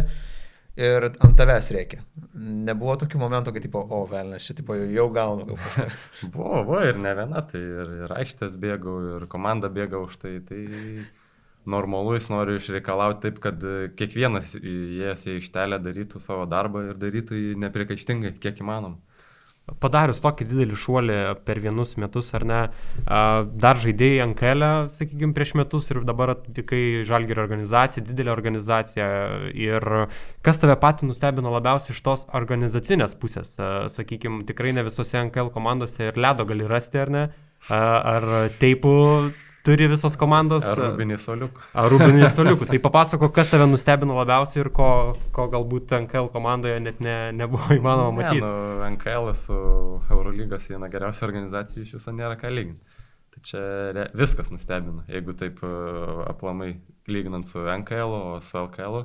ir 0.79 1.09
ant 1.11 1.35
tavęs 1.39 1.69
reikia. 1.75 2.01
Nebuvo 2.35 2.95
tokių 3.03 3.19
momentų, 3.19 3.53
kad, 3.55 3.67
tipo, 3.67 3.83
o, 3.83 4.01
velnas, 4.11 4.47
čia, 4.47 4.55
tipo, 4.61 4.75
jau 4.75 5.09
gaunu. 5.15 5.59
Buvo, 6.33 6.63
buvo 6.63 6.81
ir 6.87 6.99
ne 6.99 7.13
viena, 7.19 7.43
tai 7.51 7.61
ir, 7.63 7.93
ir 8.05 8.15
aikštės 8.15 8.55
bėgau, 8.59 8.95
ir 9.17 9.27
komanda 9.31 9.71
bėga 9.71 9.99
už 10.07 10.17
tai. 10.23 10.37
Tai 10.47 10.61
normalu, 11.69 12.15
jis 12.17 12.29
nori 12.31 12.59
išreikalauti 12.59 13.25
taip, 13.25 13.41
kad 13.43 13.63
e, 13.63 13.89
kiekvienas 13.97 14.53
įėjęs 14.59 15.25
į 15.25 15.35
aikštelę 15.39 15.81
darytų 15.83 16.21
savo 16.23 16.45
darbą 16.49 16.85
ir 16.91 17.01
darytų 17.01 17.41
jį 17.41 17.59
neprikaištingai, 17.65 18.37
kiek 18.41 18.63
įmanom. 18.63 18.99
padarius 19.81 20.19
tokį 20.21 20.45
didelį 20.45 20.75
šuolį 20.77 21.15
per 21.45 21.57
vienus 21.63 21.95
metus, 21.97 22.27
ar 22.37 22.43
ne, 22.45 22.59
dar 23.63 23.79
žaidėjai 23.81 24.19
Ankelę, 24.27 24.69
sakykime, 24.93 25.33
prieš 25.33 25.55
metus 25.57 25.89
ir 25.89 26.03
dabar 26.05 26.35
atvykai 26.35 27.01
Žalgirio 27.09 27.41
organizacija, 27.41 28.03
didelė 28.05 28.29
organizacija. 28.35 29.07
Ir 29.57 29.87
kas 30.45 30.61
tave 30.61 30.75
patį 30.77 31.09
nustebino 31.09 31.49
labiausiai 31.55 31.95
iš 31.95 32.03
tos 32.05 32.27
organizacinės 32.37 33.17
pusės? 33.17 33.55
Sakykime, 33.95 34.43
tikrai 34.45 34.75
ne 34.77 34.85
visose 34.85 35.17
Ankel 35.17 35.49
komandose 35.55 36.11
ir 36.11 36.21
ledo 36.21 36.45
gali 36.45 36.69
rasti, 36.69 37.01
ar 37.01 37.15
ne? 37.17 37.25
Ar 37.73 38.29
teipų 38.61 38.95
turi 39.65 39.87
visos 39.89 40.15
komandos. 40.19 40.65
Ar 40.69 40.79
rūbinį 40.79 41.17
soliukų. 41.21 41.63
Ar 41.75 41.89
rūbinį 41.91 42.29
soliukų. 42.31 42.67
Tai 42.69 42.79
papasako, 42.83 43.29
kas 43.35 43.51
tave 43.51 43.67
nustebino 43.69 44.17
labiausiai 44.19 44.63
ir 44.63 44.71
ko, 44.75 44.89
ko 45.35 45.47
galbūt 45.53 45.95
NKL 46.05 46.29
komandoje 46.33 46.77
net 46.83 47.01
ne, 47.03 47.15
nebuvo 47.35 47.75
įmanoma 47.75 48.13
matyti. 48.19 48.43
Ne, 48.43 48.51
nu, 48.51 48.89
NKL 48.95 49.31
su 49.39 49.57
Eurolygos 50.13 50.69
viena 50.69 50.89
geriausia 50.93 51.27
organizacija 51.29 51.83
iš 51.83 51.97
viso 51.97 52.13
nėra 52.15 52.37
ką 52.39 52.53
lyginti. 52.53 53.01
Tai 53.35 53.43
čia 53.43 53.61
re, 53.97 54.07
viskas 54.15 54.51
nustebino, 54.53 55.03
jeigu 55.11 55.35
taip 55.35 55.59
uh, 55.65 56.23
aplamai 56.29 56.77
lyginant 57.11 57.49
su 57.49 57.59
NKL, 57.59 58.15
o 58.15 58.37
su 58.45 58.61
LKL. 58.61 59.03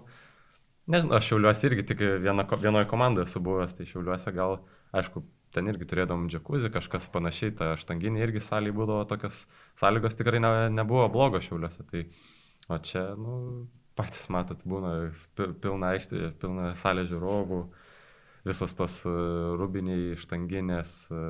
Nežinau, 0.91 1.17
aš 1.19 1.33
šiauliuosi 1.33 1.67
irgi 1.67 1.87
tik 1.89 2.05
viena, 2.23 2.47
vienoje 2.63 2.87
komandoje 2.91 3.27
esu 3.27 3.43
buvęs, 3.43 3.75
tai 3.79 3.89
šiauliuosi 3.91 4.33
gal, 4.37 4.61
aišku, 4.95 5.25
ten 5.55 5.71
irgi 5.71 5.89
turėdavom 5.91 6.29
džekuzį, 6.31 6.71
kažkas 6.75 7.09
panašiai, 7.13 7.55
ta 7.59 7.73
štanginė 7.81 8.23
irgi 8.25 8.43
sąlygai 8.47 8.77
būdavo 8.77 9.05
tokios 9.11 9.45
sąlygos 9.81 10.19
tikrai 10.19 10.43
ne, 10.43 10.53
nebuvo 10.73 11.09
blogos 11.13 11.47
šiauliuose. 11.49 11.87
Tai, 11.91 12.05
o 12.71 12.79
čia, 12.87 13.05
nu, 13.19 13.37
patys 13.99 14.29
matot, 14.33 14.63
būna 14.69 15.11
pilna 15.37 15.95
aikštė, 15.95 16.35
pilna 16.41 16.75
salė 16.79 17.07
žiūrovų, 17.11 17.61
visos 18.47 18.73
tos 18.79 19.01
e, 19.05 19.13
rubiniai, 19.61 20.15
štanginės, 20.21 20.95
e, 21.13 21.25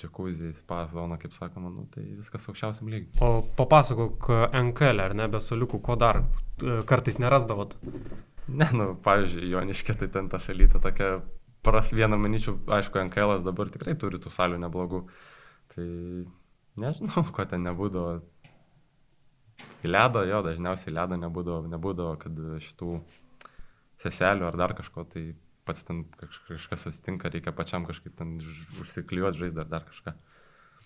džekuziai, 0.00 0.54
spa 0.56 0.84
zona, 0.92 1.18
kaip 1.20 1.34
sakoma, 1.36 1.72
nu, 1.72 1.84
tai 1.92 2.06
viskas 2.16 2.46
aukščiausiam 2.48 2.88
lygiai. 2.92 3.18
O 3.26 3.42
papasakok 3.58 4.30
NKL, 4.70 5.04
ar 5.04 5.16
ne, 5.18 5.28
be 5.32 5.42
soliukų, 5.42 5.82
ko 5.84 5.98
dar 6.00 6.22
e, 6.22 6.78
kartais 6.88 7.20
nerasdavot? 7.22 7.76
Ne, 8.46 8.70
nu, 8.78 8.92
pavyzdžiui, 9.04 9.50
Joniškė, 9.52 9.98
tai 10.00 10.08
ten 10.14 10.30
ta 10.32 10.40
salyta 10.40 10.80
tokia 10.80 11.18
pras 11.66 11.90
vieną, 11.94 12.18
manyčiau, 12.22 12.56
aišku, 12.78 13.00
NKL 13.08 13.42
dabar 13.44 13.70
tikrai 13.74 13.96
turi 13.98 14.20
tų 14.22 14.30
salių 14.34 14.60
neblogų. 14.62 15.02
Tai 15.74 15.86
nežinau, 16.82 17.24
ko 17.34 17.46
ten 17.50 17.66
nebūdavo. 17.66 18.20
Į 19.84 19.90
ledą, 19.90 20.22
jo, 20.28 20.42
dažniausiai 20.46 20.94
ledą 20.94 21.18
nebūdavo, 21.20 21.66
nebūdavo, 21.72 22.14
kad 22.22 22.38
šitų 22.64 23.00
seselių 24.02 24.46
ar 24.48 24.58
dar 24.58 24.74
kažko, 24.78 25.04
tai 25.10 25.28
pats 25.66 25.84
ten 25.86 26.04
kažkas 26.20 26.88
atsitinka, 26.90 27.30
reikia 27.32 27.54
pačiam 27.56 27.86
kažkaip 27.88 28.14
ten 28.18 28.36
užsiklijuoti 28.82 29.42
žaizdą 29.42 29.64
ar 29.64 29.70
dar 29.72 29.86
kažką. 29.88 30.14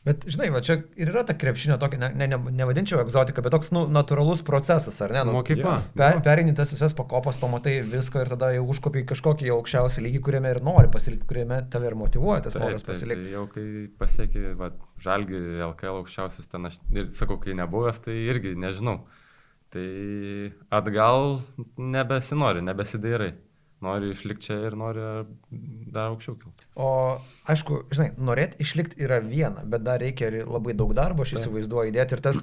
Bet, 0.00 0.22
žinai, 0.32 0.46
va 0.48 0.62
čia 0.64 0.78
ir 0.96 1.10
yra 1.12 1.26
ta 1.28 1.34
krepšinio 1.36 1.76
tokia, 1.80 1.98
ne, 2.00 2.24
ne, 2.24 2.36
nevadinčiau 2.56 3.02
egzotika, 3.02 3.42
bet 3.44 3.52
toks 3.52 3.68
nu, 3.76 3.82
natūralus 3.92 4.40
procesas, 4.48 4.96
ar 5.04 5.12
ne? 5.12 5.24
Nu, 5.28 5.34
Mokykla. 5.36 5.74
Per, 5.92 6.22
perini 6.24 6.54
tas 6.56 6.72
visas 6.72 6.94
pakopas, 6.96 7.36
pamatai 7.40 7.74
visko 7.84 8.22
ir 8.22 8.30
tada 8.32 8.48
jau 8.54 8.62
užkopi 8.72 9.02
kažkokį 9.10 9.52
aukščiausią 9.52 10.06
lygį, 10.06 10.22
kuriame 10.24 10.54
ir 10.54 10.62
nori 10.64 10.88
pasilikti, 10.94 11.28
kuriame 11.28 11.60
tave 11.74 11.90
ir 11.90 11.98
motyvuoja 12.00 12.46
tas 12.46 12.56
noras 12.56 12.86
pasilikti. 12.86 13.28
Tai 13.28 13.34
jau 13.34 13.44
kai 13.52 13.66
pasiekė 14.00 14.54
žalgi 15.04 15.42
LKL 15.68 16.00
aukščiausius 16.00 16.48
ten, 16.48 16.70
aš 16.70 16.80
ir 16.96 17.12
sakau, 17.20 17.36
kai 17.44 17.58
nebuvęs, 17.60 18.00
tai 18.08 18.16
irgi 18.32 18.56
nežinau. 18.56 19.02
Tai 19.70 19.86
atgal 20.80 21.42
nebesinori, 21.76 22.64
nebesidairai 22.64 23.34
nori 23.84 24.10
išlikti 24.14 24.46
čia 24.46 24.56
ir 24.68 24.76
nori 24.78 25.02
dar 25.92 26.10
aukščiau 26.10 26.36
kilti. 26.40 26.68
O 26.80 26.90
aišku, 27.50 27.82
žinai, 27.94 28.10
norėti 28.20 28.60
išlikti 28.64 29.00
yra 29.06 29.20
viena, 29.24 29.64
bet 29.64 29.84
dar 29.86 30.02
reikia 30.02 30.28
ir 30.30 30.38
labai 30.44 30.76
daug 30.76 30.92
darbo, 30.96 31.24
aš 31.24 31.38
įsivaizduoju, 31.38 31.92
įdėti. 31.92 32.16
Ir 32.16 32.24
tas, 32.28 32.38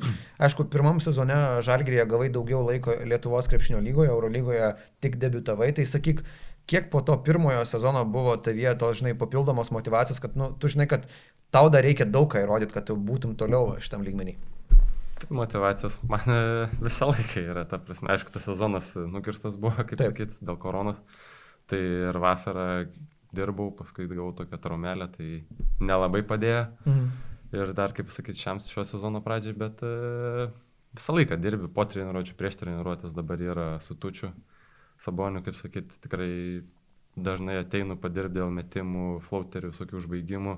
aišku, 0.49 0.67
pirmam 0.73 1.01
sezone 1.03 1.37
Žalgrėje 1.67 2.07
gavai 2.09 2.31
daugiau 2.33 2.63
laiko 2.65 2.95
Lietuvos 3.07 3.49
krepšinio 3.51 3.83
lygoje, 3.85 4.11
Eurolygoje 4.13 4.73
tik 5.05 5.19
debitavai, 5.21 5.71
tai 5.77 5.87
sakyk, 5.89 6.25
kiek 6.67 6.91
po 6.91 7.01
to 7.05 7.15
pirmojo 7.23 7.63
sezono 7.69 8.03
buvo 8.05 8.35
tavyje 8.37 8.75
tos, 8.81 8.99
žinai, 8.99 9.15
papildomos 9.17 9.71
motivacijos, 9.71 10.19
kad, 10.23 10.35
nu, 10.39 10.51
tu 10.59 10.69
žinai, 10.71 10.89
kad 10.91 11.07
tau 11.53 11.71
dar 11.71 11.85
reikia 11.87 12.09
daug 12.09 12.27
ką 12.33 12.43
įrodyti, 12.43 12.75
kad 12.75 12.89
tu 12.89 12.97
būtum 12.99 13.37
toliau 13.39 13.77
šitam 13.83 14.03
lygmenį. 14.05 14.35
Motivacijos 15.33 15.97
man 16.05 16.27
visą 16.83 17.09
laiką 17.09 17.41
yra, 17.41 17.63
ta 17.69 17.79
prasme, 17.81 18.11
aišku, 18.13 18.33
tas 18.35 18.45
sezonas 18.45 18.91
nukirstas 18.97 19.57
buvo, 19.57 19.79
kaip 19.79 19.97
Taip. 19.97 20.11
sakyt, 20.11 20.37
dėl 20.45 20.59
koronos. 20.61 20.99
Tai 21.67 21.79
ir 21.79 22.19
vasarą 22.23 22.67
dirbau, 23.35 23.71
paskui 23.75 24.07
gavau 24.07 24.31
tokią 24.35 24.59
traumelę, 24.63 25.09
tai 25.15 25.43
nelabai 25.83 26.23
padėjo. 26.27 26.63
Mhm. 26.85 27.09
Ir 27.57 27.73
dar, 27.75 27.93
kaip 27.95 28.09
sakyti, 28.11 28.41
šiam 28.43 28.59
šio 28.63 28.83
sezono 28.87 29.21
pradžiai, 29.23 29.55
bet 29.55 29.83
e, 29.85 30.47
visą 30.95 31.15
laiką 31.15 31.37
dirbi 31.39 31.69
po 31.71 31.85
treniruočių, 31.87 32.35
prieš 32.39 32.57
treniruotės 32.59 33.15
dabar 33.15 33.43
yra 33.43 33.67
su 33.83 33.95
tučiu. 33.95 34.33
Saboniu, 35.03 35.43
kaip 35.45 35.55
sakyti, 35.55 35.99
tikrai 36.03 36.31
dažnai 37.15 37.61
ateinu 37.61 37.95
padirbti 38.01 38.39
dėl 38.39 38.51
metimų, 38.53 39.07
flauterių, 39.29 39.71
visokių 39.73 40.01
užbaigimų. 40.01 40.57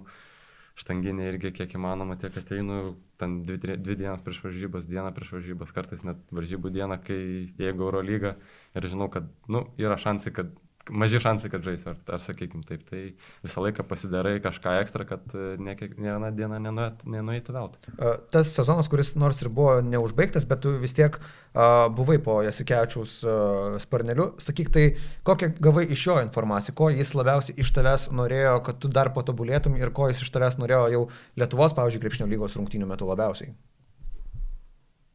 Štanginė 0.80 1.28
irgi 1.34 1.52
kiek 1.58 1.74
įmanoma 1.76 2.15
tiek 2.19 2.36
ateinu, 2.39 2.95
ten 3.19 3.41
dvi, 3.43 3.76
dvi 3.76 3.98
dienas 4.00 4.24
prieš 4.24 4.39
varžybas, 4.45 4.88
dieną 4.88 5.12
prieš 5.15 5.34
varžybas, 5.36 5.74
kartais 5.76 6.06
net 6.08 6.22
varžybų 6.32 6.72
dieną, 6.72 6.98
kai 7.04 7.19
jeigu 7.60 7.84
Euro 7.84 8.02
lyga 8.06 8.38
ir 8.80 8.88
žinau, 8.88 9.10
kad 9.12 9.28
nu, 9.52 9.65
yra 9.82 10.00
šansai, 10.00 10.32
kad 10.38 10.54
maži 10.89 11.19
šansai, 11.21 11.49
kad 11.54 11.63
žais, 11.65 11.84
ar, 11.89 11.97
ar 12.12 12.23
sakykim 12.25 12.63
taip, 12.67 12.84
tai 12.89 13.02
visą 13.45 13.63
laiką 13.63 13.86
pasidarai 13.88 14.38
kažką 14.43 14.75
ekstra, 14.84 15.06
kad 15.10 15.36
e, 15.38 15.54
ne 15.62 15.75
kiekvieną 15.80 16.32
dieną 16.38 16.60
nenueitų 16.60 17.56
veltui. 17.56 17.93
Tas 18.34 18.52
sezonas, 18.56 18.89
kuris 18.91 19.13
nors 19.19 19.41
ir 19.43 19.52
buvo 19.54 19.80
neužbaigtas, 19.86 20.47
bet 20.49 20.63
tu 20.65 20.73
vis 20.82 20.95
tiek 20.97 21.15
uh, 21.19 21.88
buvai 21.95 22.19
po 22.23 22.39
Jasikevičiaus 22.45 23.15
uh, 23.23 23.80
sparneliu, 23.82 24.32
sakyk, 24.41 24.71
tai 24.75 24.86
kokią 25.28 25.54
gavai 25.62 25.88
iš 25.93 26.06
jo 26.10 26.19
informaciją, 26.25 26.75
ko 26.78 26.91
jis 26.93 27.15
labiausiai 27.17 27.60
iš 27.62 27.73
tavęs 27.75 28.10
norėjo, 28.15 28.60
kad 28.67 28.82
tu 28.84 28.91
dar 28.91 29.13
patobulėtum 29.15 29.78
ir 29.80 29.93
ko 29.95 30.10
jis 30.12 30.23
iš 30.25 30.34
tavęs 30.36 30.60
norėjo 30.62 30.86
jau 30.95 31.04
Lietuvos, 31.39 31.75
pavyzdžiui, 31.78 32.04
krepšnio 32.04 32.30
lygos 32.30 32.58
rungtynių 32.60 32.88
metu 32.89 33.08
labiausiai? 33.10 33.54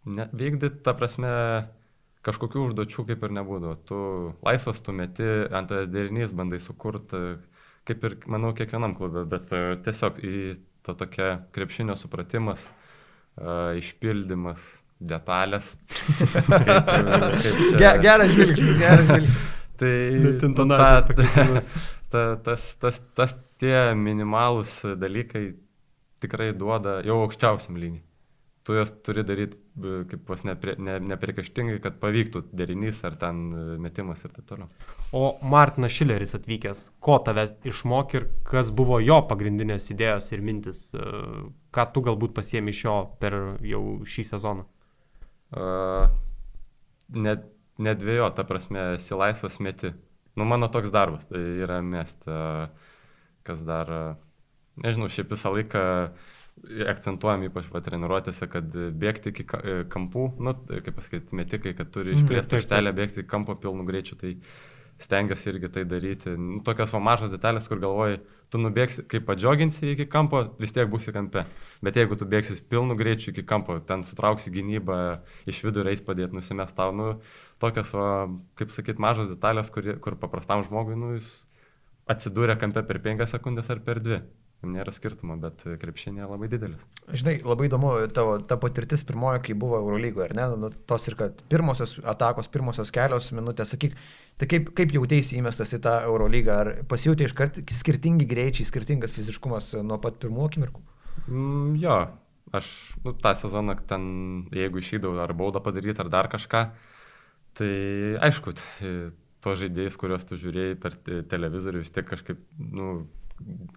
Ne, 0.04 0.28
vykdyti, 0.36 0.82
ta 0.84 0.92
prasme, 0.96 1.30
kažkokių 2.24 2.68
užduočių 2.68 3.04
kaip 3.10 3.24
ir 3.26 3.34
nebūdavo. 3.38 3.74
Tu 3.88 3.98
laisvas, 4.46 4.80
tu 4.84 4.94
meti 4.96 5.26
ant 5.54 5.70
tas 5.70 5.90
derinys, 5.92 6.32
bandai 6.36 6.60
sukurti, 6.62 7.20
kaip 7.88 8.06
ir, 8.08 8.16
manau, 8.30 8.54
kiekvienam 8.56 8.96
klube, 8.98 9.26
bet 9.28 9.52
uh, 9.52 9.74
tiesiog 9.84 10.22
į 10.24 10.38
tą 10.84 10.96
tokią 11.00 11.28
krepšinio 11.54 11.96
supratimas, 12.00 12.64
uh, 13.40 13.74
išpildymas, 13.80 14.64
detalės. 15.04 15.68
kaip, 16.48 16.88
kaip 16.88 17.60
čia... 17.74 17.92
Geras 18.04 18.32
žvilgsnis, 18.32 18.78
geras 18.80 19.04
žvilgsnis. 19.10 19.44
Tai 19.74 19.90
ta, 20.54 20.90
ta, 22.12 22.20
tas, 22.46 22.66
tas, 22.78 23.00
tas 23.18 23.32
tie 23.58 23.74
minimalūs 23.98 24.76
dalykai 25.00 25.48
tikrai 26.22 26.52
duoda 26.54 27.00
jau 27.02 27.16
aukščiausiam 27.24 27.74
lygiai 27.82 28.04
tu 28.64 28.74
juos 28.78 28.90
turi 29.04 29.22
daryti 29.26 29.58
kaip 30.08 30.28
vos 30.30 30.44
neprikaištingai, 30.46 31.80
kad 31.82 31.96
pavyktų 32.02 32.44
derinys 32.56 33.00
ar 33.04 33.16
ten 33.20 33.40
e, 33.50 33.62
metimas 33.82 34.22
ir 34.24 34.32
taip 34.32 34.46
toliau. 34.48 34.68
O 35.12 35.34
Martinas 35.50 35.92
Šileris 35.92 36.36
atvykęs, 36.38 36.84
ko 37.02 37.18
tave 37.26 37.48
išmokė 37.66 38.20
ir 38.20 38.28
kas 38.48 38.70
buvo 38.74 39.00
jo 39.02 39.18
pagrindinės 39.28 39.90
idėjos 39.92 40.30
ir 40.32 40.44
mintis, 40.46 40.84
e, 40.94 41.08
ką 41.74 41.86
tu 41.92 42.04
galbūt 42.06 42.36
pasiemi 42.36 42.72
iš 42.72 42.84
jo 42.86 42.96
per 43.20 43.36
jau 43.66 43.82
šį 44.08 44.26
sezoną? 44.30 44.64
Uh, 45.54 46.08
net, 47.14 47.44
dviejo, 47.78 48.30
ta 48.34 48.46
prasme, 48.48 48.94
esi 48.96 49.14
laisvas 49.14 49.60
meti. 49.62 49.92
Nu, 50.34 50.46
mano 50.50 50.66
toks 50.72 50.90
darbas, 50.94 51.28
tai 51.28 51.42
yra 51.62 51.76
mest, 51.84 52.24
kas 53.46 53.60
dar, 53.62 53.92
nežinau, 54.82 55.06
šiaip 55.12 55.30
visą 55.30 55.52
laiką 55.54 55.84
uh, 56.08 56.32
akcentuojam 56.88 57.44
ypač 57.48 57.66
va, 57.72 57.82
treniruotėse, 57.84 58.46
kad 58.50 58.76
bėgti 59.00 59.32
iki 59.32 59.46
kampų, 59.92 60.28
nu, 60.42 60.54
kaip 60.70 60.94
pasakyti, 60.96 61.36
metikai, 61.36 61.74
kad 61.76 61.90
turi 61.94 62.14
mhm, 62.14 62.22
išplėsti 62.22 62.60
aikštelę, 62.60 62.94
bėgti 62.96 63.26
kampo 63.28 63.56
pilnu 63.60 63.84
greičiu, 63.88 64.16
tai 64.20 64.36
stengiuosi 65.02 65.50
irgi 65.50 65.70
tai 65.74 65.84
daryti. 65.90 66.32
Nu, 66.38 66.60
tokios 66.64 66.94
va 66.94 67.00
mažos 67.02 67.32
detalės, 67.32 67.66
kur 67.68 67.80
galvoji, 67.82 68.20
tu 68.52 68.60
nubėgsi, 68.62 69.02
kai 69.10 69.20
padžioginsi 69.26 69.90
iki 69.92 70.06
kampo, 70.10 70.44
vis 70.60 70.72
tiek 70.72 70.86
būsi 70.90 71.12
kampe. 71.14 71.42
Bet 71.84 71.98
jeigu 71.98 72.16
tu 72.20 72.28
bėgsi 72.30 72.60
pilnu 72.70 72.96
greičiu 72.96 73.32
iki 73.32 73.42
kampo, 73.48 73.80
ten 73.88 74.06
sutrauksi 74.06 74.52
gynybą, 74.54 75.00
iš 75.50 75.64
vidų 75.66 75.88
reis 75.88 76.04
padėti, 76.04 76.38
nusimest 76.38 76.78
tau, 76.78 76.94
nu, 76.94 77.16
tokios, 77.62 77.90
va, 77.96 78.28
kaip 78.60 78.72
sakyt, 78.72 79.02
mažos 79.02 79.32
detalės, 79.32 79.72
kur, 79.74 79.96
kur 80.04 80.16
paprastam 80.22 80.62
žmogui, 80.68 80.96
nu, 81.00 81.16
jis 81.18 81.28
atsidūrė 82.10 82.56
kampe 82.60 82.84
per 82.86 83.02
5 83.02 83.26
sekundės 83.34 83.70
ar 83.74 83.82
per 83.84 84.00
2. 84.04 84.22
Nėra 84.64 84.92
skirtumo, 84.94 85.36
bet 85.40 85.62
krepšinė 85.80 86.26
labai 86.28 86.48
didelis. 86.52 86.82
Žinai, 87.12 87.34
labai 87.44 87.68
įdomu 87.68 87.92
tavo 88.16 88.36
ta 88.48 88.56
patirtis 88.60 89.04
pirmoji, 89.06 89.42
kai 89.48 89.56
buvo 89.58 89.80
Eurolygoje, 89.82 90.28
ar 90.30 90.34
ne? 90.38 90.46
Nu, 90.60 90.70
tos 90.88 91.08
ir 91.10 91.18
kad 91.20 91.42
pirmosios 91.52 91.96
atakos, 92.14 92.48
pirmosios 92.52 92.92
kelios 92.94 93.30
minutės, 93.36 93.74
sakyk, 93.74 93.96
tai 94.40 94.48
kaip, 94.50 94.70
kaip 94.78 94.94
jautėsi 94.96 95.38
įmestas 95.40 95.74
į 95.76 95.82
tą 95.84 95.96
Eurolygą, 96.08 96.58
ar 96.64 96.72
pasijutė 96.90 97.28
iškart 97.28 97.60
skirtingi 97.80 98.28
greičiai, 98.30 98.68
skirtingas 98.68 99.16
fiziškumas 99.16 99.74
nuo 99.84 100.00
pat 100.02 100.20
pirmų 100.22 100.48
akimirkų? 100.48 100.84
Mm, 101.26 101.74
jo, 101.82 101.98
aš 102.56 102.70
nu, 103.04 103.14
tą 103.20 103.34
sezoną 103.38 103.76
ten, 103.90 104.06
jeigu 104.54 104.80
išydavau 104.80 105.20
ar 105.24 105.34
baudą 105.36 105.62
padaryti, 105.64 106.00
ar 106.04 106.12
dar 106.12 106.30
kažką, 106.32 106.64
tai 107.58 107.74
aišku, 108.24 108.54
tos 109.44 109.60
žaidėjus, 109.60 109.98
kuriuos 110.00 110.24
tu 110.28 110.38
žiūrėjai 110.40 110.78
per 110.80 110.96
televizorių, 111.30 111.84
vis 111.84 111.92
tiek 111.94 112.06
kažkaip, 112.08 112.40
nu, 112.58 113.04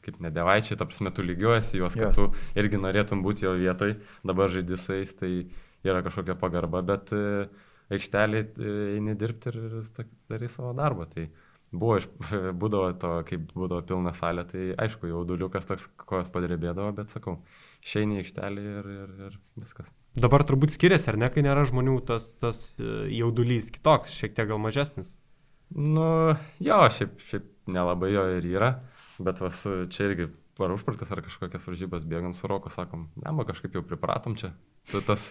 kaip 0.06 0.20
nedėvaičiai, 0.24 0.78
ta 0.80 0.88
prasme, 0.88 1.12
tu 1.16 1.26
lygiuojasi 1.26 1.82
juos, 1.82 1.96
kad 1.98 2.10
ja. 2.10 2.14
tu 2.16 2.28
irgi 2.60 2.80
norėtum 2.82 3.24
būti 3.26 3.48
jo 3.48 3.56
vietoj, 3.60 3.98
dabar 4.28 4.52
žaidži 4.54 4.80
su 4.82 5.00
jais, 5.00 5.14
tai 5.18 5.32
yra 5.88 6.04
kažkokia 6.06 6.38
pagarba, 6.40 6.84
bet 6.86 7.12
e, 7.16 7.48
aikštelį 7.94 8.40
e, 8.40 8.72
eini 8.96 9.18
dirbti 9.20 9.52
ir, 9.54 9.60
darai 10.32 10.50
savo 10.52 10.74
darbą. 10.78 11.08
Tai 11.14 11.28
buvo, 11.72 12.00
būdavo 12.64 12.92
to, 13.02 13.14
kaip 13.30 13.52
būdavo 13.54 13.84
pilna 13.90 14.16
salė, 14.18 14.48
tai 14.52 14.72
aišku, 14.86 15.10
jauduliukas 15.12 15.70
toks, 15.70 15.88
kojas 16.08 16.32
padrebėdavo, 16.34 16.92
bet 16.98 17.14
sakau, 17.16 17.40
išeini 17.86 18.20
į 18.20 18.26
aikštelį 18.26 18.68
ir, 18.74 18.92
ir, 18.98 19.16
ir 19.30 19.40
viskas. 19.62 19.92
Dabar 20.18 20.42
turbūt 20.48 20.74
skiriasi, 20.74 21.12
ar 21.12 21.20
ne, 21.22 21.30
kai 21.30 21.44
nėra 21.46 21.68
žmonių, 21.70 22.00
tas, 22.08 22.32
tas 22.42 22.62
e, 22.82 23.08
jaudulys 23.20 23.70
kitoks, 23.76 24.16
šiek 24.18 24.34
tiek 24.38 24.50
gal 24.50 24.62
mažesnis. 24.62 25.14
Nu, 25.76 26.08
jo, 26.64 26.80
šiaip, 26.96 27.20
šiaip 27.28 27.48
nelabai 27.70 28.14
jo 28.14 28.24
ir 28.38 28.48
yra. 28.48 28.72
Bet 29.24 29.42
vas, 29.42 29.64
čia 29.94 30.10
irgi 30.12 30.28
ar 30.66 30.74
užpratas 30.74 31.12
ar 31.14 31.22
kažkokias 31.26 31.68
varžybas 31.68 32.06
bėgam 32.10 32.34
su 32.38 32.50
Roku, 32.50 32.72
sakom, 32.74 33.08
ne, 33.22 33.32
ma 33.34 33.46
kažkaip 33.46 33.78
jau 33.78 33.84
pripratom 33.86 34.38
čia. 34.40 34.54
Tai 34.92 35.04
tas 35.06 35.30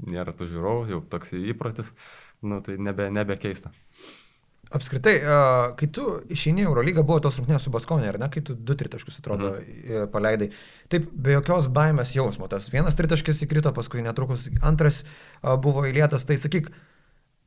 nėra 0.00 0.34
tų 0.36 0.48
žiūrovų, 0.52 0.90
jau 0.92 1.00
toks 1.12 1.34
įprotis, 1.36 1.88
nu, 2.46 2.60
tai 2.64 2.78
nebe, 2.80 3.08
nebe 3.12 3.36
keista. 3.40 3.72
Apskritai, 4.72 5.18
kai 5.76 5.88
tu 5.92 6.04
išeini 6.32 6.64
Eurolygą, 6.64 7.02
buvo 7.04 7.18
tos 7.20 7.36
rungtynės 7.36 7.66
su 7.66 7.72
Baskonė, 7.74 8.06
ar 8.08 8.18
ne, 8.22 8.28
kai 8.32 8.40
tu 8.46 8.54
du 8.56 8.76
tritaškius 8.78 9.18
atrodo 9.20 9.50
mhm. 9.58 10.06
paleidai. 10.14 10.48
Taip, 10.92 11.10
be 11.12 11.34
jokios 11.34 11.68
baimės 11.72 12.14
jausmo, 12.16 12.48
tas 12.48 12.70
vienas 12.72 12.96
tritaškis 12.96 13.44
įkrito, 13.44 13.74
paskui 13.76 14.04
netrukus 14.06 14.48
antras 14.64 15.02
buvo 15.42 15.84
įlėtas, 15.90 16.24
tai 16.28 16.38
sakyk, 16.40 16.70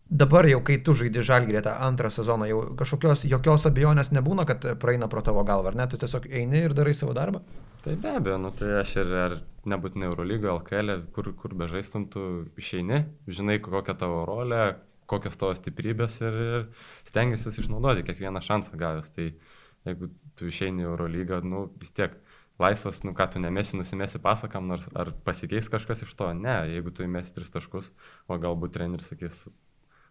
Dabar 0.06 0.46
jau, 0.46 0.60
kai 0.62 0.78
tu 0.86 0.94
žaidži 0.94 1.24
žalgyrė 1.26 1.64
tą 1.66 1.72
antrą 1.82 2.12
sezoną, 2.14 2.46
jau 2.46 2.60
kažkokios 2.78 3.24
jokios 3.26 3.66
abejonės 3.66 4.12
nebūna, 4.14 4.46
kad 4.46 4.68
praeina 4.82 5.08
pro 5.10 5.24
tavo 5.26 5.42
galvą, 5.48 5.72
ar 5.72 5.80
ne? 5.80 5.88
Tu 5.90 5.98
tiesiog 5.98 6.28
eini 6.30 6.62
ir 6.68 6.76
darai 6.78 6.94
savo 6.94 7.16
darbą? 7.18 7.42
Tai 7.82 7.96
be 8.02 8.12
abejo, 8.20 8.38
nu, 8.42 8.52
tai 8.54 8.70
aš 8.84 8.96
ir 9.02 9.16
ar 9.18 9.36
nebūtinai 9.66 10.12
Eurolygo, 10.12 10.52
LKL, 10.60 11.08
kur, 11.16 11.32
kur 11.40 11.58
bežaistum, 11.58 12.06
tu 12.14 12.46
išeini, 12.62 13.02
žinai, 13.26 13.58
kokia 13.66 13.98
tavo 13.98 14.22
rolė, 14.30 14.76
kokios 15.10 15.38
tavo 15.42 15.58
stiprybės 15.58 16.20
ir, 16.22 16.40
ir 16.46 16.70
stengiasi 17.10 17.54
išnaudoti 17.66 18.06
kiekvieną 18.06 18.46
šansą 18.46 18.78
gavęs. 18.78 19.10
Tai 19.14 19.32
jeigu 19.90 20.10
tu 20.38 20.50
išeini 20.50 20.86
Eurolygą, 20.86 21.42
nu, 21.46 21.66
vis 21.82 21.94
tiek 21.98 22.14
laisvas, 22.62 23.02
nu 23.04 23.14
ką 23.18 23.28
tu 23.34 23.42
nemesi, 23.42 23.78
nusimesi 23.78 24.22
pasakam, 24.22 24.70
nors 24.70 24.86
ar 24.94 25.12
pasikeis 25.26 25.70
kažkas 25.70 26.06
iš 26.06 26.14
to, 26.18 26.30
ne, 26.38 26.56
jeigu 26.72 26.94
tu 26.94 27.06
įmesi 27.06 27.34
tris 27.36 27.50
taškus, 27.54 27.90
o 28.30 28.38
galbūt 28.42 28.78
treneris 28.78 29.10
sakys, 29.12 29.44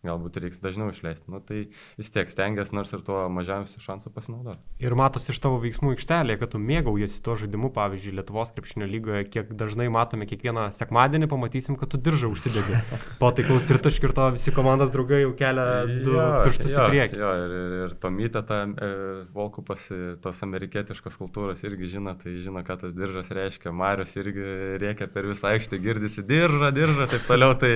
galbūt 0.05 0.39
reiks 0.43 0.61
dažniau 0.63 0.91
išleisti. 0.93 1.27
Nu, 1.33 1.41
tai 1.45 1.67
vis 1.99 2.11
tiek 2.13 2.31
stengiasi 2.31 2.75
nors 2.77 2.93
ir 2.95 3.03
tuo 3.07 3.25
mažiausiu 3.33 3.83
šansu 3.83 4.13
pasinaudoti. 4.15 4.61
Ir 4.85 4.97
matosi 4.99 5.33
iš 5.33 5.41
tavo 5.43 5.59
veiksmų 5.63 5.95
aikštelėje, 5.95 6.41
kad 6.43 6.53
tu 6.55 6.61
mėgaujasi 6.63 7.23
tuo 7.25 7.37
žaidimu, 7.41 7.71
pavyzdžiui, 7.75 8.15
Lietuvos 8.19 8.53
krepšinio 8.55 8.89
lygoje, 8.91 9.25
kiek 9.33 9.53
dažnai 9.59 9.89
matome 9.93 10.29
kiekvieną 10.31 10.69
sekmadienį, 10.77 11.29
pamatysim, 11.33 11.79
kad 11.81 11.93
tu 11.93 12.01
diržą 12.01 12.31
užsidedi. 12.35 12.81
Po 13.23 13.31
taikaus 13.35 13.69
tritaškio 13.69 14.11
ir 14.11 14.17
to 14.17 14.29
visi 14.37 14.55
komandos 14.55 14.93
draugai 14.95 15.23
jau 15.25 15.33
kelia 15.39 15.67
du 15.89 16.17
jo, 16.17 16.27
pirštus 16.47 16.77
jo, 16.77 16.87
į 16.87 16.93
priekį. 16.93 17.21
Jo, 17.23 17.33
ir, 17.45 17.57
ir, 17.61 17.77
ir 17.85 17.97
Tomytė, 18.03 18.45
ta 18.49 18.63
e, 18.69 18.91
Volkupas, 19.35 19.87
tos 20.25 20.43
amerikietiškos 20.47 21.17
kultūros 21.21 21.65
irgi 21.67 21.95
žino, 21.97 22.17
tai 22.21 22.37
žino, 22.45 22.65
ką 22.67 22.79
tas 22.83 22.95
diržas 22.97 23.33
reiškia. 23.35 23.73
Marius 23.75 24.15
irgi 24.21 24.45
reikia 24.83 25.09
per 25.11 25.29
visą 25.31 25.55
aikštę, 25.55 25.81
girdisi 25.83 26.25
diržą, 26.27 26.71
diržą, 26.75 27.09
taip 27.11 27.27
toliau. 27.31 27.57
Tai, 27.59 27.73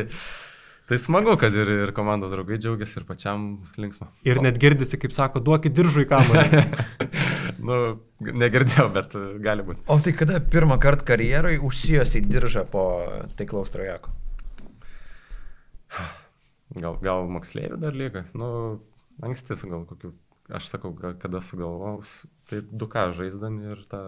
Tai 0.88 0.96
smagu, 0.96 1.35
kad 1.37 1.53
ir, 1.53 1.68
ir 1.85 1.90
komandos 1.92 2.31
draugai 2.33 2.57
džiaugiasi 2.57 3.03
ir 3.03 3.05
pačiam 3.05 3.42
linksma. 3.77 4.07
Ir 4.24 4.38
net 4.40 4.57
girdisi, 4.61 4.96
kaip 5.01 5.12
sako, 5.12 5.42
duokit 5.44 5.74
diržui 5.77 6.07
kamuolį. 6.09 6.62
nu, 7.68 7.81
negirdėjau, 8.24 8.87
bet 8.94 9.16
gali 9.44 9.66
būti. 9.66 9.85
O 9.92 9.98
tai 10.01 10.14
kada 10.16 10.40
pirmą 10.40 10.79
kartą 10.81 11.05
karjerai 11.11 11.59
užsijosi 11.61 12.22
diržą 12.24 12.64
po 12.72 12.85
taiklaus 13.37 13.74
trajeko? 13.74 14.14
Gal, 16.79 16.96
gal 17.05 17.29
moksleivių 17.37 17.77
dar 17.85 17.92
lieka? 17.96 18.24
Nu, 18.33 18.48
anksti, 19.24 19.61
gal 19.68 19.85
kokiu, 19.88 20.14
aš 20.48 20.70
sakau, 20.72 20.94
kada 20.96 21.44
sugalvojau, 21.44 22.01
tai 22.48 22.64
du 22.64 22.88
ką 22.88 23.11
žaisdami 23.18 23.74
ir 23.74 23.85
tą 23.92 24.03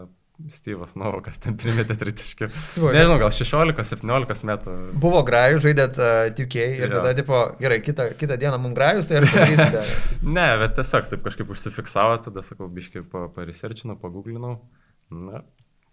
Styvas 0.54 0.94
Novakas 0.98 1.38
ten 1.42 1.56
primetė 1.60 1.96
tritaškių. 2.00 2.48
Nežinau, 2.80 3.18
gal 3.22 3.32
16-17 3.34 4.48
metų. 4.50 4.76
Buvo 5.02 5.22
grajų, 5.26 5.60
žaidėt 5.66 6.00
uh, 6.00 6.30
2K 6.36 6.66
ir 6.80 6.86
jo. 6.86 6.90
tada, 6.96 7.14
tipo, 7.18 7.40
gerai, 7.60 7.80
kitą, 7.84 8.10
kitą 8.18 8.38
dieną 8.40 8.58
mums 8.62 8.78
grajus, 8.78 9.10
tai 9.10 9.20
aš 9.20 9.34
padarysiu. 9.34 9.84
ne, 10.38 10.48
bet 10.64 10.76
tiesiog 10.78 11.10
taip 11.12 11.24
kažkaip 11.28 11.54
užsifiksavo, 11.54 12.18
tada 12.26 12.44
sakau, 12.46 12.70
biškai 12.72 13.04
pariserčinau, 13.36 13.98
paguglinau. 14.00 14.56
Na, 15.10 15.44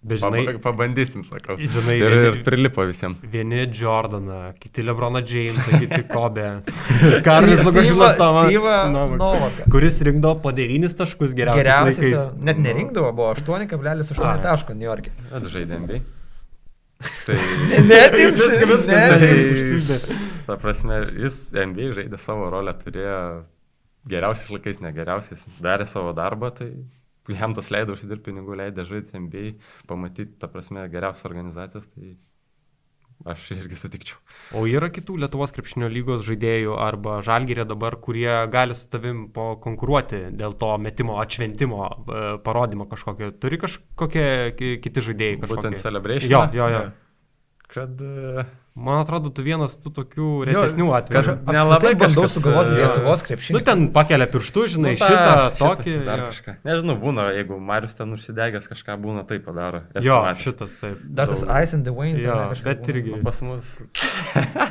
žinai, 0.06 0.58
pabandysim, 0.62 1.24
sakau. 1.26 1.58
Žinai, 1.58 1.96
ir, 2.00 2.16
ir 2.30 2.38
prilipo 2.46 2.86
visiems. 2.88 3.18
Vieni 3.32 3.66
Jordaną, 3.74 4.54
kiti 4.62 4.86
Lebroną 4.86 5.24
Jamesą, 5.26 5.80
kiti 5.82 6.04
Kobe. 6.12 6.62
Karolis 7.26 7.64
Lukašilas 7.66 8.18
Tomas. 8.18 9.64
Kuris 9.72 10.02
rinkdavo 10.02 10.40
po 10.42 10.52
9 10.52 10.96
taškus 10.98 11.34
geriausiais. 11.38 11.98
Geriausias. 11.98 12.30
Net 12.38 12.62
nerinkdavo, 12.62 13.12
buvo 13.18 13.34
8,8 13.34 14.46
taško 14.46 14.78
New 14.78 14.88
York'e. 14.88 15.12
Bet 15.34 15.50
žaidėm 15.54 15.90
bei. 15.90 16.04
Tai... 17.26 17.36
Netims, 17.90 18.42
viskas. 18.42 18.86
Tai, 18.88 20.18
ta 20.48 20.58
prasme, 20.62 21.02
jis 21.26 21.42
NBA 21.54 21.92
žaidė 21.98 22.22
savo 22.22 22.48
rolę, 22.54 22.74
turėjo 22.82 23.20
geriausiais 24.10 24.54
laikais, 24.56 24.80
ne 24.82 24.94
geriausiais, 24.96 25.44
darė 25.62 25.86
savo 25.90 26.14
darbą, 26.18 26.50
tai 26.56 26.72
jam 27.34 27.56
tas 27.58 27.72
leido 27.74 27.96
užsidirbti 27.98 28.32
pinigų, 28.32 28.56
leido 28.60 28.86
žaisti 28.88 29.20
MBA, 29.20 29.52
pamatyti, 29.90 30.38
ta 30.42 30.50
prasme, 30.52 30.88
geriausias 30.92 31.28
organizacijas, 31.30 31.88
tai 31.94 32.16
aš 33.26 33.48
irgi 33.56 33.78
sutikčiau. 33.80 34.20
O 34.58 34.68
yra 34.70 34.92
kitų 34.94 35.18
Lietuvos 35.24 35.54
krepšinio 35.56 35.90
lygos 35.90 36.22
žaidėjų 36.28 36.76
arba 36.82 37.18
žalgyrė 37.26 37.66
dabar, 37.68 37.98
kurie 38.04 38.30
gali 38.54 38.78
su 38.78 38.86
tavim 38.92 39.26
konkuruoti 39.34 40.28
dėl 40.38 40.54
to 40.60 40.70
metimo 40.82 41.18
atšventimo, 41.24 41.82
e, 41.88 42.22
parodymo 42.46 42.86
kažkokio. 42.92 43.34
Turi 43.42 43.60
kažkokie 43.63 44.28
kiti 44.84 45.06
žaidėjai? 45.10 45.42
Kažkokie? 45.42 45.56
Būtent 45.56 45.82
celebration. 45.82 46.32
Jo, 46.32 46.46
jo, 46.54 46.70
jo. 46.76 46.86
Kad 47.74 48.02
uh, 48.02 48.46
Man 48.78 49.00
atrodo, 49.02 49.32
tu 49.34 49.42
vienas 49.42 49.74
tų 49.82 49.90
tokių 49.96 50.28
retesnių 50.46 50.92
atvejų. 51.00 51.32
Nelabai 51.50 51.96
bandau 51.98 52.28
sugalvoti 52.30 52.76
Lietuvos 52.78 53.24
krepšinį. 53.26 53.56
Nu, 53.58 53.62
ten 53.66 53.88
pakelia 53.96 54.28
pirštų, 54.30 54.66
žinai, 54.76 54.92
nu, 54.94 55.00
ta, 55.02 55.10
šitą, 55.10 55.32
tokį. 55.58 55.96
Dar 56.06 56.24
kažką. 56.28 56.56
Nežinau, 56.68 56.98
būna, 57.02 57.26
jeigu 57.40 57.58
Marius 57.72 57.98
ten 57.98 58.14
užsidegęs 58.14 58.70
kažką 58.70 59.00
būna, 59.02 59.26
tai 59.26 59.40
padaro. 59.42 59.82
Esu 59.98 60.06
jo, 60.12 60.20
matęs. 60.28 60.46
šitas 60.46 60.78
taip. 60.78 61.02
Dar 61.10 61.34
tas 61.34 61.42
Ice 61.42 61.74
and 61.80 61.90
the 61.90 61.96
Wayne. 61.98 62.22
Jo, 62.22 62.38
bet 62.54 62.86
būna. 62.86 62.94
irgi. 62.94 63.16
Nu, 63.16 63.22
pas 63.26 63.42
mus. 63.50 63.74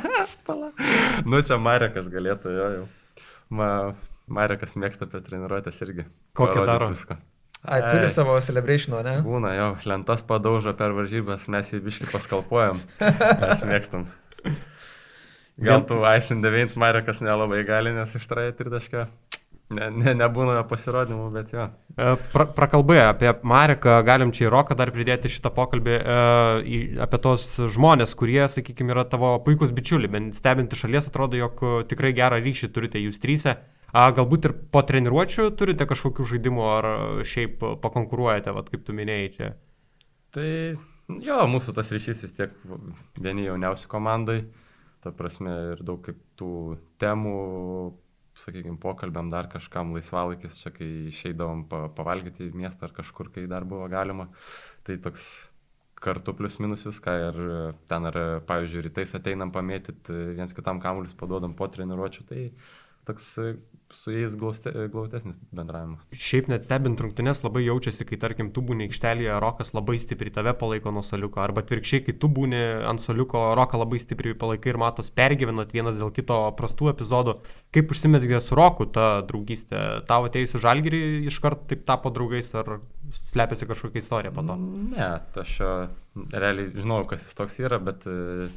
nu, 1.27 1.43
čia 1.43 1.59
Marekas 1.67 2.07
galėtų, 2.13 2.55
jo, 2.55 2.73
jau. 2.77 3.25
Ma, 3.59 3.71
Marekas 4.31 4.79
mėgsta 4.79 5.09
apie 5.09 5.19
treniruotės 5.27 5.83
irgi. 5.83 6.07
Kokią 6.39 6.63
daro? 6.63 6.93
Viską. 6.95 7.19
Ai, 7.67 7.81
turi 7.89 8.07
e, 8.07 8.11
savo 8.13 8.37
celebration'o, 8.39 9.01
ne? 9.03 9.17
Būna, 9.25 9.51
jo, 9.57 9.67
lentas 9.91 10.21
padaužo 10.23 10.71
per 10.79 10.93
varžybas, 10.95 11.49
mes 11.51 11.73
jį 11.73 11.81
biškai 11.83 12.07
paskalpuojam, 12.13 12.79
mes 13.43 13.63
mėgstam. 13.67 14.07
Gal 15.57 15.83
tu 15.89 15.97
Aisin 16.05 16.39
9 16.43 16.77
Marekas 16.79 17.19
nelabai 17.25 17.63
gali, 17.67 17.91
nes 17.91 18.13
ištraja 18.15 18.53
tritašką. 18.55 19.07
Ne, 19.67 19.89
ne, 19.91 20.13
nebūna 20.15 20.61
pasirodymų, 20.69 21.25
bet 21.33 21.49
jo. 21.51 21.65
E, 21.99 22.11
pra, 22.31 22.45
prakalbai 22.55 23.01
apie 23.03 23.33
Mareką, 23.43 23.97
galim 24.07 24.31
čia 24.31 24.45
į 24.45 24.51
Roką 24.53 24.77
dar 24.79 24.93
pridėti 24.95 25.27
šitą 25.33 25.51
pokalbį 25.51 25.97
e, 25.97 26.83
apie 27.03 27.19
tos 27.19 27.49
žmonės, 27.75 28.15
kurie, 28.15 28.45
sakykime, 28.47 28.95
yra 28.95 29.03
tavo 29.11 29.33
puikus 29.43 29.75
bičiuliai, 29.75 30.13
bent 30.13 30.39
stebinti 30.39 30.79
šalies 30.79 31.11
atrodo, 31.11 31.35
jog 31.41 31.65
tikrai 31.91 32.13
gerą 32.15 32.39
ryšį 32.39 32.71
turite 32.71 33.03
jūs 33.03 33.19
trysia. 33.19 33.57
A, 33.95 34.09
galbūt 34.11 34.49
ir 34.49 34.53
po 34.73 34.81
treniruočio 34.83 35.47
turite 35.55 35.87
kažkokių 35.87 36.25
žaidimų 36.33 36.63
ar 36.67 36.87
šiaip 37.27 37.61
pakonkuruojate, 37.83 38.51
vat, 38.55 38.71
kaip 38.73 38.83
tu 38.87 38.95
minėjai 38.95 39.29
čia? 39.37 39.51
Tai 40.35 40.49
jo, 41.23 41.37
mūsų 41.53 41.75
tas 41.77 41.93
ryšys 41.95 42.25
vis 42.25 42.35
tiek 42.35 42.57
vieni 43.15 43.47
jauniausi 43.47 43.87
komandai, 43.91 44.41
ta 45.03 45.13
prasme 45.15 45.53
ir 45.71 45.85
daug 45.87 46.03
kaip 46.03 46.19
tų 46.39 46.51
temų 46.99 47.37
sakykime, 48.37 48.77
pokalbėm 48.81 49.31
dar 49.33 49.49
kažkam 49.51 49.93
laisvalaikis, 49.95 50.57
čia 50.61 50.71
kai 50.73 50.87
išeidavom 51.11 51.63
pa, 51.71 51.85
pavalgyti 51.97 52.49
į 52.49 52.57
miestą 52.57 52.89
ar 52.89 52.95
kažkur, 52.99 53.31
kai 53.33 53.47
dar 53.49 53.65
buvo 53.67 53.87
galima. 53.91 54.27
Tai 54.85 54.97
toks 55.03 55.25
kartu 55.97 56.35
plius 56.37 56.59
minus 56.61 56.85
viską 56.85 57.15
ir 57.23 57.39
ten 57.89 58.09
ar, 58.09 58.19
pavyzdžiui, 58.49 58.83
rytais 58.85 59.15
ateinam 59.17 59.53
pamėtyti, 59.55 60.35
viens 60.37 60.53
kitam 60.53 60.81
kamuolius 60.83 61.17
paduodam 61.17 61.55
po 61.57 61.69
treniruočio, 61.73 62.27
tai 62.29 62.51
toks 63.09 63.31
su 63.93 64.11
jais 64.11 64.35
glauste, 64.35 64.71
glautesnis 64.91 65.35
bendravimas. 65.55 66.01
Šiaip 66.11 66.49
net 66.51 66.65
stebint 66.67 66.99
rungtynes 67.01 67.41
labai 67.45 67.63
jaučiasi, 67.65 68.05
kai 68.09 68.19
tarkim 68.21 68.49
tu 68.55 68.63
būni 68.65 68.87
aikštelėje, 68.87 69.37
Rokas 69.43 69.73
labai 69.75 69.97
stipriai 70.01 70.33
tave 70.35 70.53
palaiko 70.59 70.91
nuo 70.93 71.03
soliuko, 71.05 71.41
arba 71.43 71.63
atvirkščiai, 71.63 72.03
kai 72.07 72.17
tu 72.19 72.29
būni 72.31 72.59
ant 72.89 73.03
soliuko, 73.03 73.43
Roką 73.57 73.79
labai 73.81 74.01
stipriai 74.03 74.37
palaikai 74.39 74.73
ir 74.73 74.81
matos 74.81 75.11
pergyvenat 75.13 75.73
vienas 75.75 75.99
dėl 76.01 76.11
kito 76.15 76.39
prastų 76.59 76.91
epizodų. 76.93 77.37
Kaip 77.75 77.95
užsimesgė 77.95 78.41
su 78.43 78.59
Roku 78.59 78.89
ta 78.91 79.07
draugystė? 79.27 80.03
Tavo 80.09 80.31
atėjusi 80.31 80.63
žalgyrį 80.63 81.01
iš 81.31 81.39
karto 81.43 81.67
taip 81.71 81.87
tapo 81.87 82.11
draugais 82.13 82.51
ar 82.59 82.79
slepiasi 83.23 83.67
kažkokia 83.69 84.03
istorija 84.03 84.35
po 84.35 84.43
to? 84.43 84.57
Ne, 84.93 85.11
aš 85.43 85.57
realiai 86.33 86.71
žinau, 86.75 87.03
kas 87.07 87.23
jis 87.27 87.37
toks 87.37 87.59
yra, 87.63 87.79
bet 87.83 88.03
uh, 88.09 88.47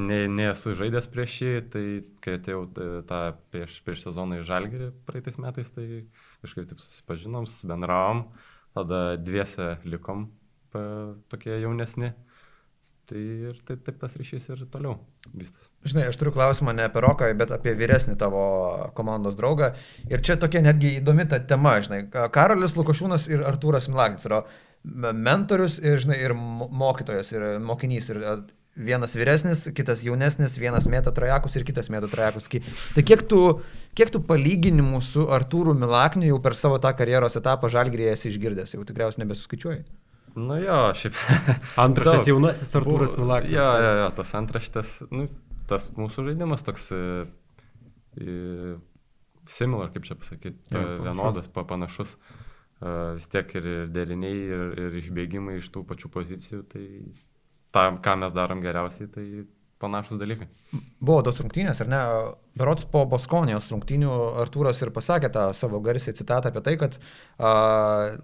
ne, 0.00 0.22
nesu 0.32 0.74
žaidęs 0.78 1.08
prieš 1.12 1.36
jį, 1.42 1.52
tai 1.72 1.84
kai 2.24 2.38
atėjau 2.38 2.64
tą 3.08 3.20
prieš, 3.52 3.80
prieš 3.86 4.06
sezoną 4.08 4.40
į 4.40 4.46
Žalgirį 4.48 4.90
praeitais 5.08 5.38
metais, 5.42 5.70
tai 5.74 5.86
kažkaip 6.44 6.70
taip 6.70 6.82
susipažinom, 6.82 7.48
bendravom, 7.68 8.24
tada 8.76 9.04
dviese 9.20 9.76
likom 9.84 10.28
pa, 10.72 10.82
tokie 11.32 11.60
jaunesni. 11.60 12.14
Tai 13.10 13.20
ir 13.50 13.56
taip, 13.66 13.80
taip 13.82 13.96
tas 13.98 14.12
ryšys 14.14 14.44
ir 14.52 14.60
toliau 14.70 14.92
vystas. 15.34 15.64
Žinai, 15.82 16.04
aš 16.12 16.18
turiu 16.20 16.30
klausimą 16.36 16.76
ne 16.78 16.84
apie 16.86 17.00
Roką, 17.02 17.26
bet 17.34 17.50
apie 17.50 17.72
vyresnį 17.74 18.14
tavo 18.20 18.42
komandos 18.94 19.34
draugą. 19.38 19.72
Ir 20.06 20.22
čia 20.22 20.36
tokia 20.38 20.62
netgi 20.62 20.92
įdomi 21.00 21.26
ta 21.26 21.40
tema, 21.42 21.72
žinai. 21.82 22.04
Karolis 22.30 22.76
Lukošūnas 22.78 23.26
ir 23.32 23.42
Artūras 23.48 23.90
Milagnis 23.90 24.28
yra 24.30 24.44
mentorius 24.84 25.80
ir, 25.82 25.98
žinai, 26.04 26.20
ir 26.22 26.36
mokytojas, 26.38 27.34
ir 27.34 27.48
mokinys. 27.66 28.12
Ir 28.14 28.22
vienas 28.80 29.14
vyresnis, 29.18 29.66
kitas 29.76 30.04
jaunesnis, 30.06 30.56
vienas 30.60 30.88
mėto 30.90 31.12
trajakus 31.14 31.56
ir 31.58 31.66
kitas 31.68 31.90
mėto 31.92 32.10
trajakus. 32.10 32.48
Tai 32.94 33.04
kiek 33.06 33.24
tu, 33.30 33.40
kiek 33.98 34.12
tu 34.14 34.22
palyginimų 34.24 35.00
su 35.04 35.26
Artūru 35.32 35.74
Milakniu 35.78 36.32
jau 36.32 36.40
per 36.42 36.56
savo 36.58 36.80
tą 36.82 36.92
karjeros 36.98 37.38
etapą 37.40 37.70
žalgrėje 37.72 38.16
esi 38.16 38.30
išgirdęs, 38.32 38.74
jau 38.76 38.86
tikriausiai 38.88 39.24
nebesuskaičiuoji? 39.24 39.84
Nu 40.40 40.58
jo, 40.62 40.82
šiaip. 40.98 41.16
Antraštės 41.86 42.30
jaunasis 42.30 42.76
Artūras 42.78 43.16
Milaknis. 43.18 43.56
Jo, 43.56 43.70
jo, 43.84 43.94
jo, 44.02 44.10
tas 44.20 44.36
antraštės, 44.38 44.98
nu, 45.10 45.26
tas 45.70 45.90
mūsų 45.96 46.28
žaidimas 46.30 46.62
toks 46.66 46.86
e, 46.94 47.00
e, 48.20 48.76
similar, 49.50 49.90
kaip 49.94 50.06
čia 50.06 50.18
pasakyti, 50.20 50.62
ja, 50.74 50.86
vienodas, 51.08 51.50
panašus. 51.50 52.14
Uh, 52.14 52.46
vis 52.80 53.28
tiek 53.28 53.50
ir 53.58 53.66
deriniai, 53.92 54.36
ir, 54.48 54.62
ir 54.80 54.94
išbėgimai 55.02 55.58
iš 55.60 55.68
tų 55.74 55.82
pačių 55.88 56.10
pozicijų, 56.14 56.60
tai 56.72 56.84
tą, 57.74 57.86
ką 58.04 58.18
mes 58.24 58.36
darom 58.36 58.62
geriausiai, 58.64 59.10
tai 59.14 59.26
panašus 59.80 60.20
dalykai. 60.20 60.46
Buvo 61.00 61.22
tos 61.24 61.40
rungtynės, 61.40 61.80
ar 61.82 61.88
ne? 61.90 61.98
Berots 62.60 62.84
po 62.90 63.02
Boskonijos 63.08 63.70
rungtynių 63.72 64.10
Artūras 64.42 64.82
ir 64.82 64.90
pasakė 64.92 65.30
tą 65.32 65.44
savo 65.56 65.80
garsiai 65.82 66.14
citatą 66.18 66.50
apie 66.50 66.62
tai, 66.66 66.74
kad 66.80 66.98
a, 66.98 67.52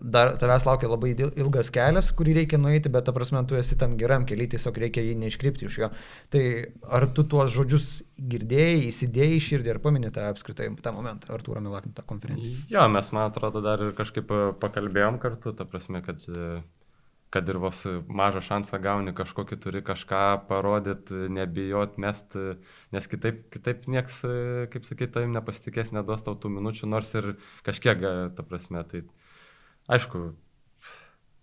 dar 0.03 0.35
tavęs 0.41 0.67
laukia 0.69 0.91
labai 0.91 1.15
ilgas 1.17 1.71
kelias, 1.75 2.11
kurį 2.19 2.37
reikia 2.43 2.61
nueiti, 2.61 2.93
bet 2.93 3.09
ta 3.09 3.15
prasme 3.17 3.41
tu 3.49 3.57
esi 3.59 3.79
tam 3.81 3.97
geram 4.01 4.27
keliui, 4.29 4.51
tiesiog 4.53 4.83
reikia 4.85 5.05
jį 5.07 5.17
neiškrypti 5.23 5.71
iš 5.71 5.81
jo. 5.85 5.91
Tai 6.35 6.45
ar 6.99 7.09
tu 7.17 7.25
tuos 7.25 7.55
žodžius 7.57 7.89
girdėjai, 8.35 8.91
įsidėjai 8.91 9.43
širdį 9.49 9.73
ir 9.73 9.83
paminė 9.85 10.13
tą 10.15 10.29
apskritai 10.35 10.69
tą 10.85 10.93
momentą, 10.97 11.33
Artūro 11.39 11.65
Milakintą 11.65 12.05
konferenciją? 12.07 12.67
Jo, 12.73 12.85
mes 12.93 13.13
man 13.17 13.31
atrodo 13.31 13.65
dar 13.65 13.89
ir 13.89 13.97
kažkaip 13.97 14.29
pakalbėjom 14.61 15.23
kartu, 15.23 15.57
ta 15.57 15.65
prasme, 15.69 16.05
kad 16.05 16.21
kad 17.37 17.51
ir 17.53 17.59
vos 17.61 17.83
mažą 18.09 18.41
šansą 18.47 18.81
gauni, 18.81 19.13
kažkokį 19.17 19.59
turi 19.61 19.83
kažką 19.85 20.23
parodyti, 20.49 21.27
nebijot, 21.37 21.99
mest, 22.01 22.33
nes 22.97 23.09
kitaip, 23.13 23.45
kitaip 23.53 23.85
nieks, 23.93 24.23
kaip 24.73 24.89
sakyti, 24.89 25.13
tavim 25.19 25.37
nepasitikės, 25.37 25.93
neduos 25.93 26.25
tau 26.25 26.39
tų 26.41 26.55
minučių, 26.57 26.89
nors 26.89 27.13
ir 27.19 27.35
kažkiek, 27.67 28.01
ta 28.39 28.47
prasme, 28.47 28.81
tai 28.89 29.05
aišku, 29.93 30.31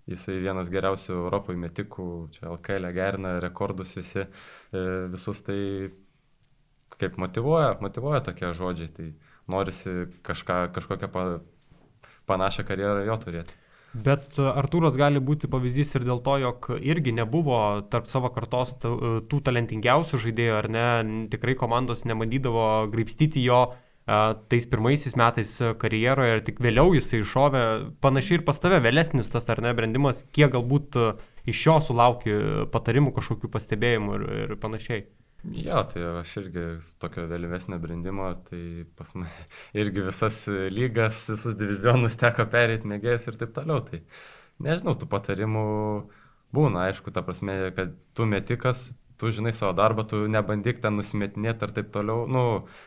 jisai 0.10 0.40
vienas 0.42 0.72
geriausių 0.74 1.14
Europoje 1.16 1.62
metikų, 1.62 2.08
čia 2.34 2.50
LKL 2.52 2.90
gerina 2.96 3.38
rekordus 3.44 3.94
visi, 4.00 4.26
e, 4.26 4.84
visus 5.14 5.46
tai 5.46 5.60
kaip 6.98 7.18
motivuoja, 7.22 7.78
motivuoja 7.82 8.22
tokie 8.26 8.50
žodžiai, 8.58 8.90
tai 8.98 9.12
norisi 9.52 10.08
kažką, 10.26 10.60
kažkokią 10.76 11.10
pa, 11.14 11.28
panašią 12.30 12.66
karjerą 12.68 13.06
jo 13.08 13.20
turėti. 13.24 13.60
Bet 13.94 14.40
e, 14.42 14.46
Artūras 14.50 14.98
gali 14.98 15.22
būti 15.22 15.48
pavyzdys 15.52 15.94
ir 16.00 16.06
dėl 16.08 16.22
to, 16.26 16.40
jog 16.42 16.70
irgi 16.82 17.14
nebuvo 17.14 17.58
tarp 17.94 18.10
savo 18.10 18.32
kartos 18.34 18.74
e, 18.82 18.92
tų 19.30 19.42
talentingiausių 19.46 20.20
žaidėjų, 20.26 20.54
ar 20.58 20.70
ne, 20.74 20.86
tikrai 21.30 21.54
komandos 21.60 22.02
nemadydavo 22.10 22.88
graipstyti 22.94 23.44
jo 23.46 23.60
e, 23.70 23.76
tais 24.50 24.66
pirmaisiais 24.72 25.14
metais 25.20 25.54
karjeroje 25.82 26.40
ir 26.40 26.46
tik 26.48 26.62
vėliau 26.66 26.96
jisai 26.98 27.22
iššovė, 27.22 27.64
panašiai 28.02 28.40
ir 28.40 28.48
pas 28.50 28.58
tave 28.64 28.82
vėlesnis 28.82 29.30
tas 29.30 29.46
ar 29.54 29.62
ne 29.62 29.76
brendimas, 29.78 30.26
kiek 30.34 30.56
galbūt 30.58 30.98
iš 31.46 31.66
jo 31.68 31.78
sulauki 31.86 32.34
patarimų, 32.74 33.14
kažkokių 33.14 33.54
pastebėjimų 33.54 34.18
ir, 34.18 34.30
ir 34.48 34.58
panašiai. 34.64 35.06
Jo, 35.44 35.82
tai 35.92 36.04
aš 36.22 36.38
irgi 36.40 36.62
tokio 37.04 37.26
vėlyvesnio 37.28 37.76
brandimo, 37.84 38.30
tai 38.48 38.86
pas 38.96 39.10
mane 39.18 39.48
irgi 39.82 40.06
visas 40.06 40.38
lygas, 40.72 41.26
visus 41.34 41.58
divizionus 41.60 42.16
teko 42.20 42.46
perėti, 42.52 42.88
mėgėjus 42.88 43.28
ir 43.28 43.40
taip 43.42 43.52
toliau. 43.58 43.82
Tai 43.90 44.00
nežinau, 44.64 44.94
tų 44.96 45.10
patarimų 45.12 45.64
būna, 46.56 46.86
aišku, 46.88 47.12
ta 47.12 47.26
prasme, 47.28 47.58
kad 47.76 47.92
tu 48.16 48.28
metikas, 48.30 48.86
tu 49.20 49.34
žinai 49.36 49.52
savo 49.58 49.74
darbą, 49.76 50.06
tu 50.08 50.22
nebandyk 50.32 50.80
ten 50.86 50.96
nusimetinėti 50.96 51.68
ir 51.68 51.76
taip 51.76 51.92
toliau. 51.92 52.24
Nu, 52.32 52.44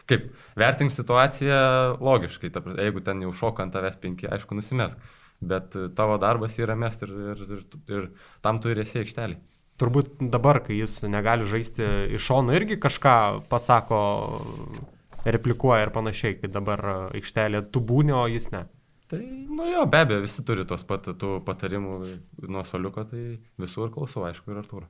kaip, 0.08 0.30
vertink 0.56 0.94
situaciją 0.96 1.58
logiškai, 2.00 2.54
ta 2.54 2.64
prasme, 2.64 2.86
jeigu 2.88 3.04
ten 3.04 3.20
jau 3.26 3.34
šoka 3.36 3.66
ant 3.66 3.76
tavęs 3.76 4.00
penki, 4.00 4.30
aišku, 4.32 4.56
nusimesk. 4.56 5.04
Bet 5.44 5.76
tavo 5.98 6.16
darbas 6.16 6.56
yra 6.56 6.78
mest 6.80 7.04
ir, 7.04 7.12
ir, 7.34 7.44
ir, 7.58 7.62
ir 7.92 8.08
tam 8.40 8.64
tu 8.64 8.72
ir 8.72 8.80
esi 8.80 9.02
aikštelį 9.02 9.36
turbūt 9.80 10.22
dabar, 10.32 10.62
kai 10.64 10.78
jis 10.80 11.02
negali 11.10 11.48
žaisti 11.48 11.84
iš 12.16 12.24
šono, 12.30 12.54
irgi 12.56 12.78
kažką 12.80 13.16
pasako, 13.50 13.98
replikuoja 15.26 15.86
ir 15.86 15.92
panašiai, 15.94 16.38
kai 16.40 16.50
dabar 16.52 16.82
aikštelė 17.12 17.66
tu 17.74 17.82
būni, 17.84 18.14
o 18.16 18.24
jis 18.30 18.50
ne. 18.54 18.66
Tai, 19.10 19.20
nu 19.54 19.68
jo, 19.70 19.84
be 19.86 20.00
abejo, 20.02 20.24
visi 20.24 20.42
turi 20.46 20.64
tos 20.66 20.82
pat 20.86 21.06
tų 21.06 21.36
patarimų 21.46 21.98
nuo 22.50 22.64
soliuko, 22.66 23.04
tai 23.06 23.36
visur 23.62 23.92
klausau, 23.94 24.24
aišku, 24.26 24.50
ir 24.50 24.62
Artūro. 24.64 24.88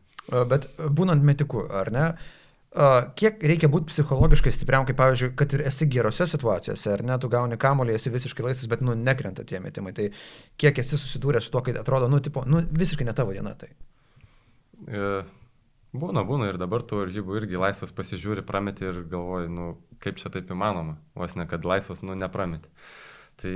Bet 0.49 0.71
būnant 0.81 1.25
metiku, 1.25 1.67
ar 1.69 1.93
ne? 1.93 2.07
Kiek 3.17 3.45
reikia 3.45 3.69
būti 3.73 3.89
psichologiškai 3.89 4.53
stipriam, 4.53 4.85
kaip 4.89 4.99
pavyzdžiui, 4.99 5.31
kad 5.37 5.53
ir 5.57 5.63
esi 5.69 5.89
gerose 5.89 6.27
situacijose, 6.29 6.91
ar 6.93 7.05
ne, 7.09 7.17
tu 7.21 7.29
gauni 7.33 7.57
kamolį, 7.61 7.95
esi 7.97 8.13
visiškai 8.13 8.49
laisvas, 8.49 8.69
bet, 8.73 8.83
nu, 8.85 8.97
nekrenta 8.97 9.45
tie 9.49 9.61
metimai. 9.65 9.95
Tai 9.97 10.09
kiek 10.61 10.81
esi 10.83 10.97
susidūręs 11.01 11.49
su 11.49 11.53
to, 11.55 11.63
kai 11.65 11.77
atrodo, 11.81 12.09
nu, 12.13 12.21
tipo, 12.25 12.45
nu, 12.49 12.65
visiškai 12.85 13.07
ne 13.09 13.17
tavo 13.17 13.37
diena 13.37 13.55
tai. 13.57 13.71
E, 14.85 15.25
būna, 15.97 16.23
būna 16.29 16.51
ir 16.51 16.61
dabar 16.61 16.85
tų 16.85 17.03
varžybų 17.05 17.41
irgi 17.41 17.61
laisvas 17.61 17.95
pasižiūri, 17.97 18.45
prameti 18.47 18.87
ir 18.87 19.03
galvoji, 19.11 19.51
nu, 19.53 19.73
kaip 20.03 20.21
čia 20.21 20.33
taip 20.33 20.51
įmanoma, 20.53 20.99
vos 21.17 21.37
ne, 21.39 21.47
kad 21.49 21.65
laisvas, 21.69 22.03
nu, 22.05 22.17
neprameti. 22.19 22.69
Tai 23.37 23.53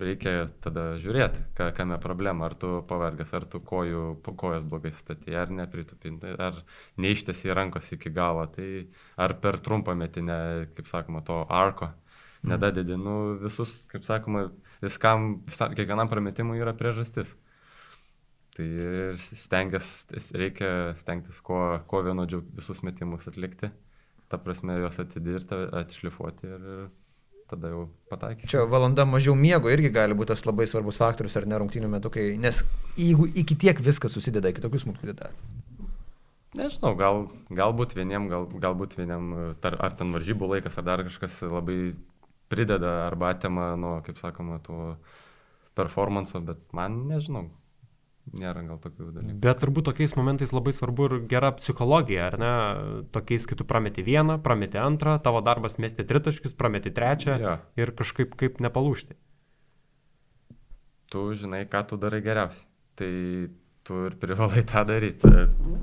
reikia 0.00 0.46
tada 0.64 0.94
žiūrėti, 1.02 1.42
ką, 1.58 1.68
kame 1.76 1.98
problema, 2.00 2.46
ar 2.46 2.54
tu 2.56 2.78
pavargęs, 2.88 3.32
ar 3.36 3.44
tu 3.50 3.60
kojų, 3.60 4.04
kojas 4.24 4.64
blogai 4.68 4.94
statė, 4.96 5.34
ar 5.40 5.52
nepritupinti, 5.52 6.32
ar 6.40 6.62
neištesi 7.00 7.52
rankos 7.52 7.90
iki 7.96 8.12
galo, 8.14 8.46
tai 8.54 8.86
ar 9.20 9.36
per 9.42 9.58
trumpą 9.64 9.96
metinę, 9.98 10.38
kaip 10.76 10.88
sakoma, 10.88 11.20
to 11.26 11.42
arko 11.44 11.90
mhm. 11.90 12.54
nedadedi, 12.54 12.96
nu, 12.96 13.18
visus, 13.42 13.82
kaip 13.92 14.06
sakoma, 14.08 14.48
viskam, 14.84 15.42
kiekvienam 15.48 16.08
prametimui 16.08 16.62
yra 16.62 16.76
priežastis. 16.78 17.34
Tai 18.58 18.68
stengias, 19.38 19.88
reikia 20.34 20.70
stengtis 20.98 21.38
kuo, 21.46 21.60
kuo 21.86 22.00
vienodžiau 22.02 22.42
visus 22.56 22.80
metimus 22.82 23.28
atlikti. 23.30 23.70
Ta 24.28 24.40
prasme, 24.42 24.74
juos 24.82 24.98
atidirbti, 24.98 25.60
atšlifuoti 25.78 26.50
ir 26.50 26.64
tada 27.48 27.70
jau 27.72 27.84
pataikyti. 28.10 28.50
Čia 28.50 28.64
valanda 28.68 29.06
mažiau 29.08 29.36
miego 29.38 29.70
irgi 29.72 29.92
gali 29.94 30.16
būti 30.18 30.34
tas 30.34 30.42
labai 30.44 30.66
svarbus 30.68 30.98
faktorius 31.00 31.36
ar 31.38 31.46
ne 31.48 31.60
rungtynių 31.62 31.90
metu, 31.92 32.10
kai, 32.12 32.32
nes 32.40 32.60
jeigu 32.98 33.28
iki 33.40 33.56
tiek 33.62 33.78
viskas 33.84 34.12
susideda, 34.12 34.50
iki 34.52 34.64
tokių 34.64 34.82
smulkių 34.82 35.08
detalių. 35.12 35.54
Nežinau, 36.58 36.94
gal, 36.98 37.22
galbūt 37.52 37.94
vieniem, 37.96 38.26
gal, 38.32 38.48
galbūt 38.58 38.98
vieniem, 38.98 39.30
tar, 39.62 39.76
ar 39.84 39.94
ten 39.96 40.12
varžybų 40.16 40.48
laikas, 40.54 40.78
ar 40.80 40.86
dar 40.86 41.04
kažkas 41.06 41.38
labai 41.44 41.78
prideda 42.50 43.04
arba 43.06 43.34
atima 43.34 43.70
nuo, 43.78 43.98
kaip 44.04 44.18
sakoma, 44.20 44.58
to 44.64 44.96
performanso, 45.78 46.40
bet 46.44 46.60
man 46.74 47.04
nežinau, 47.10 47.46
nėra 48.36 48.62
gal 48.66 48.78
tokių 48.82 49.12
dalykų. 49.16 49.36
Bet 49.44 49.60
turbūt 49.62 49.86
tokiais 49.88 50.14
momentais 50.18 50.52
labai 50.52 50.72
svarbu 50.76 51.06
ir 51.08 51.14
gera 51.30 51.52
psichologija, 51.56 52.26
ar 52.32 52.36
ne? 52.38 52.50
Tokiais, 53.14 53.46
kai 53.48 53.56
tu 53.56 53.64
prameti 53.64 54.02
vieną, 54.04 54.38
prameti 54.42 54.78
antrą, 54.80 55.16
tavo 55.22 55.40
darbas 55.40 55.78
mesti 55.78 56.04
tritaškis, 56.04 56.54
prameti 56.58 56.90
trečią 56.94 57.38
Jo. 57.40 57.56
ir 57.76 57.92
kažkaip 57.96 58.34
kaip 58.36 58.60
nepalūšti. 58.64 59.16
Tu 61.08 61.22
žinai, 61.40 61.64
ką 61.70 61.86
tu 61.88 61.96
darai 61.96 62.20
geriausiai. 62.20 62.66
Tai 62.98 63.10
tu 63.88 64.00
ir 64.08 64.16
privalai 64.20 64.64
tą 64.68 64.82
daryti. 64.84 65.30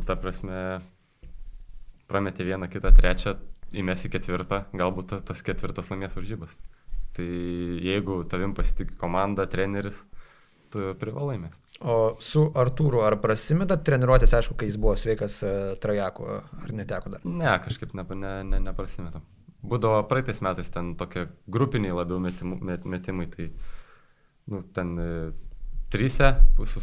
Ta, 0.06 0.16
prasme, 0.20 0.82
prameti 2.08 2.46
vieną, 2.46 2.68
kitą, 2.70 2.92
trečią, 2.94 3.34
įmesi 3.74 4.12
ketvirtą, 4.14 4.66
galbūt 4.78 5.08
ta- 5.10 5.22
tas 5.26 5.41
ketvirtas 5.41 5.89
laimės 5.89 6.14
varžybas. 6.16 6.54
Tai 7.16 7.26
jeigu 7.26 8.20
tavim 8.30 8.54
pasitikė 8.54 8.98
komanda, 9.00 9.48
treneris, 9.50 9.96
tu 10.76 10.95
privalai 10.99 11.38
mesti. 11.39 11.61
O 11.88 12.15
su 12.19 12.43
Artūru 12.59 13.01
ar 13.05 13.15
prasimeta 13.23 13.78
treniruotės, 13.80 14.34
aišku, 14.36 14.57
kai 14.59 14.67
jis 14.69 14.80
buvo 14.82 14.95
sveikas 14.99 15.38
e, 15.47 15.53
Trajaku, 15.82 16.28
ar 16.63 16.76
neteko 16.76 17.13
dar? 17.15 17.23
Ne, 17.23 17.53
kažkaip 17.63 17.95
ne, 17.95 18.05
ne, 18.11 18.34
ne, 18.51 18.59
neprasimetam. 18.67 19.23
Būdavo 19.65 20.03
praeitais 20.09 20.43
metais 20.45 20.69
ten 20.73 20.93
tokie 20.99 21.26
grupiniai 21.51 21.95
labiau 21.95 22.19
metimų, 22.21 22.59
met, 22.67 22.84
metimai, 22.86 23.30
tai 23.32 23.47
nu, 24.51 24.61
ten 24.76 24.93
e, 26.02 26.30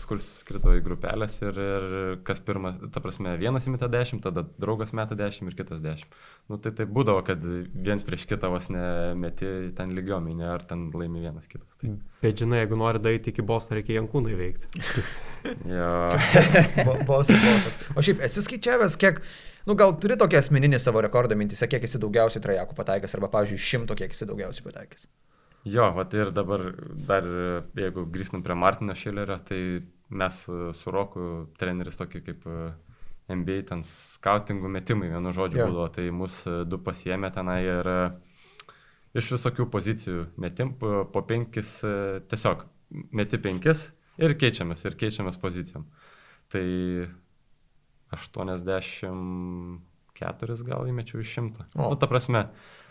kurs 0.08 0.26
skrido 0.40 0.72
į 0.76 0.82
grupelės 0.84 1.38
ir, 1.42 1.58
ir 1.58 1.86
kas 2.26 2.40
pirmas, 2.44 2.76
ta 2.94 3.02
prasme, 3.04 3.34
vienas 3.40 3.66
įmeta 3.68 3.88
10, 3.92 4.22
tada 4.24 4.44
draugas 4.60 4.92
meta 4.96 5.16
10 5.18 5.50
ir 5.50 5.56
kitas 5.58 5.80
10. 5.84 6.04
Nu, 6.50 6.58
tai 6.62 6.72
tai 6.76 6.86
būdavo, 6.90 7.22
kad 7.26 7.42
viens 7.42 8.04
prieš 8.06 8.26
kitą 8.30 8.50
vos 8.52 8.68
nemeti 8.72 9.72
ten 9.78 9.94
lygiominė, 9.96 10.46
ar 10.54 10.66
ten 10.68 10.88
laimi 10.94 11.22
vienas 11.24 11.48
kitas. 11.50 11.78
Tai, 11.80 11.94
Bet 12.22 12.42
žinai, 12.42 12.62
jeigu 12.62 12.78
nori 12.78 13.02
daryti 13.02 13.32
iki 13.32 13.44
boso, 13.46 13.74
reikia 13.76 13.98
jankūnai 14.00 14.36
veikti. 14.38 14.84
jo, 15.76 15.90
Bosas, 17.10 17.38
bosas. 17.38 17.80
O 17.96 18.04
šiaip 18.04 18.22
esi 18.28 18.44
skaičiavęs, 18.46 18.98
kiek, 19.00 19.22
nu 19.68 19.76
gal 19.78 19.96
turi 20.02 20.18
tokį 20.20 20.38
asmeninį 20.42 20.80
savo 20.82 21.02
rekordą 21.04 21.38
mintise, 21.38 21.68
kiek 21.70 21.88
esi 21.88 22.00
daugiausiai 22.02 22.44
Trajakų 22.44 22.78
pataikęs, 22.78 23.18
arba, 23.18 23.32
pavyzdžiui, 23.34 23.66
šimto, 23.70 23.98
kiek 23.98 24.14
esi 24.14 24.28
daugiausiai 24.28 24.68
pataikęs. 24.68 25.08
Jo, 25.64 25.92
vat 25.94 26.14
ir 26.14 26.30
dabar 26.34 26.64
dar, 27.06 27.26
jeigu 27.78 28.02
grįžtum 28.10 28.42
prie 28.42 28.54
Martino 28.58 28.94
Šilerio, 28.98 29.36
tai 29.46 29.60
mes 30.12 30.40
su, 30.44 30.90
Roku 30.90 31.46
treneris 31.58 31.96
tokį 32.00 32.22
kaip 32.26 32.46
e, 32.50 32.56
NBA, 33.32 33.60
ten 33.70 33.84
skautingų 33.88 34.68
metimai, 34.74 35.08
vienu 35.12 35.32
žodžiu, 35.32 35.62
Jo. 35.62 35.68
būdavo, 35.70 35.86
tai 35.94 36.08
mus 36.10 36.40
e, 36.50 36.56
du 36.68 36.78
pasiemė 36.82 37.30
tenai 37.34 37.60
ir 37.64 37.90
e, 37.92 38.00
iš 39.22 39.30
visokių 39.36 39.68
pozicijų 39.70 40.26
metim 40.42 40.74
po 40.80 41.22
penkis, 41.28 41.78
tiesiog 42.32 42.66
meti 43.12 43.38
penkis 43.38 43.90
ir 44.20 44.34
keičiamės, 44.40 44.82
ir 44.88 44.96
keičiamės 44.98 45.36
pozicijom. 45.40 45.84
Tai 46.52 46.64
84 48.12 50.64
gal 50.68 50.88
įmečiau 50.90 51.20
iš 51.22 51.30
šimto. 51.36 51.60
O. 51.76 51.78
Nu, 51.92 51.96
ta 52.00 52.06
prasme, 52.10 52.40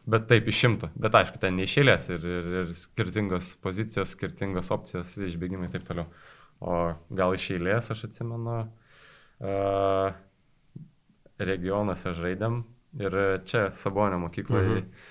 bet 0.09 0.27
taip, 0.29 0.49
iš 0.49 0.63
šimto. 0.63 0.91
Bet 0.95 1.15
aišku, 1.19 1.39
ten 1.41 1.57
neišėlės 1.59 2.09
ir, 2.15 2.25
ir, 2.25 2.51
ir 2.61 2.73
skirtingos 2.77 3.55
pozicijos, 3.63 4.15
skirtingos 4.15 4.71
opcijos, 4.73 5.13
išbėgimai 5.29 5.69
ir 5.69 5.75
taip 5.75 5.87
toliau. 5.87 6.09
O 6.61 6.81
gal 7.17 7.33
iš 7.33 7.51
eilės, 7.55 7.89
aš 7.93 8.05
atsimenu, 8.09 8.59
uh, 9.41 10.11
regionuose 11.41 12.13
žaidėm 12.17 12.61
ir 13.01 13.17
čia 13.47 13.71
Sabonio 13.81 14.19
mokykloje. 14.21 14.83
Mhm. 14.83 15.09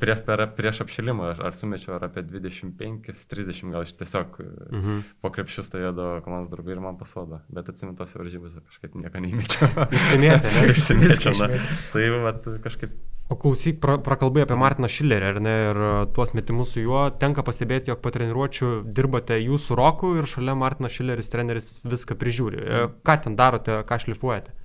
Prieš, 0.00 0.20
per, 0.24 0.40
prieš 0.56 0.78
apšilimą 0.86 1.26
ar, 1.34 1.40
ar 1.50 1.56
sumečiau 1.58 1.98
ar 1.98 2.06
apie 2.06 2.22
25-30 2.24 3.74
gal 3.74 3.82
aš 3.82 3.90
tiesiog 3.98 4.38
mhm. 4.40 5.02
po 5.20 5.28
krepšių 5.34 5.64
stovėdavo 5.66 6.22
komandos 6.24 6.48
draugai 6.52 6.72
ir 6.76 6.80
man 6.80 6.96
pasuodo. 6.96 7.42
Bet 7.52 7.68
atsimintose 7.68 8.16
varžybose 8.16 8.62
kažkaip 8.62 8.96
nieko 8.96 9.20
neįmečiau. 9.26 9.68
Išsimėtė, 9.98 10.54
ne? 10.54 10.64
Išsimėčiau. 10.72 11.50
Tai 11.92 12.06
vat, 12.24 12.48
kažkaip 12.64 12.96
O 13.28 13.36
klausyk, 13.36 13.76
pra, 13.82 13.98
prakalbai 14.00 14.46
apie 14.46 14.56
Martiną 14.56 14.88
Šilerį, 14.88 15.26
ar 15.34 15.38
ne, 15.44 15.54
ir 15.66 15.78
uh, 15.82 15.96
tuos 16.16 16.32
metimus 16.32 16.70
su 16.72 16.80
juo, 16.80 17.02
tenka 17.20 17.44
pastebėti, 17.44 17.92
jog 17.92 18.00
po 18.00 18.12
treniruočių 18.14 18.70
dirbate 18.96 19.36
jūs 19.42 19.66
su 19.68 19.76
Roku 19.76 20.14
ir 20.16 20.28
šalia 20.30 20.54
Martinas 20.56 20.96
Šileris 20.96 21.28
treneris 21.28 21.68
viską 21.84 22.16
prižiūri. 22.16 22.62
E, 22.62 22.80
Ką 23.04 23.18
ten 23.26 23.36
darote, 23.36 23.82
ką 23.84 24.00
šlifuojate? 24.06 24.56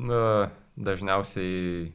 Na, 0.00 0.22
dažniausiai 0.80 1.58
e, 1.84 1.92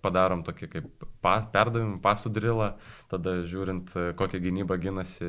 padarom 0.00 0.46
tokį 0.46 0.70
kaip 0.72 0.88
pa, 1.20 1.36
perdavimą, 1.52 1.98
pasų 2.00 2.32
drilą, 2.32 2.72
tada 3.12 3.42
žiūrint, 3.44 3.92
e, 3.92 4.10
kokią 4.16 4.40
gynybą 4.46 4.80
ginasi 4.80 5.28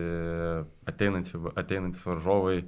ateinantys 0.87 2.07
varžovai, 2.07 2.61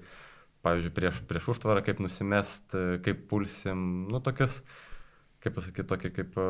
pavyzdžiui, 0.63 0.95
prieš, 0.95 1.21
prieš 1.29 1.53
užtvarą, 1.55 1.83
kaip 1.85 2.03
nusimest, 2.03 2.65
e, 2.75 2.97
kaip 3.05 3.27
pulsim, 3.31 4.09
nu, 4.11 4.19
tokias, 4.23 4.59
kaip 5.43 5.55
pasakyti, 5.55 5.87
tokį 5.89 6.11
kaip, 6.15 6.35
e, 6.39 6.49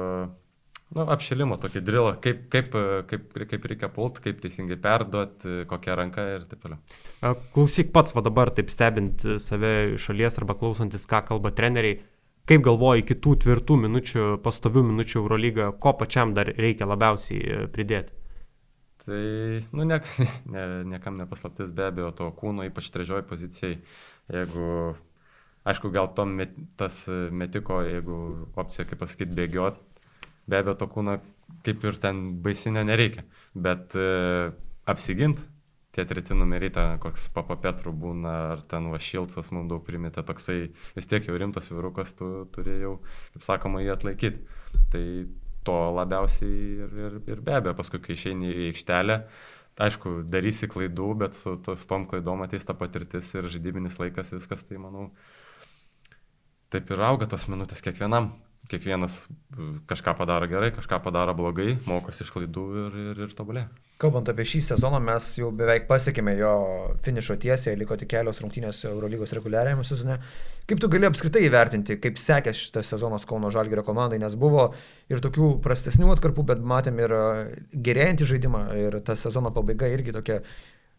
nu, 0.94 1.06
apšilimo 1.16 1.58
tokį 1.62 1.82
drilą, 1.86 2.14
kaip, 2.24 2.46
kaip, 2.54 2.76
kaip, 3.10 3.36
kaip 3.50 3.68
reikia 3.72 3.90
pult, 3.94 4.20
kaip 4.24 4.42
teisingai 4.44 4.78
perduoti, 4.82 5.64
kokia 5.70 5.98
ranka 5.98 6.26
ir 6.36 6.48
taip 6.50 6.64
toliau. 6.64 6.80
Klausyk 7.56 7.94
pats, 7.96 8.14
va 8.16 8.24
dabar 8.26 8.54
taip 8.56 8.72
stebint 8.74 9.26
save 9.44 9.74
šalies 10.02 10.38
arba 10.42 10.58
klausantis, 10.60 11.08
ką 11.10 11.24
kalba 11.32 11.54
treneriai, 11.56 12.02
kaip 12.50 12.66
galvoji 12.66 13.06
kitų 13.14 13.38
tvirtų 13.46 13.80
minučių, 13.86 14.26
pastovių 14.44 14.84
minučių 14.92 15.22
Eurolyga, 15.22 15.72
ko 15.80 15.96
pačiam 16.00 16.36
dar 16.38 16.52
reikia 16.52 16.88
labiausiai 16.90 17.40
e, 17.40 17.64
pridėti? 17.74 18.20
Tai, 19.04 19.24
nu, 19.76 19.88
ne, 19.88 20.00
ne, 20.54 20.68
niekam 20.94 21.18
nepaslaptis 21.20 21.72
be 21.76 21.88
abejo 21.88 22.12
to 22.20 22.30
kūno, 22.38 22.68
ypač 22.70 22.92
trečioji 22.94 23.26
pozicijai, 23.30 23.78
jeigu, 24.32 24.68
aišku, 25.68 25.92
gal 25.96 26.12
tom 26.18 26.36
met, 26.40 26.54
tas 26.80 27.02
e, 27.12 27.26
metiko, 27.32 27.82
jeigu 27.88 28.20
opcija, 28.60 28.88
kaip 28.90 29.02
pasakyti, 29.04 29.36
bėgiot, 29.40 29.82
be 30.50 30.60
abejo 30.60 30.78
to 30.82 30.90
kūno 30.92 31.18
kaip 31.64 31.84
ir 31.88 31.98
ten 32.02 32.22
baisinio 32.44 32.84
nereikia, 32.88 33.24
bet 33.56 33.96
e, 33.96 34.52
apsigint, 34.90 35.40
tie 35.94 36.06
treti 36.10 36.36
numeriai, 36.36 36.74
ten 36.74 37.00
koks 37.02 37.28
papa 37.36 37.56
Petrų 37.62 37.94
būna, 38.04 38.34
ar 38.56 38.64
ten 38.70 38.90
Vašilcas 38.92 39.52
mums 39.54 39.70
daug 39.70 39.84
primetė, 39.86 40.24
toksai 40.26 40.58
vis 40.96 41.10
tiek 41.10 41.28
jau 41.30 41.38
rimtas 41.38 41.70
vyrukas, 41.70 42.16
tu 42.18 42.48
turi 42.56 42.80
jau, 42.82 42.96
kaip 43.36 43.46
sakoma, 43.46 43.84
jį 43.84 43.94
atlaikyti. 43.94 44.62
Tai 44.94 45.04
to 45.64 45.76
labiausiai 45.96 46.56
ir, 46.84 46.96
ir, 47.06 47.20
ir 47.30 47.44
be 47.46 47.54
abejo, 47.60 47.76
paskui, 47.78 48.02
kai 48.04 48.18
išeini 48.18 48.50
į 48.50 48.72
aikštelę, 48.72 49.20
aišku, 49.86 50.16
darysi 50.34 50.68
klaidų, 50.70 51.12
bet 51.22 51.38
su, 51.38 51.56
to, 51.64 51.78
su 51.80 51.88
tom 51.90 52.08
klaidom 52.10 52.42
ateis 52.44 52.66
ta 52.68 52.76
patirtis 52.78 53.30
ir 53.38 53.48
žaidybinis 53.54 54.00
laikas, 54.02 54.34
viskas, 54.34 54.66
tai 54.68 54.82
manau, 54.82 55.12
taip 56.74 56.90
ir 56.92 57.06
auga 57.06 57.30
tos 57.30 57.46
minutės 57.54 57.86
kiekvienam. 57.86 58.34
Kiekvienas 58.72 59.18
e, 59.20 59.66
kažką 59.90 60.14
padaro 60.16 60.48
gerai, 60.48 60.72
kažką 60.76 61.02
padaro 61.04 61.34
blogai, 61.36 61.74
mokosi 61.90 62.24
iš 62.24 62.32
klaidų 62.32 62.64
ir, 62.84 63.02
ir, 63.12 63.24
ir 63.26 63.34
tobulė. 63.36 63.66
Kalbant 64.02 64.28
apie 64.32 64.46
šį 64.48 64.62
sezoną, 64.66 64.98
mes 65.04 65.28
jau 65.38 65.50
beveik 65.56 65.86
pasiekėme 65.88 66.34
jo 66.40 66.54
finišo 67.06 67.38
tiesiai, 67.40 67.78
liko 67.80 67.96
tik 68.00 68.10
kelios 68.16 68.42
rungtynės 68.44 68.82
Eurolygos 68.90 69.36
reguliariajame 69.38 69.86
sezone. 69.88 70.18
Kaip 70.68 70.82
tu 70.82 70.90
gali 70.92 71.08
apskritai 71.08 71.44
įvertinti, 71.46 72.00
kaip 72.04 72.20
sekė 72.20 72.56
šitas 72.56 72.90
sezonas 72.92 73.28
Kauno 73.30 73.52
Žalgėrio 73.54 73.84
komandai, 73.88 74.20
nes 74.24 74.36
buvo 74.40 74.70
ir 75.12 75.24
tokių 75.24 75.54
prastesnių 75.64 76.12
atkarpų, 76.16 76.48
bet 76.52 76.64
matėm 76.74 77.00
ir 77.04 77.16
e, 77.16 77.24
gerėjantį 77.86 78.30
žaidimą 78.34 78.66
ir 78.80 79.00
ta 79.08 79.16
sezono 79.20 79.52
pabaiga 79.56 79.92
irgi 79.92 80.16
tokia, 80.16 80.42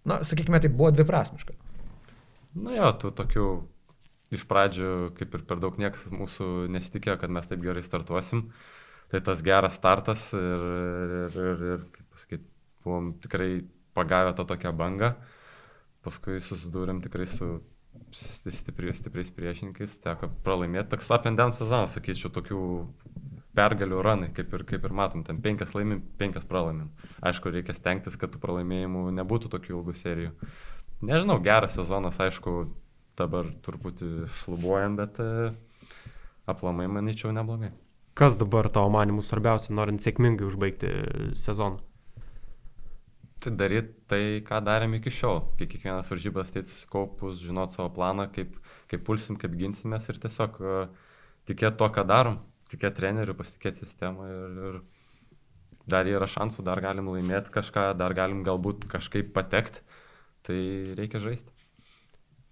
na, 0.09 0.21
sakykime, 0.25 0.61
tai 0.61 0.73
buvo 0.73 0.93
dviprasmiška. 0.95 1.57
Nu 2.61 2.77
jo, 2.77 2.93
tų 3.01 3.11
tokių 3.19 3.49
iš 4.33 4.47
pradžių 4.49 4.95
kaip 5.19 5.37
ir 5.37 5.45
per 5.49 5.61
daug 5.63 5.77
niekas 5.81 6.07
mūsų 6.13 6.69
nesitikėjo, 6.73 7.19
kad 7.21 7.35
mes 7.35 7.51
taip 7.51 7.63
gerai 7.65 7.85
startuosim. 7.85 8.49
Tai 9.13 9.21
tas 9.23 9.45
geras 9.45 9.77
startas 9.77 10.31
ir, 10.35 10.65
ir, 11.29 11.37
ir, 11.39 11.65
ir 11.75 11.85
kaip 11.93 12.07
pasakyti, 12.17 12.49
buvom 12.87 13.13
tikrai 13.23 13.51
pagavę 13.95 14.33
tą 14.35 14.47
tokią 14.49 14.73
bangą. 14.77 15.13
Paskui 16.05 16.41
susidūrėm 16.43 17.01
tikrai 17.05 17.29
su 17.31 17.61
stipri, 18.15 18.93
stipriais 18.95 19.31
priešininkais, 19.35 19.99
teko 20.03 20.31
pralaimėti. 20.45 20.91
Toks 20.93 21.13
down 21.37 21.55
sezonas, 21.55 21.95
sakyčiau, 21.95 22.33
tokių 22.35 22.61
pergalių 23.55 24.03
ranai, 24.03 24.31
kaip 24.35 24.53
ir, 24.55 24.65
kaip 24.67 24.85
ir 24.85 24.93
matom, 24.93 25.23
ten 25.27 25.41
penkias 25.43 25.75
laimim, 25.77 26.03
penkias 26.19 26.47
pralaimim. 26.49 26.91
Aišku, 27.23 27.53
reikia 27.55 27.75
stengtis, 27.77 28.19
kad 28.19 28.33
tų 28.35 28.41
pralaimėjimų 28.43 29.07
nebūtų 29.15 29.51
tokių 29.53 29.77
ilgų 29.77 29.95
serijų. 30.01 30.33
Nežinau, 31.05 31.39
geras 31.45 31.77
sezonas, 31.79 32.19
aišku, 32.23 32.65
dabar 33.19 33.49
truputį 33.65 34.29
šlubuojam, 34.41 34.99
bet 35.01 35.19
e, 35.23 35.51
aplamai 36.51 36.87
manyčiau 36.91 37.33
neblogai. 37.35 37.73
Kas 38.15 38.37
dabar 38.39 38.69
tavo 38.71 38.93
manimų 38.95 39.25
svarbiausia, 39.27 39.75
norint 39.75 40.05
sėkmingai 40.05 40.47
užbaigti 40.47 40.91
sezoną? 41.41 41.81
Tai 43.43 43.53
daryti 43.59 43.97
tai, 44.09 44.23
ką 44.47 44.61
darėm 44.65 44.95
iki 45.01 45.11
šiol. 45.13 45.43
Kai 45.59 45.67
kiekvienas 45.69 46.09
varžybas 46.13 46.53
tai 46.55 46.63
susikaupus, 46.65 47.43
žinot 47.43 47.75
savo 47.75 47.91
planą, 47.97 48.29
kaip, 48.33 48.55
kaip 48.89 49.03
pulsim, 49.05 49.37
kaip 49.41 49.57
ginsimės 49.59 50.07
ir 50.09 50.21
tiesiog 50.23 50.61
uh, 50.63 50.87
tikėti 51.49 51.79
to, 51.81 51.89
ką 51.93 52.05
darom, 52.09 52.39
tikėti 52.73 53.01
treneriu, 53.01 53.37
pasitikėti 53.37 53.85
sistemą 53.85 54.29
ir, 54.31 54.61
ir 54.69 54.79
dar 55.91 56.09
yra 56.09 56.29
šansų, 56.31 56.65
dar 56.67 56.81
galim 56.85 57.11
laimėti 57.13 57.53
kažką, 57.55 57.91
dar 58.01 58.15
galim 58.17 58.43
galbūt 58.47 58.87
kažkaip 58.91 59.35
patekti, 59.37 59.85
tai 60.47 60.59
reikia 60.99 61.21
žaisti. 61.25 61.54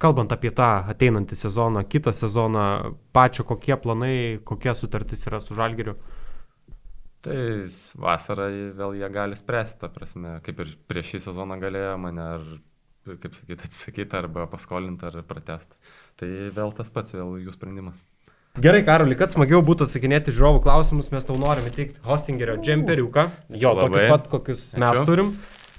Kalbant 0.02 0.32
apie 0.34 0.50
tą 0.54 0.68
ateinantį 0.92 1.38
sezoną, 1.38 1.84
kitą 1.88 2.12
sezoną, 2.16 2.64
pačio 3.14 3.46
kokie 3.48 3.76
planai, 3.80 4.16
kokia 4.44 4.74
sutartis 4.78 5.24
yra 5.30 5.40
su 5.42 5.56
Žalgiriu? 5.58 5.96
Tai 7.22 7.38
vasarą 8.02 8.48
vėl 8.78 8.96
jie 8.98 9.08
gali 9.14 9.38
spręsti, 9.38 9.78
ta 9.84 9.90
prasme, 9.94 10.40
kaip 10.42 10.62
ir 10.64 10.72
prieš 10.90 11.12
šį 11.14 11.20
sezoną 11.28 11.58
galėjo 11.62 11.92
mane 12.02 12.24
ar, 12.36 12.48
kaip 13.06 13.36
sakyti, 13.38 13.68
atsisakyti 13.68 14.18
arba 14.18 14.48
paskolinti 14.50 15.06
ar 15.06 15.20
pratesti. 15.28 15.78
Tai 16.18 16.30
vėl 16.56 16.74
tas 16.74 16.90
pats, 16.90 17.14
vėl 17.14 17.36
jų 17.44 17.54
sprendimas. 17.54 18.00
Gerai, 18.60 18.82
Karoli, 18.84 19.16
kad 19.16 19.32
smagiau 19.32 19.62
būtų 19.64 19.86
atsakinėti 19.86 20.34
žiūrovų 20.34 20.58
klausimus, 20.66 21.06
mes 21.14 21.24
tau 21.24 21.38
norime 21.40 21.70
teikti 21.72 22.02
hostingerio 22.04 22.58
džemperiuką. 22.60 23.24
Jo, 23.54 23.70
Labai. 23.78 23.86
tokius 23.86 24.10
pat, 24.10 24.26
kokius 24.34 24.64
mes 24.74 24.90
Ačiū. 24.90 25.06
turim. 25.08 25.30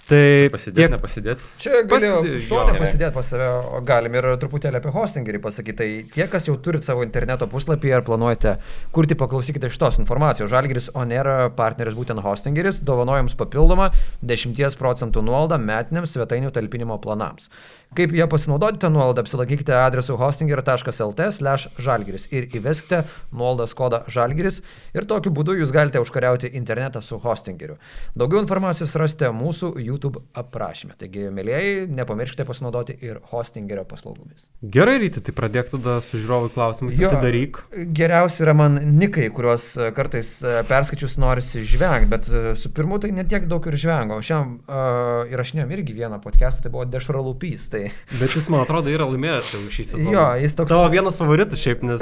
Tai 0.03 0.49
Pasidėti, 0.51 0.81
tiek- 0.81 0.91
nepasidėti. 0.91 1.45
Čia 1.63 1.77
galėjau 1.87 2.17
Pasidė- 2.25 2.39
šonę 2.43 2.73
pasidėti 2.77 3.13
pas 3.15 3.25
save, 3.31 3.45
o 3.71 3.79
galim 3.87 4.13
ir 4.19 4.25
truputėlį 4.41 4.75
apie 4.81 4.91
hostingerį 4.91 5.39
pasakyti. 5.39 5.77
Tai 5.77 5.87
tie, 6.13 6.27
kas 6.27 6.45
jau 6.49 6.57
turit 6.59 6.83
savo 6.83 7.03
interneto 7.05 7.47
puslapį 7.47 7.93
ar 7.95 8.01
planuojate 8.03 8.57
kurti, 8.91 9.15
paklausykite 9.15 9.69
šitos 9.71 9.99
informacijos. 10.03 10.49
Žalgiris 10.51 10.89
Onera 10.93 11.49
partneris 11.55 11.95
būtent 11.95 12.19
hostingeris, 12.21 12.81
dovanoja 12.83 13.23
jums 13.23 13.33
papildomą 13.39 13.91
10 14.21 14.75
procentų 14.75 15.23
nuolaidą 15.23 15.57
metiniams 15.63 16.11
svetainių 16.11 16.51
talpinimo 16.51 16.99
planams. 17.01 17.47
Kaip 17.95 18.11
ją 18.11 18.25
pasinaudoti 18.27 18.79
tą 18.81 18.89
nuolaidą, 18.89 19.21
apsilankykite 19.21 19.71
adresu 19.71 20.17
hostinger.lt 20.17 21.31
slash 21.31 21.67
žalgiris 21.77 22.27
ir 22.33 22.47
įveskite 22.49 23.03
nuolaidos 23.31 23.73
kodą 23.77 24.03
žalgiris 24.09 24.61
ir 24.97 25.05
tokiu 25.05 25.29
būdu 25.31 25.53
jūs 25.61 25.71
galite 25.71 26.01
užkariauti 26.01 26.49
internetą 26.57 27.01
su 27.05 27.19
hostingeriu. 27.21 27.77
Daugiau 28.17 28.41
informacijos 28.41 28.95
rasite 28.97 29.29
mūsų 29.29 29.75
YouTube 29.95 30.21
aprašyme. 30.37 30.95
Taigi, 30.99 31.27
mėlyjeji, 31.33 31.87
nepamirškite 31.93 32.45
pasinaudoti 32.47 32.95
ir 33.05 33.19
hostingerio 33.31 33.83
paslaugomis. 33.89 34.47
Gerai, 34.75 34.97
ryti, 35.03 35.21
tai 35.23 35.33
pradėk 35.37 35.71
tada 35.73 35.99
su 36.05 36.19
žiūrovų 36.21 36.51
klausimais, 36.55 36.97
Jo. 37.01 37.11
atidaryk. 37.13 37.61
Geriausi 37.95 38.43
yra 38.45 38.53
man 38.57 38.79
nikai, 38.99 39.29
kuriuos 39.33 39.67
e, 39.77 39.89
kartais 39.95 40.33
e, 40.43 40.55
perskaičius 40.69 41.17
norisi 41.21 41.63
žvengti, 41.67 42.09
bet 42.11 42.29
e, 42.29 42.43
su 42.59 42.71
pirmu 42.73 42.99
tai 43.03 43.11
netiek 43.15 43.47
daug 43.51 43.65
ir 43.71 43.77
žvengo. 43.79 44.19
Šiam 44.23 44.57
uh, 44.63 45.29
įrašinėjom 45.33 45.71
irgi 45.75 45.95
vieną 45.97 46.19
podcastą, 46.23 46.63
tai 46.65 46.71
buvo 46.73 46.85
Dešralupys. 46.89 47.69
Tai 47.73 47.83
Bet 48.19 48.35
jis, 48.37 48.47
man 48.53 48.63
atrodo, 48.65 48.91
yra 48.93 49.05
laimėjęs 49.09 49.53
jau 49.55 49.61
šį 49.73 49.85
sezoną. 49.93 50.13
Jo, 50.15 50.25
jis 50.43 50.55
toks- 50.57 50.71
Tavo 50.73 50.87
vienas 50.93 51.17
favoritas 51.19 51.61
šiaip, 51.63 51.83
nes... 51.87 52.01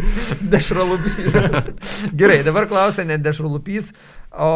Dešralupys. 0.52 1.36
Gerai, 2.16 2.40
dabar 2.46 2.66
klausia 2.70 3.04
ne 3.08 3.18
Dešralupys, 3.20 3.92
o 4.32 4.50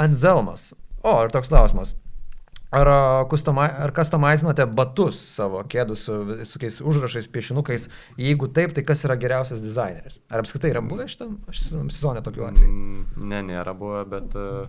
Anzelmas. 0.00 0.72
O, 1.02 1.14
ir 1.24 1.32
toks 1.32 1.48
klausimas. 1.48 1.94
Ar, 2.70 2.86
ar 2.86 3.90
customizinote 3.96 4.62
batus 4.78 5.16
savo 5.34 5.58
kėdus 5.66 6.04
su 6.06 6.18
visokiais 6.28 6.76
užrašais, 6.86 7.26
piešinukais? 7.34 7.88
Jeigu 8.20 8.46
taip, 8.54 8.70
tai 8.76 8.84
kas 8.86 9.02
yra 9.08 9.16
geriausias 9.18 9.58
dizaineris? 9.64 10.20
Ar 10.30 10.44
apskritai 10.44 10.70
yra 10.70 10.82
buvę 10.86 11.08
šitam 11.10 11.32
šitam 11.50 11.88
sezone 11.90 12.22
tokių 12.22 12.44
atvejų? 12.46 12.68
Mm, 12.70 13.24
Ne, 13.32 13.40
nėra 13.48 13.74
buvę, 13.74 14.04
bet 14.12 14.36
uh, 14.38 14.68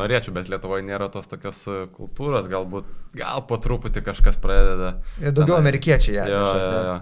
norėčiau, 0.00 0.32
bet 0.38 0.48
Lietuvoje 0.48 0.86
nėra 0.88 1.10
tos 1.12 1.28
tokios 1.28 1.60
uh, 1.68 1.82
kultūros, 1.98 2.48
galbūt 2.48 2.88
gal 3.20 3.44
po 3.50 3.60
truputį 3.60 4.00
kažkas 4.08 4.40
pradeda. 4.40 4.94
Ir 5.20 5.32
daugiau 5.36 5.58
tenai- 5.58 5.66
amerikiečiai 5.66 6.16
ją 6.16 6.24
Jo, 6.32 6.40
jo, 6.56 6.80
jo. 6.88 6.96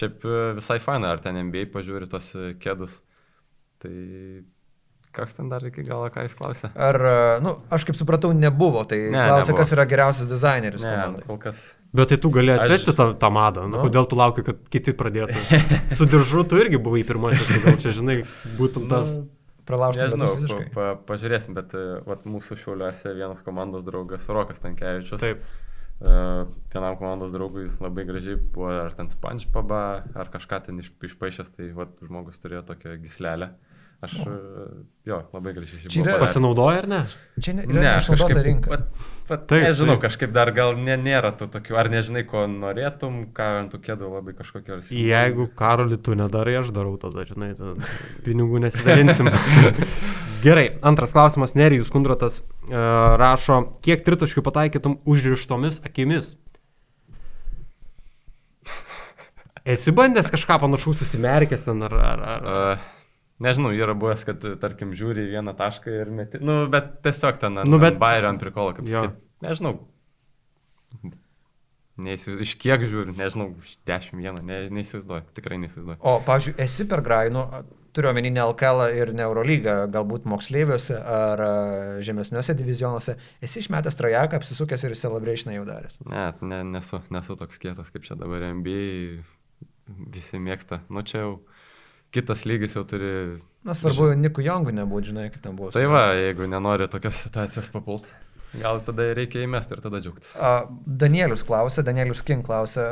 Šiaip 0.00 0.24
uh, 0.24 0.38
visai 0.56 0.78
faina, 0.80 1.12
ar 1.12 1.20
ten 1.20 1.36
NBA 1.50 1.66
pažiūri 1.76 2.08
tos 2.08 2.32
kėdus. 2.64 2.96
Tai 3.84 3.92
koks 5.16 5.34
ten 5.36 5.48
dar 5.50 5.64
iki 5.66 5.82
galo, 5.86 6.06
ką 6.14 6.22
jis 6.26 6.34
klausė? 6.38 6.70
Ar, 6.76 6.96
a, 7.10 7.14
nu, 7.42 7.56
aš 7.74 7.84
kaip 7.88 7.98
supratau, 7.98 8.30
nebuvo, 8.36 8.84
tai 8.88 8.98
Ne, 9.10 9.18
klausia, 9.26 9.50
nebuvo. 9.52 9.58
kas 9.64 9.72
yra 9.74 9.86
geriausias 9.90 10.28
dizaineris 10.30 10.82
Ne, 10.84 10.92
komandai. 10.94 11.24
kol 11.26 11.38
kas. 11.42 11.62
Bet 11.92 12.08
tai 12.12 12.18
tu 12.22 12.30
gali 12.30 12.52
Aš- 12.54 12.60
atvežti 12.68 12.94
tą, 12.94 13.06
tą 13.18 13.30
madą. 13.34 13.64
Nu, 13.66 13.76
Nu. 13.80 13.82
kodėl 13.88 14.06
tu 14.06 14.14
lauki, 14.16 14.44
kad 14.46 14.60
kiti 14.70 14.92
pradėtų? 14.94 15.34
Su 15.98 16.06
diržu 16.06 16.44
tu 16.46 16.56
irgi 16.62 16.78
buvai 16.78 17.02
pirmasis, 17.04 17.46
tai 17.50 17.58
gal 17.64 17.76
čia, 17.82 17.90
žinai, 17.90 18.20
būtum 18.58 18.86
tas... 18.88 19.18
Pralaužti 19.70 20.02
Nežinau, 20.02 20.34
pa, 20.46 20.62
pa, 20.74 20.86
pažiūrėsim, 21.12 21.54
bet 21.54 21.74
uh, 21.78 22.00
vat, 22.06 22.24
mūsų 22.26 22.56
šiauliuose 22.58 23.12
vienas 23.14 23.42
komandos 23.46 23.84
draugas 23.86 24.24
Rokas 24.26 24.58
Tankievičius. 24.58 25.20
Taip. 25.22 25.42
Uh, 26.00 26.48
vienam 26.72 26.96
komandos 26.96 27.30
draugui 27.30 27.66
labai 27.78 28.06
gražiai 28.08 28.38
buvo 28.40 28.70
ar 28.86 28.94
ten 28.96 29.06
SpongeBobą, 29.12 29.80
ar 30.16 30.30
kažką 30.32 30.62
ten 30.64 30.78
iš, 30.80 30.88
išpaaišęs, 31.10 31.50
tai 31.54 31.68
vat, 31.76 31.92
žmogus 32.02 32.40
turėjo 32.40 32.62
tokią 32.72 32.96
gislelę. 33.02 33.50
Aš, 34.00 34.14
uh, 34.24 34.28
jo, 35.04 35.18
labai 35.34 35.52
gražiai 35.52 35.82
šiaip 35.82 35.92
Čia. 35.92 36.14
Pasinaudoja 36.22 36.78
ar 36.80 36.86
ne? 36.88 36.98
Čia 37.44 37.52
ne, 37.58 37.66
Ne, 37.68 37.90
išnaudota 38.00 38.40
rinka. 38.46 38.70
Vat, 38.72 38.86
vat, 39.28 39.42
Taip, 39.50 39.64
nežinau, 39.66 39.98
taip. 39.98 40.06
kažkaip 40.06 40.30
dar 40.32 40.48
gal 40.56 40.72
ne, 40.80 40.94
nėra 40.96 41.34
tų 41.36 41.50
tokių, 41.52 41.74
ar 41.76 41.90
nežinai, 41.92 42.22
ko 42.28 42.46
norėtum, 42.48 43.18
ką 43.36 43.48
ant 43.58 43.74
tų 43.74 43.80
kėdų 43.84 44.08
labai 44.08 44.32
kažkokia 44.38 44.78
ar 44.78 44.86
Jeigu 44.96 45.50
karoli 45.58 45.98
tu 46.00 46.16
nedarai, 46.16 46.54
aš 46.62 46.70
darau 46.72 46.94
tada, 47.02 47.26
žinai, 47.28 47.50
tada 47.58 47.90
pinigų 48.24 48.62
nesidalinsim. 48.64 49.28
Gerai, 50.46 50.70
antras 50.88 51.12
klausimas. 51.12 51.52
Nerijus 51.60 51.90
Kundrotas 51.92 52.38
uh, 52.40 53.18
rašo, 53.20 53.58
kiek 53.84 54.00
tritaškių 54.06 54.44
pataikytum 54.46 54.96
užrištomis 55.04 55.82
akimis? 55.84 56.38
Esi 59.68 59.92
bandęs 59.92 60.32
kažką 60.32 60.56
panašaus 60.64 61.04
susimerkęs 61.04 61.68
ten 61.68 61.84
ar... 61.84 61.98
ar, 62.14 62.24
ar... 62.38 62.48
Uh, 62.48 62.88
nežinau, 63.42 63.72
yra 63.76 63.94
buvęs, 63.98 64.22
kad, 64.28 64.44
tarkim, 64.62 64.92
žiūri 64.98 65.26
į 65.26 65.32
vieną 65.36 65.56
tašką 65.58 65.94
ir 66.02 66.12
meti. 66.14 66.40
Nu, 66.44 66.62
bet 66.72 67.00
tiesiog 67.06 67.40
ten 67.42 67.60
Nu, 67.66 67.78
bet- 67.82 67.98
bairio 68.00 68.30
ant 68.32 68.40
prikolo, 68.42 68.74
kaip 68.76 68.88
sakyt. 68.90 69.18
Nežinau. 69.44 69.78
Neįsivaizduoju, 72.00 72.44
iš 72.46 72.54
kiek 72.62 72.80
žiūri, 72.88 73.12
nežinau, 73.18 73.50
iš 73.60 73.74
10 73.88 74.14
vieną, 74.22 74.40
ne, 74.46 74.60
neįsivaizduoju, 74.72 75.26
tikrai 75.36 75.58
neįsivaizduoju. 75.60 75.98
O, 76.00 76.14
pavyzdžiui, 76.24 76.54
esi 76.64 76.86
per 76.88 77.02
Grainų, 77.04 77.42
turiu 77.92 78.08
omeny 78.08 78.30
ne 78.32 78.40
LKL 78.46 78.86
ir 78.96 79.12
ne 79.12 79.26
Eurolygą, 79.26 79.74
galbūt 79.92 80.24
moksleiviuose 80.30 80.96
ar 80.96 81.42
a, 81.44 81.50
žemesniuose 82.06 82.54
divizionuose, 82.56 83.18
esi 83.44 83.60
išmetęs 83.60 83.98
trajeką, 84.00 84.40
apsisukęs 84.40 84.86
ir 84.88 84.96
celebrationą 84.96 85.58
jau 85.58 85.66
daręs. 85.68 85.98
Ne, 86.08 86.24
ne, 86.40 86.62
nesu, 86.78 87.02
nesu 87.12 87.36
toks 87.36 87.60
kietas 87.60 87.92
kaip 87.92 88.08
čia 88.08 88.16
dabar 88.16 88.48
NBA, 88.54 89.20
visi 90.16 90.40
mėgsta. 90.40 90.80
Nu 90.88 91.04
čia 91.04 91.26
jau 91.26 91.34
kitas 92.14 92.46
lygis 92.48 92.74
jau 92.78 92.84
turi. 92.88 93.12
Na, 93.66 93.76
svarbu, 93.76 94.12
Niku 94.16 94.42
Jongu 94.44 94.72
nebūtų, 94.74 95.12
žinai, 95.12 95.28
kaip 95.32 95.44
ten 95.44 95.56
buvo. 95.58 95.72
Tai 95.74 95.84
va, 95.92 96.10
jeigu 96.16 96.48
nenori 96.48 96.88
tokios 96.90 97.18
situacijos 97.26 97.68
papult, 97.74 98.08
gal 98.56 98.80
tada 98.86 99.10
reikia 99.16 99.44
įmesti 99.44 99.76
ir 99.76 99.82
tada 99.84 100.00
džiaugtis. 100.02 100.32
Danielius 101.02 101.44
klausė, 101.46 101.84
Danielius 101.86 102.24
King 102.26 102.46
klausė 102.46 102.86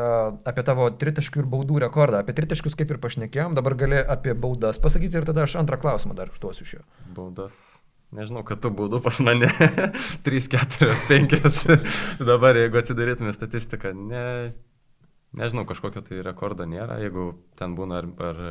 apie 0.48 0.64
tavo 0.66 0.90
tritaškių 1.00 1.42
ir 1.42 1.50
baudų 1.50 1.80
rekordą. 1.86 2.22
Apie 2.22 2.36
tritaškius 2.36 2.76
kaip 2.78 2.92
ir 2.94 3.00
pašnekėjom, 3.02 3.56
dabar 3.58 3.78
gali 3.80 3.98
apie 4.04 4.36
baudas 4.38 4.80
pasakyti 4.82 5.22
ir 5.22 5.28
tada 5.28 5.48
aš 5.48 5.56
antrą 5.62 5.80
klausimą 5.80 6.16
dar 6.18 6.30
užduosiu 6.34 6.68
iš 6.68 6.78
jo. 6.78 6.86
Baudas. 7.16 7.56
Nežinau, 8.14 8.40
kad 8.46 8.62
tu 8.64 8.70
baudų 8.72 9.02
pas 9.04 9.18
mane 9.20 9.50
3, 10.24 10.46
4, 10.54 10.94
5. 11.10 11.74
Dabar, 12.24 12.56
jeigu 12.56 12.80
atsidarytume 12.80 13.34
statistiką, 13.36 13.92
ne, 13.92 14.22
nežinau, 15.36 15.66
kažkokio 15.68 16.02
tai 16.06 16.22
rekordo 16.24 16.66
nėra. 16.68 17.00
Jeigu 17.02 17.30
ten 17.58 17.76
būna 17.78 18.02
ar, 18.02 18.10
ar 18.30 18.42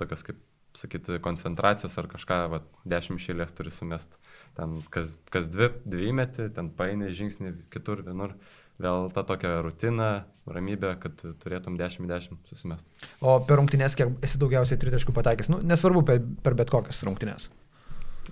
tokios, 0.00 0.24
kaip 0.26 0.42
sakyti, 0.76 1.18
koncentracijos 1.24 1.96
ar 1.98 2.08
kažką, 2.10 2.38
va, 2.52 2.60
10 2.88 3.20
šėlės 3.22 3.54
turi 3.56 3.72
sumest. 3.72 4.18
Ten 4.56 4.78
kas, 4.92 5.16
kas 5.32 5.48
dvi, 5.52 5.70
dvi 5.88 6.12
metį, 6.16 6.50
ten 6.56 6.70
paini 6.76 7.12
žingsnį 7.16 7.56
kitur, 7.72 8.04
vienur. 8.06 8.36
Vėl 8.76 9.06
ta 9.08 9.22
tokia 9.24 9.62
rutina, 9.64 10.26
ramybė, 10.52 10.90
kad 11.00 11.14
tu 11.16 11.30
turėtum 11.40 11.78
10-10 11.80 12.36
susimest. 12.50 12.84
O 13.24 13.38
per 13.40 13.56
rungtynės, 13.56 13.96
kiek 13.96 14.18
esi 14.26 14.36
daugiausiai 14.40 14.76
tritaškių 14.82 15.14
pataikęs, 15.16 15.48
nu, 15.48 15.62
nesvarbu 15.64 16.02
per, 16.04 16.20
per 16.44 16.58
bet 16.58 16.72
kokias 16.74 17.00
rungtynės. 17.08 17.48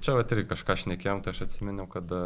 Čia 0.05 0.19
va 0.19 0.27
irgi 0.27 0.51
kažką 0.51 0.77
šnekėjom, 0.83 1.23
tai 1.25 1.33
aš 1.33 1.47
atsiminiau, 1.47 1.87
kad 1.89 2.13
e, 2.13 2.21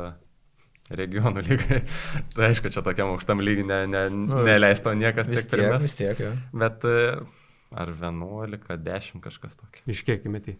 regionų 0.90 1.42
lygai, 1.48 1.82
tai 2.34 2.50
aišku, 2.52 2.70
čia 2.74 2.82
tokiam 2.86 3.10
aukštam 3.14 3.42
lygiai 3.44 3.66
ne, 3.68 3.80
ne, 3.92 4.04
Nu, 4.14 4.38
nu, 4.38 4.44
neleisto 4.48 4.94
niekas 4.96 5.28
Vis 5.28 5.44
tiek 5.44 5.50
primest. 5.58 5.84
vis 5.88 5.98
tiek, 5.98 6.22
jo. 6.24 6.32
Bet 6.64 6.86
e, 6.88 6.94
ar 7.76 7.92
11, 7.92 8.64
10 8.86 9.20
kažkas 9.24 9.58
tokio. 9.60 9.84
Iš 9.92 10.04
kiek 10.08 10.24
įmeti? 10.28 10.56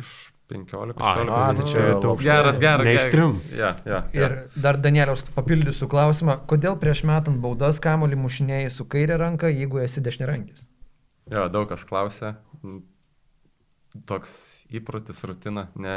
Iš 0.00 0.14
15, 0.48 0.94
A, 1.02 1.12
16. 1.18 1.34
a, 1.34 1.46
tai 1.52 1.64
nu, 1.64 1.66
čia 1.68 1.84
aukštai. 1.96 2.24
geras, 2.30 2.58
geras. 2.62 2.86
Ne 2.86 2.94
iš 2.94 3.06
trim. 3.12 3.32
Ja, 3.52 3.72
ja, 3.88 4.02
ja. 4.14 4.28
Ir 4.28 4.36
dar 4.62 4.78
Danieliaus 4.78 5.24
papildysiu 5.34 5.88
klausimą, 5.90 6.38
kodėl 6.48 6.76
prieš 6.80 7.02
metant 7.08 7.40
baudas 7.42 7.80
kamolį 7.82 8.16
mušinėjai 8.22 8.68
su 8.70 8.86
kairė 8.88 9.18
ranka, 9.20 9.50
jeigu 9.50 9.80
esi 9.82 10.00
dešiniarankis? 10.06 10.62
Jo, 11.32 11.48
daug 11.50 11.66
kas 11.72 11.82
klausia. 11.88 12.36
Toks 14.06 14.32
įprotis, 14.76 15.18
rutina, 15.24 15.66
ne, 15.80 15.96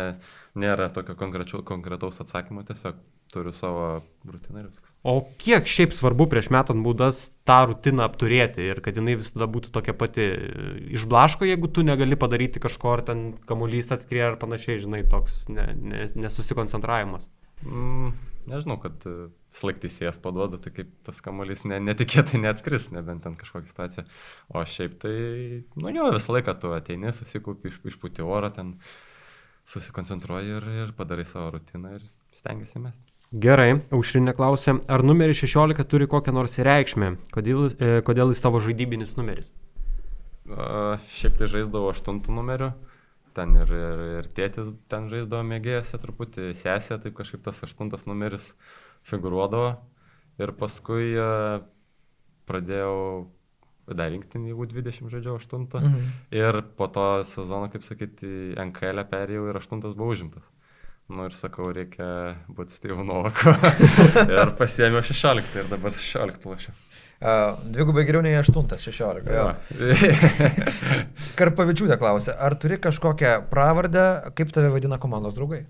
nėra 0.58 0.88
tokio 0.96 1.16
konkretaus 1.20 2.22
atsakymo, 2.24 2.64
tiesiog 2.68 2.96
turiu 3.34 3.54
savo 3.54 4.02
rutiną 4.26 4.64
ir 4.64 4.70
viskas. 4.70 4.94
O 5.04 5.16
kiek 5.42 5.68
šiaip 5.70 5.94
svarbu 5.96 6.28
prieš 6.32 6.50
metant 6.54 6.82
baudas 6.86 7.22
tą 7.48 7.60
rutiną 7.72 8.06
apturėti 8.08 8.66
ir 8.72 8.82
kad 8.86 8.98
jinai 8.98 9.18
visada 9.20 9.48
būtų 9.50 9.74
tokia 9.76 9.96
pati 9.98 10.26
išblaško, 10.98 11.48
jeigu 11.50 11.70
tu 11.74 11.86
negali 11.86 12.18
padaryti 12.20 12.62
kažko, 12.64 12.96
ar 12.98 13.06
ten 13.10 13.28
kamuolys 13.50 13.94
atskrieja 13.96 14.34
ar 14.34 14.40
panašiai, 14.42 14.82
žinai, 14.84 15.04
toks 15.10 15.44
ne, 15.54 15.70
ne, 15.78 16.08
nesusikoncentravimas. 16.26 17.30
Mm, 17.66 18.14
nežinau, 18.50 18.80
kad 18.82 19.04
slaiktisėjas 19.56 20.20
paduoda, 20.22 20.60
tai 20.62 20.72
kaip 20.74 20.92
tas 21.08 21.20
kamuolys 21.26 21.66
ne, 21.70 21.80
netikėtai 21.90 22.42
neatskris, 22.42 22.90
nebent 22.96 23.24
ten 23.26 23.38
kažkokia 23.40 23.74
situacija. 23.74 24.06
O 24.54 24.64
šiaip 24.76 24.98
tai, 25.02 25.16
nu 25.80 25.94
jo, 25.96 26.10
visą 26.16 26.36
laiką 26.38 26.56
tu 26.62 26.74
ateini, 26.76 27.14
susikaupi, 27.16 27.74
iš, 27.74 27.82
išpūti 27.94 28.26
orą, 28.26 28.52
ten 28.56 28.76
susikoncentruoji 29.70 30.58
ir, 30.58 30.70
ir 30.86 30.98
padarai 30.98 31.28
savo 31.30 31.54
rutiną 31.58 31.98
ir 31.98 32.06
stengiasi 32.38 32.82
mesti. 32.82 33.09
Gerai, 33.30 33.76
aušrinė 33.94 34.34
klausė, 34.34 34.80
ar 34.90 35.04
numeris 35.06 35.38
16 35.44 35.84
turi 35.86 36.08
kokią 36.10 36.34
nors 36.34 36.56
reikšmę? 36.66 37.12
Kodėl, 37.30 37.68
e, 37.78 37.90
kodėl 38.02 38.34
jis 38.34 38.42
tavo 38.42 38.58
žaidybinis 38.66 39.14
numeris? 39.20 39.52
A, 40.50 40.98
šiaip 41.14 41.38
tai 41.38 41.50
žaisdavau 41.52 41.92
8 41.94 42.24
numeriu, 42.34 42.72
ten 43.38 43.54
ir, 43.54 43.70
ir, 43.70 44.02
ir 44.18 44.30
tėtis 44.34 44.72
ten 44.90 45.12
žaisdavo 45.14 45.44
mėgėjose 45.46 46.02
truputį, 46.02 46.56
sesė, 46.58 46.98
taip 47.04 47.14
kažkaip 47.22 47.46
tas 47.46 47.62
8 47.68 48.10
numeris 48.10 48.56
figuruodavo. 49.06 49.76
Ir 50.42 50.56
paskui 50.58 51.14
a, 51.14 51.62
pradėjau 52.50 53.30
dar 53.94 54.10
rinktinį, 54.10 54.56
jeigu 54.56 54.66
20 54.74 55.14
žaidžiau 55.14 55.38
8. 55.38 55.70
Mhm. 55.78 56.10
Ir 56.34 56.64
po 56.82 56.90
to 56.90 57.06
sezono, 57.30 57.70
kaip 57.70 57.86
sakyti, 57.86 58.56
NKL 58.58 59.06
perėjau 59.14 59.52
ir 59.54 59.62
8 59.62 59.86
buvo 59.94 60.16
užimtas. 60.18 60.50
Nu 61.10 61.26
ir 61.26 61.34
sakau, 61.34 61.72
reikia 61.74 62.06
būti 62.54 62.76
Steve'u 62.78 63.02
Novaku. 63.02 63.50
ir 64.40 64.52
pasiėmiau 64.60 65.02
16 65.02 65.56
ir 65.58 65.72
dabar 65.72 65.96
16 65.98 66.46
lošiu. 66.46 66.74
Uh, 67.20 67.58
dvigubai 67.74 68.06
geriau 68.08 68.22
nei 68.24 68.36
8, 68.38 68.78
16. 68.78 69.26
Jo. 69.34 69.48
Karpavičiūtė 71.40 71.98
klausė, 72.00 72.36
ar 72.38 72.56
turi 72.62 72.78
kažkokią 72.84 73.34
pravardę, 73.50 74.06
kaip 74.38 74.54
tave 74.54 74.70
vadina 74.76 75.02
komandos 75.02 75.36
draugai? 75.40 75.64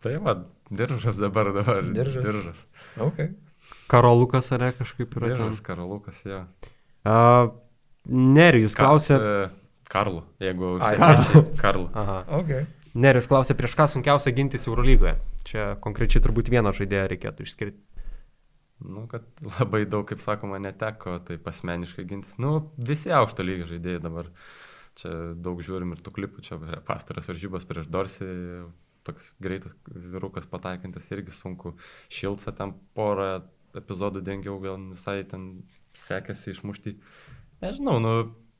Tai 0.00 0.16
va, 0.24 0.38
diržas 0.72 1.20
dabar, 1.20 1.52
dabar. 1.52 1.84
Diržas. 1.92 2.24
diržas. 2.24 2.66
Okay. 3.04 3.34
Karolukas 3.92 4.48
ar 4.56 4.64
ne 4.64 4.72
kažkaip 4.80 5.12
yra. 5.20 5.34
Diržas, 5.34 5.60
karolukas, 5.66 6.24
jo. 6.24 6.46
Uh, 7.04 7.52
Nerijus 8.08 8.72
klausė. 8.80 9.20
Ka, 9.20 9.48
Karlu, 9.90 10.24
jeigu... 10.40 10.78
Ai, 10.80 10.94
Karlu. 10.96 11.46
Karlu. 11.60 11.88
Aha. 11.98 12.22
Okay. 12.40 12.64
Nerijus 12.98 13.28
klausė, 13.30 13.54
prieš 13.54 13.76
ką 13.78 13.86
sunkiausia 13.90 14.32
gintis 14.34 14.66
Eurolygoje. 14.66 15.14
Čia 15.46 15.66
konkrečiai 15.84 16.22
turbūt 16.24 16.50
vieną 16.50 16.72
žaidėją 16.74 17.06
reikėtų 17.12 17.46
išskirti. 17.46 17.78
Nu, 18.80 19.04
kad 19.10 19.26
labai 19.60 19.84
daug, 19.86 20.06
kaip 20.08 20.22
sakoma, 20.22 20.58
neteko, 20.62 21.18
tai 21.26 21.36
asmeniškai 21.52 22.06
gintis. 22.08 22.34
Nu, 22.40 22.72
visi 22.76 23.12
aukšto 23.12 23.44
lygio 23.46 23.68
žaidėjai 23.70 24.02
dabar. 24.02 24.30
Čia 24.98 25.12
daug 25.38 25.60
žiūrim 25.62 25.94
ir 25.94 26.00
tų 26.02 26.12
klipų, 26.16 26.42
čia 26.44 26.58
pastaras 26.88 27.28
varžybos 27.30 27.68
prieš 27.68 27.86
Dorsi, 27.92 28.26
toks 29.06 29.30
greitas 29.40 29.76
vyrukas 29.86 30.48
pataikantis 30.50 31.06
irgi 31.14 31.34
sunku. 31.36 31.76
Šilca 32.12 32.52
ten 32.56 32.74
porą 32.96 33.44
epizodų 33.78 34.24
dengiau, 34.26 34.58
gal 34.62 34.80
visai 34.90 35.20
ten 35.30 35.62
sekėsi 35.94 36.56
išmušti. 36.56 36.96
Nežinau, 37.62 38.00
nu, 38.02 38.14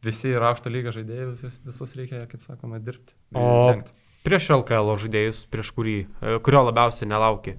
visi 0.05 0.31
yra 0.31 0.53
aukšto 0.53 0.71
lygio 0.71 0.95
žaidėjai, 0.95 1.31
vis, 1.41 1.59
visus 1.67 1.97
reikia, 1.99 2.23
kaip 2.31 2.45
sakoma, 2.47 2.79
dirbti. 2.85 3.17
O 3.35 3.49
Dengt. 3.73 3.91
Prieš 4.27 4.51
LKL 4.57 4.95
žaidėjus, 5.05 5.45
prieš 5.53 5.73
kurį, 5.77 5.97
e, 6.21 6.37
kurio 6.45 6.65
labiausiai 6.69 7.09
nelauki. 7.11 7.57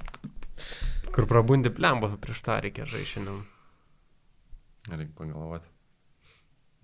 Kur 1.14 1.26
prabundi 1.26 1.72
plembo, 1.74 2.12
prieš 2.22 2.42
tą 2.46 2.60
reikia 2.62 2.86
šiandien. 2.86 3.42
Reikia 4.90 5.14
pagalvoti. 5.18 5.66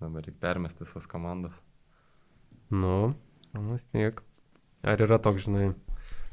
Dabar 0.03 0.25
reikia 0.25 0.43
permesti 0.43 0.83
visas 0.83 1.07
komandas. 1.09 1.55
Nu, 2.69 3.15
vis 3.71 3.87
tiek. 3.95 4.19
Ar 4.83 5.01
yra 5.01 5.17
toks, 5.23 5.47
žinai, 5.47 5.71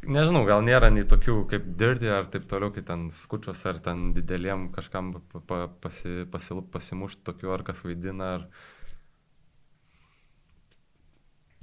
Nežinau, 0.05 0.43
gal 0.45 0.61
nėra 0.64 0.91
nei 0.93 1.07
tokių 1.09 1.35
kaip 1.49 1.68
dirdi 1.80 2.11
ar 2.12 2.26
taip 2.32 2.45
toliau, 2.49 2.72
kai 2.74 2.82
ten 2.85 3.07
skučios 3.22 3.62
ar 3.68 3.78
ten 3.85 4.11
dideliem 4.16 4.66
kažkam 4.74 5.14
pa, 5.32 5.41
pa, 5.49 5.59
pasi, 5.80 6.26
pasi, 6.30 6.57
pasimušti 6.74 7.24
tokių 7.24 7.55
ar 7.55 7.64
kas 7.64 7.80
vaidina. 7.87 8.35
Ar... 8.37 8.45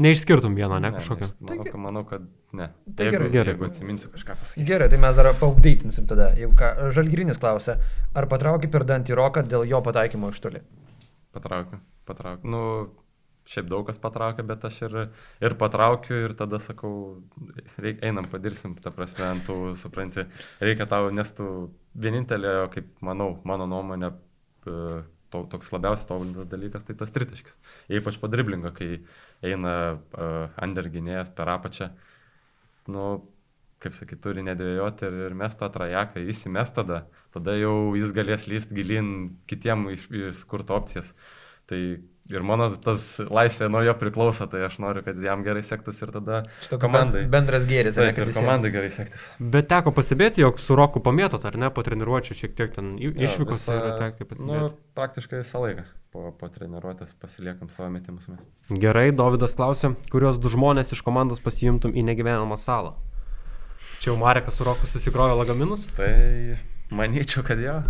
neišskirtum 0.06 0.56
vieno, 0.58 0.80
ne 0.84 0.92
kažkokio. 0.96 1.28
ne, 1.40 1.48
Manau, 1.50 1.66
kad, 1.66 1.82
manau, 1.86 2.04
kad 2.10 2.26
ne. 2.58 2.70
Tai 2.96 3.08
jeigu, 3.08 3.18
gerai. 3.18 3.32
Gerai. 3.36 3.54
jeigu 3.56 3.68
atsiminsiu 3.68 4.12
kažką 4.14 4.38
pasakyti. 4.42 4.66
Gerai, 4.70 4.90
tai 4.94 5.00
mes 5.02 5.20
dar 5.20 5.30
paupdeitinsim 5.42 6.08
tada. 6.10 6.32
Jeigu 6.40 6.56
ką, 6.60 6.72
Žalgirinis 6.96 7.40
klausė, 7.42 7.78
ar 8.18 8.28
patraukė 8.32 8.72
per 8.74 8.88
dantį 8.90 9.18
roką 9.20 9.46
dėl 9.48 9.68
jo 9.70 9.82
pataikymo 9.86 10.32
iš 10.34 10.42
toli? 10.44 10.64
Patraukiu, 11.36 11.80
patraukiu. 12.10 12.50
Nu, 12.52 12.64
šiaip 13.52 13.70
daug 13.72 13.86
kas 13.88 13.98
patraukia, 14.02 14.44
bet 14.48 14.66
aš 14.68 14.82
ir, 14.88 14.98
ir 15.44 15.56
patraukiu 15.60 16.18
ir 16.26 16.36
tada 16.40 16.60
sakau, 16.64 16.92
reik, 17.82 18.02
einam 18.06 18.28
padirsim, 18.32 18.76
ta 18.80 18.92
prasme, 18.96 19.26
ant 19.28 19.48
tų, 19.48 19.74
supranti, 19.82 20.28
reikia 20.62 20.88
tau, 20.92 21.10
nes 21.16 21.32
tu 21.36 21.48
vienintelė, 22.00 22.54
kaip 22.76 22.92
manau, 23.04 23.34
mano 23.48 23.68
nuomonė, 23.72 24.12
to, 25.32 25.44
toks 25.52 25.72
labiausiai 25.74 26.10
tobulintas 26.10 26.50
dalykas, 26.52 26.86
tai 26.88 26.96
tas 27.00 27.14
tritaškis. 27.16 27.58
Ypač 28.00 28.18
po 28.22 28.30
driblingo, 28.32 28.74
kai 28.76 29.02
eina 29.46 29.76
uh, 29.96 30.48
underginėjas 30.62 31.32
per 31.38 31.52
apačią, 31.54 31.92
nu, 32.92 33.06
kaip 33.82 33.96
sakyt, 33.98 34.22
turi 34.24 34.44
nedvėjoti 34.46 35.08
ir, 35.08 35.20
ir 35.28 35.38
mes 35.38 35.56
tą 35.58 35.70
trajeką 35.74 36.24
įsimes 36.32 36.74
tada, 36.76 37.06
tada 37.34 37.56
jau 37.58 37.94
jis 37.98 38.14
galės 38.16 38.48
lyst 38.52 38.74
gilin 38.76 39.32
kitiem 39.50 39.88
iš, 39.96 40.08
iškurto 40.34 40.78
opcijas. 40.78 41.14
Tai 41.72 41.82
ir 42.32 42.44
mano 42.48 42.68
tas 42.80 43.04
laisvė 43.28 43.68
nuo 43.72 43.82
jo 43.84 43.92
priklauso, 44.00 44.46
tai 44.52 44.62
aš 44.68 44.78
noriu, 44.84 45.02
kad 45.04 45.18
jam 45.24 45.42
gerai 45.44 45.64
sektųsi 45.68 46.04
ir 46.06 46.12
tada 46.16 46.42
Toks 46.70 46.80
komandai. 46.84 47.24
ben- 47.26 47.32
Bendras 47.34 47.66
gėris, 47.68 47.98
ar 48.00 48.06
ne, 48.08 48.12
Taip, 48.12 48.20
kad 48.20 48.28
ir 48.28 48.38
komandai 48.38 48.72
gerai 48.72 48.92
sektis. 48.92 49.26
Bet 49.40 49.68
teko 49.72 49.92
pastebėti, 49.96 50.44
jog 50.44 50.60
su 50.60 50.76
Roku 50.80 51.00
pamėtot, 51.04 51.44
ar 51.50 51.58
ne, 51.60 51.70
po 51.72 51.84
treniruočio 51.84 52.36
šiek 52.38 52.56
tiek 52.56 52.72
ten 52.76 52.94
išvykos 53.00 53.58
visą- 53.66 53.76
yra 53.80 53.98
tekę 54.00 54.20
Nu, 54.24 54.30
pastebėti. 54.30 54.74
praktiškai 54.96 55.42
visą 55.44 55.60
laiką 55.66 55.84
po, 56.12 56.32
po 56.40 56.48
treniruotės 56.50 57.16
pasiliekam 57.20 57.70
savo 57.72 57.90
metimus 57.90 58.28
mes. 58.30 58.48
Gerai, 58.70 59.12
Davidas 59.12 59.56
klausė, 59.56 59.96
kuriuos 60.12 60.40
du 60.40 60.50
žmonės 60.50 60.92
iš 60.92 61.02
komandos 61.04 61.40
pasiimtum 61.40 61.92
į 61.96 62.04
negyvenamą 62.04 62.58
salą. 62.60 62.94
Čia 64.00 64.12
jau 64.12 64.18
Marekas 64.20 64.56
su 64.60 64.64
Roku 64.64 64.86
susikrovė 64.88 65.36
lagaminus? 65.40 65.88
Tai 65.96 66.12
manyčiau, 66.92 67.44
kad 67.44 67.60
jo. 67.60 67.82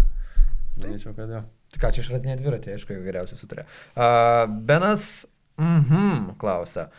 Manyčiau, 0.77 1.13
kad 1.15 1.29
jo. 1.29 1.43
Tai 1.71 1.81
ką 1.85 1.91
čia 1.95 2.03
išradinė 2.03 2.35
dviratė, 2.39 2.75
aišku, 2.75 2.97
geriausiai 3.05 3.39
sutarė. 3.39 3.65
Uh, 3.95 4.43
Benas, 4.67 5.25
mhm, 5.61 6.33
klausia. 6.41 6.89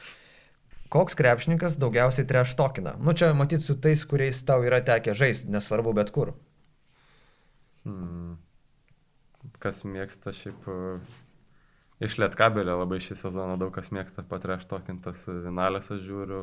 Koks 0.93 1.17
krepšininkas 1.17 1.79
daugiausiai 1.81 2.29
treš 2.29 2.55
tokina? 2.57 2.95
Nu 3.01 3.15
čia 3.17 3.31
matyt 3.37 3.65
su 3.65 3.79
tais, 3.81 4.05
kuriais 4.09 4.43
tau 4.45 4.65
yra 4.65 4.83
tekę 4.85 5.15
žaisti, 5.17 5.49
nesvarbu 5.53 5.95
bet 5.97 6.13
kur. 6.13 6.35
Hmm. 7.89 8.37
Kas 9.63 9.81
mėgsta 9.89 10.35
šiaip 10.37 10.67
e, 10.69 10.77
iš 12.05 12.19
Lietkabelio 12.21 12.77
labai 12.83 13.01
šį 13.03 13.17
sezoną 13.19 13.57
daug 13.59 13.73
kas 13.75 13.89
mėgsta 13.95 14.25
patreš 14.29 14.67
tokintas 14.71 15.25
Vinalės, 15.27 15.89
aš 15.95 16.05
žiūriu, 16.05 16.43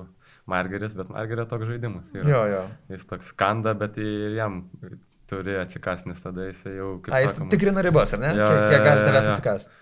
Margeris, 0.49 0.97
bet 0.97 1.13
Margeris 1.13 1.49
toks 1.51 1.69
žaidimas. 1.69 2.09
yra. 2.15 2.25
Jo, 2.27 2.41
jo. 2.49 2.63
Jis 2.95 3.05
toks 3.09 3.29
skanda, 3.35 3.75
bet 3.77 4.01
jam 4.01 4.63
turi 5.29 5.55
atsikast, 5.61 6.07
nes 6.09 6.19
tada 6.23 6.49
jis 6.49 6.61
jau. 6.65 6.91
A, 7.09 7.21
jis 7.23 7.35
sakoma, 7.35 7.51
tikrina 7.53 7.83
ribas, 7.85 8.13
ar 8.17 8.23
ne? 8.23 8.33
Jo, 8.37 8.49
Kiek, 8.49 8.67
kiek 8.73 8.85
gali 8.89 9.07
tavęs 9.07 9.31
atsikasti. 9.33 9.81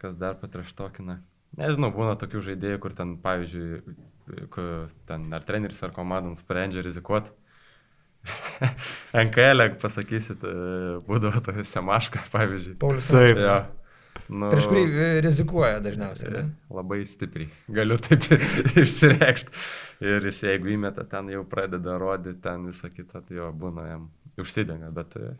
Kas 0.00 0.16
dar 0.20 0.36
patraštokina. 0.40 1.20
Nežinau, 1.56 1.88
būna 1.94 2.16
tokių 2.20 2.42
žaidėjų, 2.50 2.78
kur 2.82 2.92
ten, 2.96 3.14
pavyzdžiui, 3.22 3.96
ten 5.08 5.26
ar 5.32 5.44
treneris 5.46 5.80
ar 5.86 5.94
komanda 5.96 6.28
nusprendžia 6.32 6.82
rizikuoti. 6.84 7.32
NKL, 9.26 9.62
pasakysit, 9.80 10.42
e, 10.44 10.52
būdavo 11.06 11.40
tokia 11.46 11.64
semaška, 11.70 12.26
pavyzdžiui. 12.32 12.76
Paulius. 12.82 13.08
Taip. 13.12 13.40
Jo. 13.40 13.58
Nu, 14.32 14.48
Prieš 14.50 14.66
kurį 14.70 14.82
e, 14.90 15.08
rizikuoja 15.22 15.78
dažniausiai. 15.84 16.28
e, 16.28 16.42
ne? 16.42 16.74
Labai 16.74 17.02
stipriai. 17.08 17.48
Galiu 17.72 17.98
taip 18.02 18.26
išsireikšti. 18.82 19.52
Ir 20.04 20.26
jis 20.28 20.42
jeigu 20.44 20.72
įmeta, 20.74 21.06
ten 21.08 21.30
jau 21.32 21.44
pradeda 21.48 21.96
rodyti, 22.00 22.40
ten 22.44 22.66
visą 22.68 22.90
kitą, 22.92 23.22
tai 23.24 23.38
jo 23.38 23.52
būna 23.56 23.86
jam 23.92 24.08
užsidenga, 24.42 24.90
bet 24.96 25.16
e, 25.16 25.34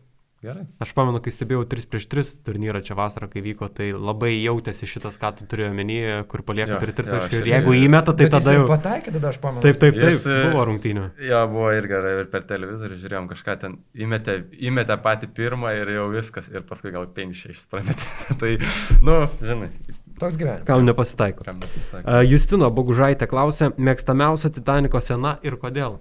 gerai. 0.45 0.63
Aš 0.83 0.91
pamenu, 0.93 1.17
kai 1.23 1.31
stebėjau 1.33 1.63
3 1.69 1.87
prieš 1.89 2.05
3 2.11 2.31
turnyrą 2.45 2.81
čia 2.85 2.93
vasarą, 2.97 3.27
kai 3.31 3.41
vyko, 3.45 3.67
tai 3.73 3.87
labai 3.93 4.31
jautėsi 4.37 4.85
šitas, 4.89 5.17
ką 5.21 5.31
tu 5.39 5.47
turėjai 5.49 5.71
omenyje, 5.73 6.17
kur 6.29 6.43
palieka 6.45 6.75
Jo, 6.75 6.79
prie 6.83 6.93
jo, 6.93 6.97
tritaškių. 6.99 7.25
aš 7.27 7.33
Ir 7.33 7.41
irgi- 7.41 7.53
jeigu 7.55 7.75
įmeta, 7.87 8.13
tai 8.17 8.27
tada 8.33 8.53
jau... 8.53 8.67
Pataikė 8.69 9.13
tada, 9.17 9.31
aš 9.33 9.39
pamenu. 9.43 9.63
Taip, 9.65 9.79
taip, 9.81 9.97
taip, 9.97 10.13
Jis, 10.17 10.25
e, 10.29 10.39
buvo 10.51 10.65
rungtynių. 10.69 11.05
Jo, 11.25 11.41
buvo 11.51 11.71
ir 11.77 11.89
gerai, 11.89 12.13
ir 12.21 12.29
per 12.33 12.45
televizorių 12.53 12.99
žiūrėjom 13.01 13.29
kažką 13.33 13.57
ten, 13.65 13.77
įmetė, 13.97 14.37
įmetė 14.69 14.99
patį 15.05 15.31
pirmą 15.41 15.73
ir 15.81 15.93
jau 15.97 16.07
viskas, 16.13 16.49
ir 16.53 16.61
paskui 16.69 16.93
gal 16.93 17.09
5-6 17.17 17.65
prametė. 17.73 18.11
tai, 18.41 18.55
nu, 19.01 19.23
žinai, 19.41 19.71
Toks 20.17 20.33
gyvenimas. 20.33 20.63
Kam 20.65 20.81
nepasitaiko. 20.81 21.43
kam 21.45 21.59
nepasakė. 21.61 22.01
Uh, 22.09 22.23
Justino 22.25 22.71
Bogužaitė 22.73 23.27
klausė, 23.29 23.67
mėgstamiausia 23.77 24.49
Titaniko 24.55 24.97
scena 24.97 25.35
ir 25.45 25.59
kodėl? 25.61 25.99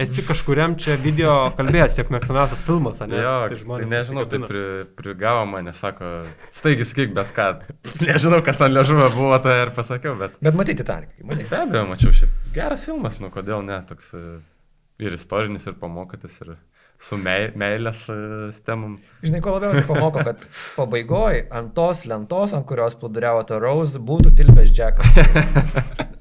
Esi 0.00 0.22
kažkuriam 0.24 0.72
čia 0.80 0.94
video 0.98 1.32
kalbėjęs, 1.58 1.98
jog 2.00 2.08
mėgstamiausias 2.14 2.62
filmas, 2.64 2.98
ar 3.04 3.10
ne? 3.12 3.18
Jo, 3.20 3.34
Tai 3.52 3.58
tai 3.82 3.88
nežinau, 3.90 4.24
tai 4.30 4.40
pri, 4.48 4.62
prigavo 4.98 5.44
mane, 5.50 5.74
sako, 5.76 6.08
staigi 6.54 6.86
sakyk, 6.88 7.12
bet 7.18 7.30
ką, 7.36 7.48
nežinau, 8.08 8.40
kas 8.46 8.62
ant 8.64 8.72
liežuvio 8.74 9.10
buvo, 9.14 9.36
tai 9.44 9.58
ir 9.66 9.74
pasakiau, 9.76 10.16
bet 10.18 10.34
Bet 10.42 10.56
matyti 10.58 10.80
Titaniką, 10.80 11.20
matyti. 11.28 11.50
be 11.52 11.60
abejo, 11.60 11.84
mačiau 11.92 12.16
šiaip 12.16 12.50
geras 12.56 12.88
filmas, 12.88 13.20
nu 13.22 13.30
kodėl 13.34 13.62
ne, 13.68 13.78
toks 13.86 14.10
e, 14.16 14.22
ir 15.04 15.18
istorinis, 15.20 15.68
ir 15.68 15.76
pamokantis, 15.78 16.40
ir 16.46 16.54
su 17.02 17.18
mei, 17.20 17.50
meilės 17.58 18.06
e, 18.10 18.16
temam. 18.66 18.96
Žinai, 19.26 19.42
ko 19.44 19.56
labiausiai 19.58 19.86
pamoko, 19.88 20.24
kad 20.24 20.48
pabaigoje 20.78 21.44
ant 21.52 21.72
tos 21.76 22.04
lentos, 22.08 22.56
ant 22.56 22.66
kurios 22.66 22.96
plūduriavo 22.98 23.44
ta 23.46 23.60
Rose, 23.62 24.00
būtų 24.00 24.34
tilpęs 24.40 24.72
Džekas. 24.72 25.14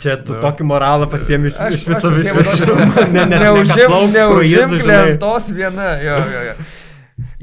Čia 0.00 0.16
tu 0.24 0.36
tokį 0.40 0.64
moralą 0.68 1.06
pasiemi 1.12 1.50
iš, 1.50 1.58
iš 1.76 1.86
viso 1.90 2.10
viso. 2.14 2.76
Ne, 3.14 3.24
ne, 3.28 3.40
Neužim, 3.42 3.96
neužim 4.14 4.76
lentos. 4.88 5.50
viena. 5.52 5.92
Jo, 6.00 6.16
jo, 6.30 6.44
jo. 6.50 6.54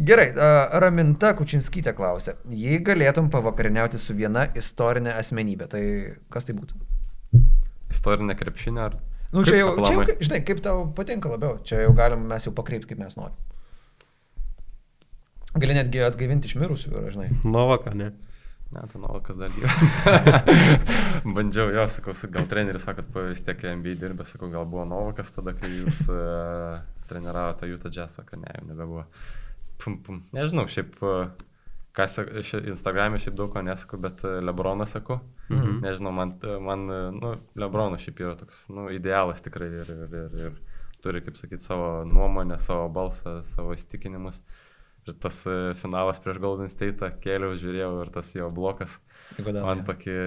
Gerai, 0.08 0.28
Raminta 0.82 1.34
Kučinskytė 1.38 1.94
klausė, 1.98 2.36
jei 2.54 2.78
galėtum 2.86 3.32
pavakariniauti 3.34 3.98
su 4.02 4.14
viena 4.18 4.46
istorinė 4.58 5.16
asmenybė, 5.18 5.68
tai 5.70 5.82
kas 6.34 6.46
tai 6.46 6.54
būtų? 6.58 6.78
Istorinė 7.94 8.36
krepšinė 8.38 8.84
ar... 8.84 8.98
Nu, 9.34 9.44
čia 9.44 9.58
jau, 9.60 9.72
čia 9.84 9.94
jau, 9.98 10.06
žinai, 10.24 10.40
kaip 10.48 10.62
tau 10.66 10.86
patinka 10.98 11.30
labiau, 11.34 11.58
čia 11.66 11.82
jau 11.84 11.94
galim 11.98 12.26
mes 12.30 12.46
jau 12.46 12.54
pakreipti, 12.58 12.92
kaip 12.94 13.02
mes 13.02 13.18
norim. 13.20 13.36
Gali 15.58 15.76
netgi 15.78 16.04
atgaivinti 16.06 16.50
iš 16.50 16.58
mirusių, 16.62 16.94
žinai. 17.14 17.28
Novaka, 17.48 17.94
ne. 17.98 18.12
Ne, 18.72 18.82
tai 18.92 19.02
Novakas 19.02 19.38
dar 19.40 19.52
gyva. 19.56 19.72
Bandžiau 21.36 21.72
jo, 21.72 21.86
sakau, 21.94 22.16
gal 22.34 22.48
treneris 22.52 22.84
sako, 22.84 23.06
kad 23.14 23.30
vis 23.30 23.44
tiek 23.46 23.62
MBA 23.80 23.96
dirbė, 24.02 24.26
sakau, 24.28 24.50
gal 24.52 24.68
buvo 24.68 24.84
Novakas 24.88 25.32
tada, 25.32 25.54
kai 25.56 25.70
jūs 25.72 26.02
uh, 26.12 26.82
treniravote 27.08 27.70
Jutą 27.70 27.92
Džesą, 27.94 28.26
kad 28.28 28.42
ne, 28.42 28.52
jau 28.58 28.66
nebebuvo. 28.68 29.06
Pum, 29.80 29.96
pum. 30.04 30.20
Nežinau, 30.36 30.68
šiaip, 30.72 31.00
uh, 31.00 31.32
ką 31.96 32.10
Instagram'e 32.74 33.22
šiaip 33.24 33.38
daug 33.40 33.54
ko 33.54 33.64
nesakau, 33.64 34.02
bet 34.04 34.20
uh, 34.28 34.42
Lebroną 34.44 34.90
sakau. 34.92 35.22
Mhm. 35.48 35.80
Nežinau, 35.86 36.12
man, 36.20 36.36
man 36.68 36.88
uh, 36.92 37.08
nu, 37.16 37.38
Lebronas 37.56 38.04
šiaip 38.04 38.20
yra 38.26 38.36
toks, 38.42 38.66
nu, 38.68 38.90
idealas 38.92 39.40
tikrai 39.46 39.72
ir, 39.72 39.96
ir, 39.96 40.18
ir, 40.26 40.40
ir 40.50 40.60
turi, 41.04 41.24
kaip 41.24 41.40
sakyti, 41.40 41.64
savo 41.64 42.04
nuomonę, 42.10 42.60
savo 42.68 42.90
balsą, 42.92 43.40
savo 43.56 43.72
įstikinimus. 43.78 44.44
Ir 45.08 45.18
tas 45.24 45.42
uh, 45.48 45.72
finalas 45.80 46.20
prieš 46.24 46.42
Golden 46.44 46.72
State 46.72 47.12
kėliau, 47.24 47.56
žiūrėjau 47.60 47.92
ir 48.04 48.12
tas 48.16 48.34
jo 48.36 48.50
blokas. 48.54 48.92
Man 49.40 49.86
tokį 49.88 50.18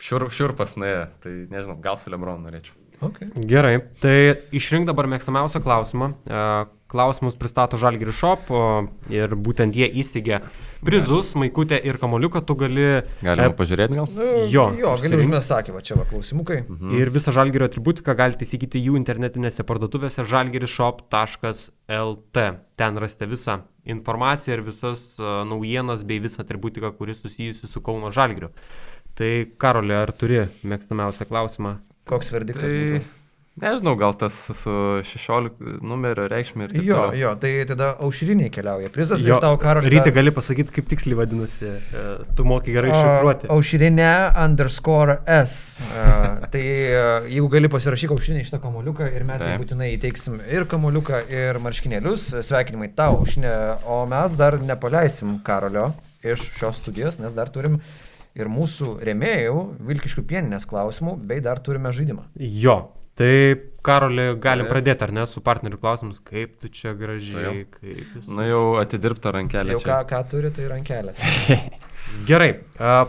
šiur, 0.00 0.28
šiurpas 0.34 0.76
nuėjo, 0.80 1.06
tai 1.24 1.34
nežinau, 1.50 1.78
gal 1.82 1.98
su 2.00 2.12
Lebronu 2.12 2.46
norėčiau. 2.46 2.76
Okay. 3.00 3.30
Gerai, 3.48 3.78
tai 4.02 4.16
išrink 4.56 4.88
dabar 4.88 5.08
mėgstamiausią 5.08 5.62
klausimą. 5.64 6.10
Klausimus 6.90 7.38
pristato 7.38 7.78
Žalgiri 7.80 8.14
Shop 8.16 8.50
ir 9.12 9.38
būtent 9.38 9.78
jie 9.78 9.88
įsteigė 10.02 10.42
prizus, 10.84 11.30
maikutę 11.38 11.78
ir 11.84 11.98
kamoliuką, 12.00 12.40
tu 12.46 12.54
gali... 12.58 13.02
Galima 13.22 13.48
e, 13.50 13.54
pažiūrėti 13.56 13.94
gal? 13.98 14.06
Nu, 14.16 14.24
Jo, 14.50 14.64
jo 14.78 14.90
gali 15.02 15.16
užmės 15.20 15.48
sakė, 15.50 15.70
va 15.76 15.80
čia 15.84 15.94
va 15.98 16.04
klausimukai. 16.08 16.58
Mhm. 16.64 16.88
Ir 16.98 17.06
visą 17.14 17.30
žalgerio 17.36 17.66
atributiką 17.68 18.10
galite 18.18 18.42
įsigyti 18.48 18.78
jų 18.82 18.94
internetinėse 19.00 19.62
parduotuvėse 19.68 20.20
žalgerishop.lt. 20.30 22.36
Ten 22.80 22.92
rasite 23.04 23.24
visą 23.30 23.54
informaciją 23.84 24.50
ir 24.56 24.62
visas 24.66 25.00
uh, 25.20 25.26
naujienas 25.48 26.00
bei 26.08 26.18
visą 26.22 26.38
atributiką, 26.44 26.88
kuris 26.96 27.18
susijusi 27.22 27.64
su 27.68 27.78
Kauno 27.84 28.08
žalgeriu. 28.14 28.50
Tai 29.18 29.32
Karolė, 29.60 29.96
ar 30.00 30.10
turi 30.16 30.38
mėgstamiausią 30.64 31.24
klausimą? 31.28 31.72
Koks 32.08 32.28
verdiktas 32.32 32.64
Tai 32.64 32.78
būtų? 32.78 32.98
Nežinau, 33.62 33.94
gal 34.00 34.14
tas 34.18 34.34
su 34.56 34.72
16 35.06 35.80
numerio 35.84 36.26
reikšmė 36.32 36.66
ir 36.66 36.72
taip 36.74 36.84
Jo, 36.86 36.96
toliau. 36.98 37.18
jo, 37.20 37.30
tai 37.42 37.52
tada 37.68 37.88
aušriniai 38.06 38.50
keliauja. 38.54 38.90
Prizas 38.94 39.22
Jo, 39.24 39.36
ir 39.36 39.44
tau 39.44 39.56
karalius. 39.62 39.92
Ryti 39.94 40.12
gali 40.16 40.32
pasakyti, 40.34 40.74
kaip 40.76 40.88
tiksliai 40.90 41.18
vadinasi. 41.20 41.70
e, 41.70 42.04
Tu 42.36 42.44
moki 42.48 42.74
gerai 42.74 42.90
iššifruoti. 42.94 43.50
Aušrinė 43.54 44.10
underscore 44.44 45.18
S. 45.26 45.78
A, 45.92 46.04
tai 46.52 46.64
a, 46.96 47.06
jeigu 47.30 47.48
gali 47.52 47.70
pasirašyk 47.72 48.14
aušrinį 48.16 48.44
šitą 48.48 48.60
kamoliuką 48.64 49.08
ir 49.14 49.24
mes 49.28 49.42
Taip. 49.44 49.60
būtinai 49.62 49.90
įteiksim 49.96 50.40
ir 50.50 50.66
kamoliuką, 50.70 51.24
ir 51.30 51.58
marškinėlius. 51.64 52.30
Sveikinimai 52.46 52.90
tau, 52.96 53.18
aušrinė. 53.22 53.54
O 53.90 54.02
mes 54.10 54.36
dar 54.40 54.58
nepaleisim 54.60 55.38
Karolio 55.46 55.90
iš 56.24 56.42
šios 56.58 56.76
studijos, 56.82 57.18
nes 57.22 57.32
dar 57.36 57.48
turim 57.48 57.78
ir 58.36 58.46
mūsų 58.46 58.98
remėjų, 59.04 59.60
Vilkiškių 59.88 60.22
pieninės 60.28 60.66
klausimų, 60.70 61.16
bei 61.26 61.40
dar 61.42 61.58
turime 61.64 61.90
žaidimą. 61.96 62.28
Jo. 62.38 62.76
Tai 63.20 63.32
Karolė, 63.84 64.30
galim 64.40 64.64
Taip. 64.64 64.72
pradėti, 64.72 65.04
ar 65.04 65.10
ne, 65.12 65.26
su 65.28 65.42
partnerių 65.44 65.76
klausimus, 65.80 66.20
kaip 66.24 66.54
tu 66.60 66.68
čia 66.72 66.94
gražiai, 66.96 67.36
Tuojau. 67.36 67.66
kaip 67.74 68.14
vis. 68.16 68.30
Nu 68.32 68.44
jau 68.44 68.62
atidirbta 68.80 69.32
rankelė. 69.36 69.74
Jau 69.76 69.82
ką, 69.84 69.98
ką 70.08 70.20
turi, 70.28 70.50
tai 70.56 70.68
rankelė. 70.68 71.12
Gerai, 72.28 72.50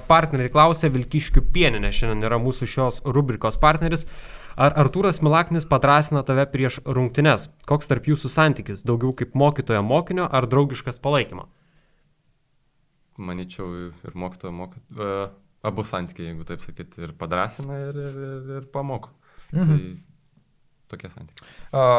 partneriai 0.10 0.52
klausė 0.52 0.92
Vilkiškių 0.92 1.46
pieninė, 1.56 1.94
šiandien 1.96 2.28
yra 2.28 2.40
mūsų 2.44 2.68
šios 2.74 3.00
rubrikos 3.08 3.60
partneris. 3.60 4.04
Ar 4.60 4.76
Artūras 4.84 5.22
Milaknis 5.24 5.68
padrasina 5.68 6.26
tave 6.28 6.44
prieš 6.52 6.82
rungtynes? 6.84 7.48
Koks 7.68 7.88
tarp 7.88 8.12
jūsų 8.12 8.32
santykis? 8.32 8.84
Daugiau 8.88 9.16
kaip 9.16 9.32
mokytojo 9.40 9.80
mokinio 9.84 10.28
ar 10.28 10.48
draugiškas 10.52 11.00
palaikymo? 11.04 11.48
Manyčiau 13.16 13.72
ir 13.92 14.20
mokytojo 14.20 14.52
mokytojo. 14.60 14.92
Uh, 15.00 15.32
abu 15.64 15.88
santykiai, 15.88 16.34
jeigu 16.34 16.46
taip 16.48 16.64
sakyti, 16.66 17.04
ir 17.06 17.16
padrasina, 17.18 17.80
ir, 17.88 18.04
ir, 18.10 18.22
ir, 18.28 18.54
ir 18.60 18.70
pamoko. 18.76 19.14
Mhm. 19.52 19.68
Tai 19.68 20.12
tokie 20.92 21.10
santykiai. 21.12 21.50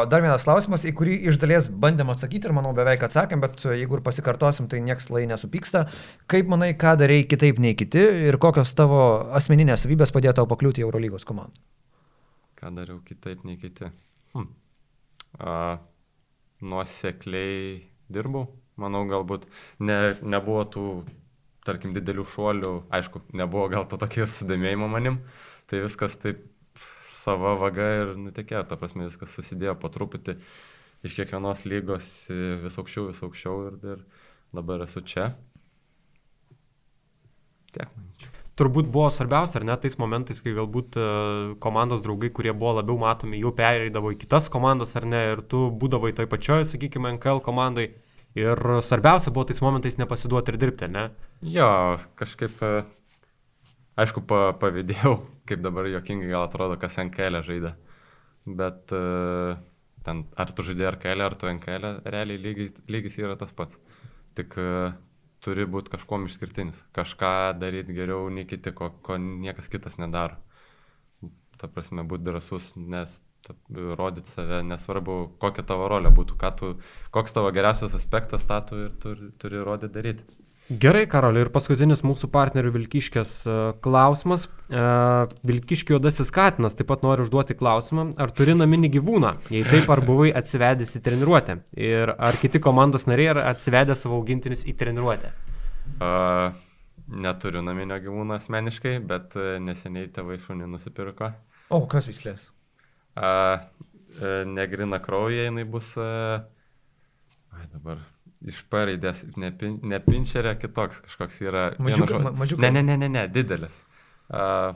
Dar 0.09 0.23
vienas 0.23 0.45
klausimas, 0.45 0.85
į 0.87 0.93
kurį 0.97 1.17
iš 1.31 1.39
dalies 1.41 1.67
bandėm 1.67 2.11
atsakyti 2.13 2.49
ir 2.49 2.55
manau 2.55 2.73
beveik 2.77 3.03
atsakėm, 3.07 3.41
bet 3.43 3.61
jeigu 3.65 3.97
ir 3.97 4.03
pasikartosim, 4.05 4.69
tai 4.71 4.81
nieks 4.85 5.09
lai 5.13 5.25
nesupyksta. 5.29 5.85
Kaip 6.31 6.51
manai, 6.51 6.73
ką 6.79 6.95
darai 7.01 7.23
kitaip 7.29 7.61
nei 7.63 7.77
kiti 7.79 8.03
ir 8.29 8.39
kokios 8.41 8.73
tavo 8.77 9.01
asmeninės 9.39 9.85
savybės 9.85 10.13
padėjo 10.15 10.37
tau 10.41 10.49
pakliūti 10.49 10.83
į 10.83 10.87
Eurolygos 10.87 11.27
komandą? 11.29 11.57
Ką 12.59 12.73
dariau 12.77 13.01
kitaip 13.07 13.43
nei 13.47 13.57
kiti? 13.61 13.89
Hm. 14.35 14.51
A, 15.39 15.57
nuosekliai 16.63 17.81
dirbau. 18.13 18.47
Manau, 18.79 19.03
galbūt 19.05 19.43
ne, 19.85 20.15
nebuvo 20.25 20.63
tų, 20.65 20.85
tarkim, 21.67 21.91
didelių 21.93 22.23
šuolių. 22.31 22.71
Aišku, 22.93 23.21
nebuvo 23.37 23.67
gal 23.69 23.85
to 23.89 23.99
tokio 24.01 24.25
sudomėjimo 24.29 24.87
manim. 24.89 25.19
Tai 25.69 25.83
viskas 25.85 26.17
taip 26.21 26.41
sava 27.23 27.55
vaga 27.61 27.87
ir 28.01 28.13
nutekėjo. 28.19 28.65
Ta 28.69 28.77
prasme, 28.79 29.07
viskas 29.09 29.33
susidėjo 29.37 29.77
po 29.79 29.91
truputį 29.93 30.37
iš 31.03 31.17
kiekvienos 31.17 31.65
lygos 31.67 32.11
vis 32.63 32.77
aukščiau, 32.79 33.09
vis 33.11 33.23
aukščiau 33.25 33.65
ir, 33.71 33.81
ir 33.95 34.05
dabar 34.55 34.85
esu 34.85 35.03
čia. 35.07 35.31
Tiek, 37.73 37.89
manyčiau. 37.97 38.33
Turbūt 38.53 38.85
buvo 38.93 39.07
svarbiausia, 39.09 39.57
ar 39.57 39.63
ne, 39.65 39.75
tais 39.81 39.95
momentais, 39.97 40.37
kai 40.43 40.51
galbūt 40.53 40.93
e, 41.01 41.05
komandos 41.63 42.03
draugai, 42.05 42.29
kurie 42.37 42.51
buvo 42.53 42.75
labiau 42.77 42.99
matomi, 43.01 43.39
jau 43.41 43.49
pereidavo 43.57 44.11
į 44.13 44.19
kitas 44.21 44.45
komandas, 44.53 44.93
ar 44.99 45.07
ne, 45.09 45.21
ir 45.31 45.41
tu 45.49 45.65
būdavai 45.81 46.11
toj 46.13 46.27
pačioj, 46.29 46.67
sakykime, 46.69 47.15
NKL 47.15 47.41
komandai. 47.45 47.87
Ir 48.37 48.61
svarbiausia 48.85 49.33
buvo 49.33 49.47
tais 49.49 49.61
momentais 49.61 49.97
nepasiduoti 49.97 50.53
ir 50.53 50.59
dirbti, 50.61 50.89
ne? 50.93 51.07
Jo, 51.55 51.71
kažkaip, 52.19 52.61
e, 52.61 52.83
aišku, 53.99 54.23
pa, 54.29 54.51
pavydėjau, 54.59 55.15
kaip 55.49 55.63
dabar 55.63 55.89
jokingai 55.91 56.31
gal 56.31 56.47
atrodo, 56.47 56.77
kas 56.81 56.99
NKL 57.01 57.41
žaidė. 57.45 57.73
Bet 58.59 58.91
e, 58.95 59.01
ten, 60.03 60.25
ar 60.35 60.51
tu 60.51 60.65
žaidži 60.67 60.89
RKL, 60.95 61.25
ar 61.25 61.35
tu 61.39 61.49
NKL, 61.51 61.89
realiai 62.05 62.41
lygis, 62.41 62.79
lygis 62.91 63.19
yra 63.21 63.37
tas 63.39 63.53
pats. 63.55 63.77
Tik 64.37 64.57
e, 64.59 64.69
turi 65.43 65.67
būti 65.69 65.93
kažkuom 65.93 66.27
išskirtinis. 66.29 66.79
Kažką 66.95 67.33
daryti 67.59 67.95
geriau 67.95 68.31
nei 68.33 68.47
kiti, 68.49 68.73
ko, 68.75 68.91
ko 69.05 69.19
niekas 69.21 69.69
kitas 69.71 69.99
nedaro. 70.01 70.39
Ta 71.61 71.69
prasme, 71.71 72.03
būti 72.07 72.27
drasus, 72.27 72.73
nes 72.75 73.19
ta- 73.45 73.55
rodyti 73.99 74.31
save, 74.31 74.61
nesvarbu, 74.67 75.17
kokia 75.39 75.65
tavo 75.67 75.87
rolė 75.91 76.11
būtų, 76.15 76.39
tu, 76.59 76.71
koks 77.15 77.35
tavo 77.35 77.51
geriausias 77.55 77.95
aspektas, 77.95 78.47
tą 78.47 78.59
tu 78.67 78.79
ir 78.87 78.95
turi, 79.03 79.31
turi 79.39 79.63
rodyti 79.63 79.93
daryti. 79.93 80.42
Gerai, 80.71 81.03
Karoli, 81.11 81.41
ir 81.43 81.49
paskutinis 81.51 82.05
mūsų 82.07 82.29
partnerių 82.31 82.69
Vilkiškės 82.71 83.31
e, 83.43 83.55
klausimas. 83.83 84.45
E, 84.71 84.83
Vilkiškio 85.43 85.97
juodasis 85.97 86.31
katinas 86.31 86.77
taip 86.79 86.87
pat 86.87 87.03
nori 87.03 87.25
užduoti 87.25 87.57
klausimą, 87.59 88.05
ar 88.15 88.31
turi 88.31 88.55
naminį 88.55 88.93
gyvūną, 88.93 89.33
jei 89.51 89.65
taip, 89.67 89.91
ar 89.91 89.99
buvai 90.07 90.29
atsivedęs 90.39 90.95
į 90.95 91.01
treniruotę. 91.03 91.57
Ir 91.75 92.13
ar 92.15 92.39
kiti 92.39 92.63
komandos 92.63 93.09
nariai 93.11 93.33
yra 93.33 93.43
atsivedę 93.51 93.97
savo 93.99 94.21
augintinius 94.21 94.63
į 94.63 94.77
treniruotę. 94.79 95.33
Uh, 95.99 96.55
neturiu 97.11 97.65
naminio 97.65 97.99
gyvūno 98.07 98.39
asmeniškai, 98.39 98.95
bet 99.11 99.35
uh, 99.35 99.57
neseniai 99.67 100.07
tėvai 100.15 100.39
šunį 100.47 100.71
nusipirko. 100.77 101.33
O, 101.75 101.83
kas 101.91 102.07
vislės? 102.07 102.47
Uh, 103.19 103.67
negrina 104.47 105.03
krauja, 105.03 105.49
jinai 105.49 105.67
bus... 105.67 105.91
Uh, 105.99 106.39
ai, 107.51 107.67
dabar 107.67 107.99
iš 108.47 108.63
paraidės, 108.71 109.21
ne, 109.39 109.51
pin, 109.51 109.79
ne 109.83 109.99
pinčerė, 110.03 110.55
kitoks 110.59 111.01
kažkoks 111.05 111.41
yra. 111.45 111.65
vienu 111.77 111.85
Mažiuka- 111.89 112.07
žodžiu- 112.07 112.23
ma- 112.23 112.31
mažiuka? 112.43 112.61
Ne, 112.61 112.71
ne, 112.71 112.81
ne, 112.83 112.97
ne, 112.97 113.09
ne 113.09 113.27
didelis. 113.27 113.75
Uh, 114.33 114.73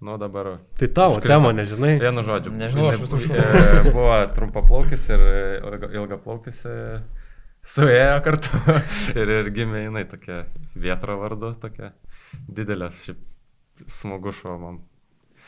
nu 0.00 0.16
dabar. 0.18 0.58
Tai 0.78 0.88
tavo 0.88 1.16
Užkrito. 1.16 1.28
tema, 1.28 1.52
nežinai. 1.52 1.94
Vienu 2.00 2.22
žodžiu. 2.24 2.52
Nežinau, 2.56 2.88
aš 2.90 3.00
jinai 3.00 3.04
visų 3.04 3.18
e, 3.36 3.90
Buvo 3.92 4.14
trumpaplaukis 4.36 5.08
ir 5.12 5.24
ilga- 5.60 5.90
ilgaplaukis. 5.96 6.62
e, 6.66 6.76
Suėjo 7.60 8.22
kartu 8.24 8.48
ir, 9.20 9.28
ir 9.28 9.50
gimė 9.52 9.82
jinai 9.84 10.06
tokia 10.08 10.46
vietro 10.74 11.18
vardu, 11.20 11.50
tokia 11.60 11.90
didelė, 12.48 12.88
šiaip 13.02 13.18
smagu 13.86 14.32
šuo 14.32 14.54
man. 14.62 14.78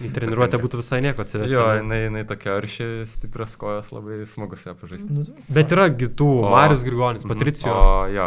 Į 0.00 0.08
treniruotę 0.16 0.58
būtų 0.62 0.80
visai 0.80 1.02
nieko 1.04 1.22
atsivesti. 1.26 1.52
Jo, 1.54 1.66
jinai, 1.76 1.98
jinai 2.06 2.22
tokia 2.26 2.54
arši, 2.56 2.86
stiprios 3.12 3.52
kojos, 3.60 3.90
labai 3.92 4.22
smagus 4.32 4.64
ją 4.66 4.72
pažaisti. 4.80 5.12
Nu, 5.12 5.26
Bet 5.52 5.70
yra 5.76 5.90
kitų, 5.92 6.30
Marius 6.50 6.82
Grigonis, 6.86 7.24
Mhm. 7.26 7.32
Patricijo. 7.34 7.74
O 7.76 8.06
jo, 8.10 8.26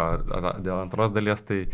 dėl 0.62 0.78
antros 0.84 1.12
dalies, 1.16 1.42
tai 1.44 1.66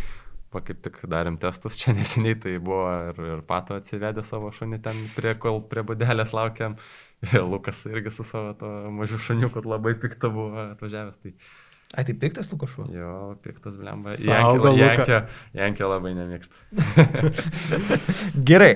va, 0.52 0.60
kaip 0.62 0.82
tik 0.84 0.98
darėm 1.08 1.38
testus 1.40 1.76
čia 1.80 1.94
neseniai, 1.98 2.36
tai 2.40 2.58
buvo 2.60 2.88
ir, 3.12 3.20
ir 3.36 3.42
pato 3.48 3.76
atsivedė 3.78 4.24
savo 4.24 4.50
šunį 4.56 4.82
ten, 4.84 4.96
prie, 5.16 5.36
kol 5.36 5.62
prie 5.62 5.84
budelės 5.84 6.34
laukiam. 6.34 6.78
Ir 7.22 7.44
Lukas 7.46 7.84
irgi 7.86 8.10
su 8.10 8.24
savo 8.26 8.56
to 8.58 8.66
mažu 8.90 9.20
šuniu, 9.22 9.52
kad 9.54 9.68
labai 9.70 9.92
pikta 9.94 10.32
buvo 10.34 10.58
atvažiavęs. 10.72 11.20
Tai 11.22 11.34
Ai, 11.94 12.06
tai 12.08 12.14
piktas 12.16 12.48
Luko 12.52 12.66
šuo. 12.72 12.88
jo, 12.90 13.36
piktas 13.44 13.76
blemba. 13.78 14.16
Jankė. 14.18 14.72
Jankė, 14.80 15.18
Jankė 15.60 15.90
labai 15.92 16.14
nemėgsta. 16.18 16.56
Gerai. 18.50 18.74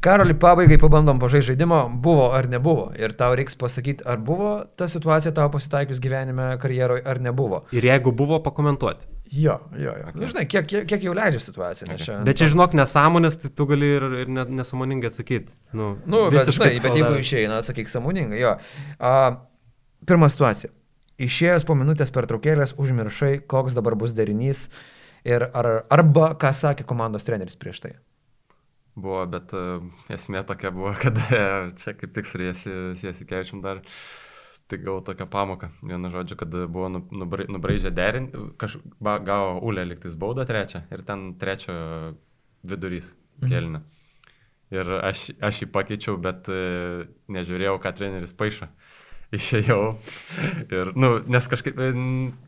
Karoli, 0.00 0.34
pabaigai 0.38 0.78
pabandom 0.78 1.18
pažaisti 1.18 1.52
žaidimą, 1.52 1.80
buvo 2.02 2.28
ar 2.30 2.46
nebuvo. 2.46 2.92
Ir 2.94 3.16
tau 3.18 3.34
reiks 3.38 3.58
pasakyti, 3.58 4.04
ar 4.06 4.20
buvo 4.22 4.52
ta 4.78 4.86
situacija 4.88 5.32
tavo 5.34 5.50
pasitaikius 5.56 5.98
gyvenime, 6.02 6.52
karjeroje, 6.62 7.02
ar 7.02 7.18
nebuvo. 7.20 7.64
Ir 7.74 7.88
jeigu 7.88 8.12
buvo, 8.14 8.38
pakomentuoti. 8.44 9.08
Jo, 9.32 9.58
jo, 9.76 9.92
jo. 9.92 10.06
Okay. 10.12 10.28
Žinai, 10.30 10.44
kiek, 10.48 10.68
kiek, 10.70 10.86
kiek 10.88 11.02
jau 11.04 11.12
leidžia 11.18 11.42
situacija. 11.42 11.88
Okay. 11.90 12.04
Čia, 12.04 12.20
Bet 12.24 12.38
čia 12.40 12.48
žinok 12.52 12.78
nesąmonės, 12.78 13.40
tai 13.42 13.50
tu 13.52 13.66
gali 13.68 13.90
ir, 13.98 14.06
ir 14.22 14.32
ne, 14.32 14.46
nesamoningai 14.62 15.10
atsakyti. 15.10 15.52
Nu, 15.76 15.96
Nu, 16.06 16.24
bet, 16.32 16.48
žinai, 16.54 16.70
bet 16.80 16.96
jeigu 16.96 17.18
išeina, 17.18 17.58
atsakyk 17.60 17.90
samoningai, 17.92 18.38
jo. 18.40 18.54
A, 19.02 19.12
pirma 20.08 20.30
situacija. 20.32 20.72
Išėjęs 21.18 21.66
po 21.66 21.74
minutės 21.74 22.14
per 22.14 22.30
traukėlės, 22.30 22.76
užmiršai, 22.78 23.40
koks 23.50 23.74
dabar 23.76 23.98
bus 23.98 24.14
derinys 24.16 24.68
ir 25.26 25.48
ar, 25.50 25.72
arba 25.90 26.30
ką 26.38 26.54
sakė 26.54 26.86
komandos 26.86 27.26
treneris 27.26 27.58
prieš 27.58 27.82
tai. 27.82 27.96
Buvo, 28.98 29.20
bet 29.30 29.52
uh, 29.54 29.84
esmė 30.12 30.42
tokia 30.48 30.72
buvo, 30.74 30.92
kad 30.98 31.18
uh, 31.28 31.68
čia 31.80 31.94
kaip 31.98 32.14
tik 32.16 32.26
su 32.26 32.40
Jėsikėčiam 32.42 33.62
dar 33.64 33.82
tik 34.68 34.82
gavau 34.84 35.00
tokią 35.04 35.28
pamoką. 35.32 35.70
Vienu 35.86 36.10
žodžiu, 36.12 36.36
kad 36.40 36.52
buvo 36.52 36.88
nu- 36.92 37.04
nubra- 37.22 37.46
nubraižę 37.48 37.92
derinį, 37.94 38.48
kažkaip 38.60 38.98
gavo 39.28 39.54
Ulė 39.70 39.86
liktais 39.88 40.18
baudą 40.18 40.44
trečią 40.48 40.82
ir 40.92 41.04
ten 41.08 41.30
trečio 41.40 41.76
vidurys 42.68 43.08
kėlinio. 43.46 43.84
Ir 44.74 44.90
aš, 45.00 45.30
aš 45.40 45.62
jį 45.62 45.70
pakeičiau, 45.72 46.18
bet 46.20 46.50
uh, 46.52 47.06
nežiūrėjau, 47.32 47.78
ką 47.84 47.94
treneris 47.96 48.34
paaišo. 48.36 48.68
Išėjau. 49.36 49.80
Ir, 50.72 50.90
nu, 50.96 51.08
nes 51.28 51.44
kažkaip, 51.52 51.76
e, 51.76 51.88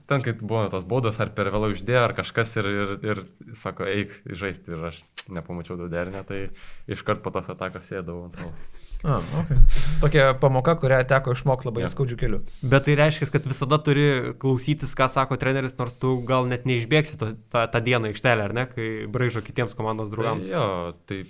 ten, 0.09 0.23
kai 0.25 0.33
buvo 0.41 0.63
tos 0.73 0.87
baudos, 0.89 1.19
ar 1.21 1.29
per 1.37 1.51
vėliau 1.53 1.75
išdėjo, 1.75 2.05
ar 2.07 2.15
kažkas 2.17 2.55
ir, 2.57 2.69
ir, 2.73 2.93
ir 3.05 3.21
sako, 3.61 3.85
eik 3.85 4.15
žaisti. 4.25 4.73
Ir 4.73 4.87
aš 4.89 5.03
nepamačiau 5.29 5.77
daudernę, 5.77 6.23
tai 6.25 6.47
iškart 6.89 7.21
po 7.21 7.35
tos 7.35 7.51
atakos 7.53 7.85
sėdau 7.91 8.23
ant 8.25 8.39
savo. 8.41 8.55
A, 9.01 9.19
okay. 9.41 9.57
Tokia 10.03 10.25
pamoka, 10.41 10.75
kurią 10.81 11.03
teko 11.09 11.33
išmokti 11.37 11.69
labai 11.69 11.85
Jo. 11.87 11.93
skaudžių 11.93 12.17
kelių. 12.21 12.41
Bet 12.69 12.85
tai 12.89 12.97
reiškia, 13.01 13.29
kad 13.33 13.47
visada 13.49 13.79
turi 13.81 14.35
klausytis, 14.41 14.93
ką 14.97 15.07
sako 15.09 15.39
treneris, 15.41 15.77
nors 15.81 15.97
tu 16.01 16.19
gal 16.29 16.45
net 16.49 16.67
neišbėgsi 16.69 17.17
to, 17.21 17.31
tą, 17.53 17.63
tą 17.73 17.81
dieną 17.87 18.11
ištelę, 18.13 18.45
ar 18.49 18.57
ne, 18.57 18.67
kai 18.73 18.91
braižo 19.09 19.41
kitiems 19.45 19.73
komandos 19.77 20.11
Tai, 20.13 20.17
draugams. 20.19 20.49
jo, 20.53 20.67
tai 21.09 21.23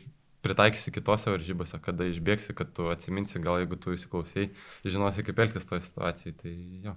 pritaikysi 0.44 0.92
kitose 0.94 1.32
varžybose, 1.32 1.78
kada 1.84 2.08
išbėgsi, 2.10 2.54
kad 2.56 2.72
tu 2.76 2.88
atsiminsi, 2.92 3.40
gal 3.42 3.60
jeigu 3.60 3.78
tu 3.80 3.94
įsiklausai, 3.96 4.50
žinosi, 4.86 5.24
kaip 5.26 5.42
elgtis 5.44 5.68
toje 5.68 5.84
situacijoje. 5.86 6.36
Tai 6.40 6.54
jo. 6.86 6.96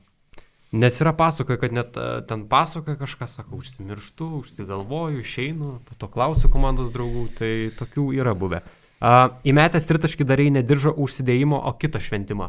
Nes 0.74 0.96
yra 1.04 1.12
pasakoja, 1.14 1.60
kad 1.62 1.76
net 1.76 1.98
e, 2.02 2.06
ten 2.30 2.48
pasakoja 2.50 2.98
kažkas, 2.98 3.36
sako, 3.38 3.60
užsimirštu, 3.62 4.30
užsigalvoju, 4.40 5.22
išeinu, 5.22 5.76
po 5.86 5.98
to 6.02 6.10
klausiu 6.10 6.50
komandos 6.54 6.90
draugų, 6.96 7.28
tai 7.38 7.52
tokių 7.78 8.08
yra 8.18 8.34
buvę. 8.38 8.64
Uh, 9.04 9.34
įmetęs 9.44 9.84
tritaškį 9.84 10.24
darai 10.24 10.48
nediržo 10.56 10.94
užsidėjimo, 11.04 11.58
o 11.60 11.74
kitą 11.76 12.00
šventimą. 12.00 12.48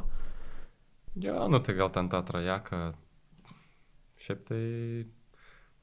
Jo, 1.18 1.48
nu 1.50 1.58
tai 1.58 1.74
gal 1.74 1.90
ten 1.90 2.06
tą 2.12 2.20
trajeką. 2.26 2.78
Šiaip 4.22 4.44
tai 4.48 4.62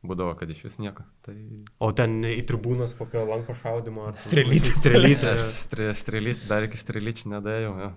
būdavo, 0.05 0.33
kad 0.39 0.49
iš 0.49 0.63
vis 0.65 0.77
nieko. 0.81 1.05
Tai... 1.25 1.35
O 1.83 1.91
ten 1.97 2.19
į 2.25 2.41
tribūnas 2.49 2.95
kokio 2.97 3.23
lanko 3.29 3.55
šaudimo. 3.57 4.09
Strelytė. 4.23 4.73
Strelytė. 4.77 5.35
Stre, 5.57 5.91
strelyč, 5.97 6.45
dar 6.49 6.65
iki 6.67 6.79
strelyčių 6.81 7.35
nedėjau. 7.35 7.73
Jo. 7.83 7.91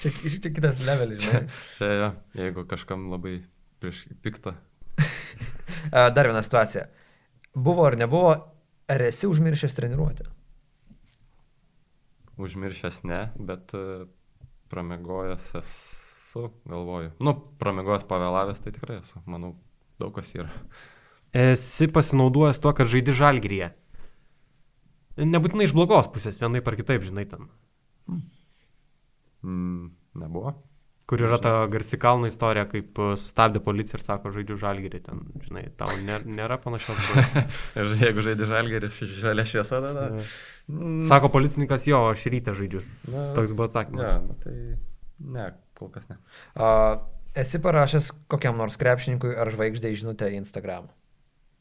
Čia, 0.00 0.12
čia 0.38 0.52
kitas 0.54 0.80
levelis, 0.84 1.24
žinai. 1.24 1.42
Čia, 1.76 1.90
jo, 1.98 2.10
jeigu 2.38 2.64
kažkam 2.70 3.08
labai 3.12 3.40
prieš 3.82 4.04
piktą. 4.24 4.54
A, 5.96 6.08
Dar 6.14 6.30
viena 6.30 6.42
situacija. 6.46 6.86
Buvo 7.54 7.84
ar 7.88 7.96
nebuvo, 7.98 8.34
ar 8.90 9.02
esi 9.08 9.28
užmiršęs 9.28 9.74
treniruotę? 9.76 10.28
Užmiršęs 12.40 13.02
ne, 13.08 13.24
bet 13.36 13.74
e, 13.76 14.06
pramegojęs 14.72 15.50
esu, 15.60 16.46
galvoju. 16.70 17.10
Nu, 17.20 17.34
pramegojęs 17.60 18.06
pavėlavęs, 18.08 18.62
tai 18.64 18.72
tikrai 18.76 19.00
esu. 19.02 19.20
Manau, 19.28 19.56
daug 20.00 20.14
kas 20.16 20.30
yra. 20.38 20.52
Esi 21.36 21.86
pasinaudojęs 21.92 22.58
tuo, 22.62 22.72
kad 22.74 22.90
žaidi 22.90 23.14
žalgyryje. 23.14 23.70
Nebūtinai 25.20 25.66
iš 25.68 25.74
blogos 25.76 26.08
pusės, 26.10 26.40
vienai 26.40 26.62
par 26.64 26.74
kitaip, 26.78 27.04
žinai, 27.06 27.26
ten. 27.28 27.46
Mm, 29.44 29.90
nebuvo. 30.20 30.54
Kur 31.10 31.18
yra 31.26 31.40
ta 31.42 31.52
garsi 31.66 31.98
kalno 31.98 32.28
istorija, 32.30 32.68
kaip 32.70 32.98
e, 33.02 33.06
sustabdė 33.18 33.58
policija 33.66 33.98
ir 33.98 34.04
sako, 34.06 34.30
žaidžiu 34.34 34.56
žalgyrį 34.60 35.00
ten, 35.08 35.22
žinai, 35.42 35.64
tau 35.80 35.90
nė, 36.06 36.20
nėra 36.38 36.54
panašios. 36.62 37.00
Ir 37.78 37.90
jeigu 37.98 38.22
žaidži 38.22 38.46
žalgerį, 38.46 38.90
žalia 39.18 39.46
šviesa 39.48 39.80
tada. 39.82 40.04
Mm, 40.70 41.00
Sako 41.10 41.32
policininkas, 41.34 41.88
jo, 41.90 41.98
aš 42.12 42.28
ryte 42.30 42.54
žaidžiu. 42.54 42.84
na, 43.10 43.24
Toks 43.34 43.56
buvo 43.58 43.66
Ne, 43.66 43.72
atsakymas. 43.72 44.20
nu, 44.22 44.36
tai 44.44 44.54
ne, 45.34 45.48
kol 45.74 45.90
kas 45.96 46.06
ne. 46.12 46.20
A, 46.54 46.70
esi 47.42 47.58
parašęs 47.64 48.12
kokiam 48.30 48.54
nors 48.62 48.78
krepšininkui 48.78 49.34
ar 49.34 49.50
žvaigždė 49.50 49.90
žinutę 49.98 50.30
į 50.30 50.38
Instagram? 50.44 50.86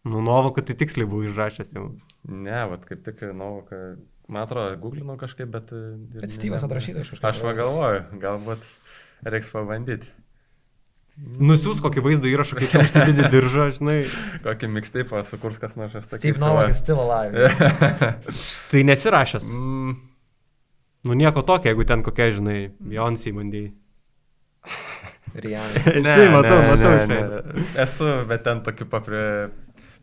Nu, 0.10 0.22
nuovo, 0.26 0.52
kad 0.56 0.66
tai 0.70 0.76
tiksliai 0.80 1.06
buvo 1.10 1.26
išrašęs 1.30 1.74
jau. 1.76 1.90
Ne, 2.30 2.62
vat 2.72 2.86
kaip 2.90 3.04
tik 3.06 3.22
Novoką, 3.30 3.82
man 4.32 4.46
atrodo, 4.48 4.78
googlinau 4.82 5.18
kažkaip, 5.22 5.50
bet... 5.54 5.70
e, 5.76 5.84
ir 6.16 6.24
Bet 6.24 6.30
ne- 6.30 6.34
Steve'as 6.38 6.64
ne- 6.64 6.70
atrašytas 6.72 7.12
kažkaip. 7.14 7.28
Aš 7.30 7.44
pagalvoju, 7.46 8.02
galbūt 8.24 8.66
reiks 9.30 9.52
pabandyti. 9.54 10.10
Nusiūs 11.20 11.82
kokį 11.84 12.00
vaizdo 12.06 12.30
įrašą, 12.32 12.56
kaip 12.62 12.72
tu 12.72 12.80
užsidedi 12.80 13.26
diržą, 13.34 13.66
žinai. 13.76 13.98
Kokį 14.46 14.70
mixtape 14.72 15.20
sukurs 15.28 15.58
kas 15.60 15.74
nors, 15.76 15.98
aš 16.00 16.06
Steve 16.08 16.22
sakysiu. 16.22 16.44
Novak 16.46 16.70
va. 16.70 16.72
is 16.72 16.80
still 16.80 17.02
alive. 17.04 17.50
Tai 18.72 18.86
nesirašęs. 18.94 19.50
Mm, 19.52 19.98
Nu, 21.08 21.16
nieko 21.16 21.40
tokio, 21.48 21.70
jeigu 21.72 21.86
ten 21.88 22.02
kokia, 22.04 22.26
žinai, 22.36 22.58
Beyoncé 22.84 23.32
bandėjai. 23.32 23.70
Rihanna. 25.40 25.84
Esi, 26.00 26.26
matau, 26.34 26.58
matau. 26.66 26.90
ne, 26.92 26.98
šiandien. 27.06 27.30
ne. 27.56 27.64
Esu, 27.86 28.08
bet 28.28 28.44
ten 28.44 28.60
tokiu 28.66 28.88
papri... 28.92 29.22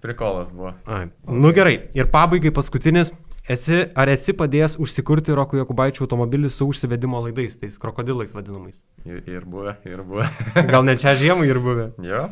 prikolas 0.03 0.53
buvo. 0.53 0.75
Ai. 0.87 1.07
Nu 1.29 1.53
gerai, 1.57 1.79
ir 1.95 2.11
pabaigai 2.13 2.53
paskutinis. 2.55 3.13
Esi, 3.47 3.85
ar 3.95 4.11
esi 4.11 4.33
padėjęs 4.35 4.73
užsikurti 4.83 5.31
Roko 5.39 5.55
Jokubaičio 5.61 6.03
automobilį 6.03 6.49
su 6.51 6.67
užsivedimo 6.67 7.21
laidais, 7.23 7.53
tais 7.61 7.77
krokodilais 7.79 8.33
vadinamais? 8.35 8.81
Ir, 9.07 9.21
ir 9.31 9.45
buvo, 9.47 9.71
ir 9.87 10.03
buvo. 10.03 10.25
Gal 10.73 10.83
net 10.89 10.99
čia 11.05 11.13
žiemą 11.15 11.47
ir 11.47 11.61
buvę. 11.63 11.93
jo, 12.03 12.25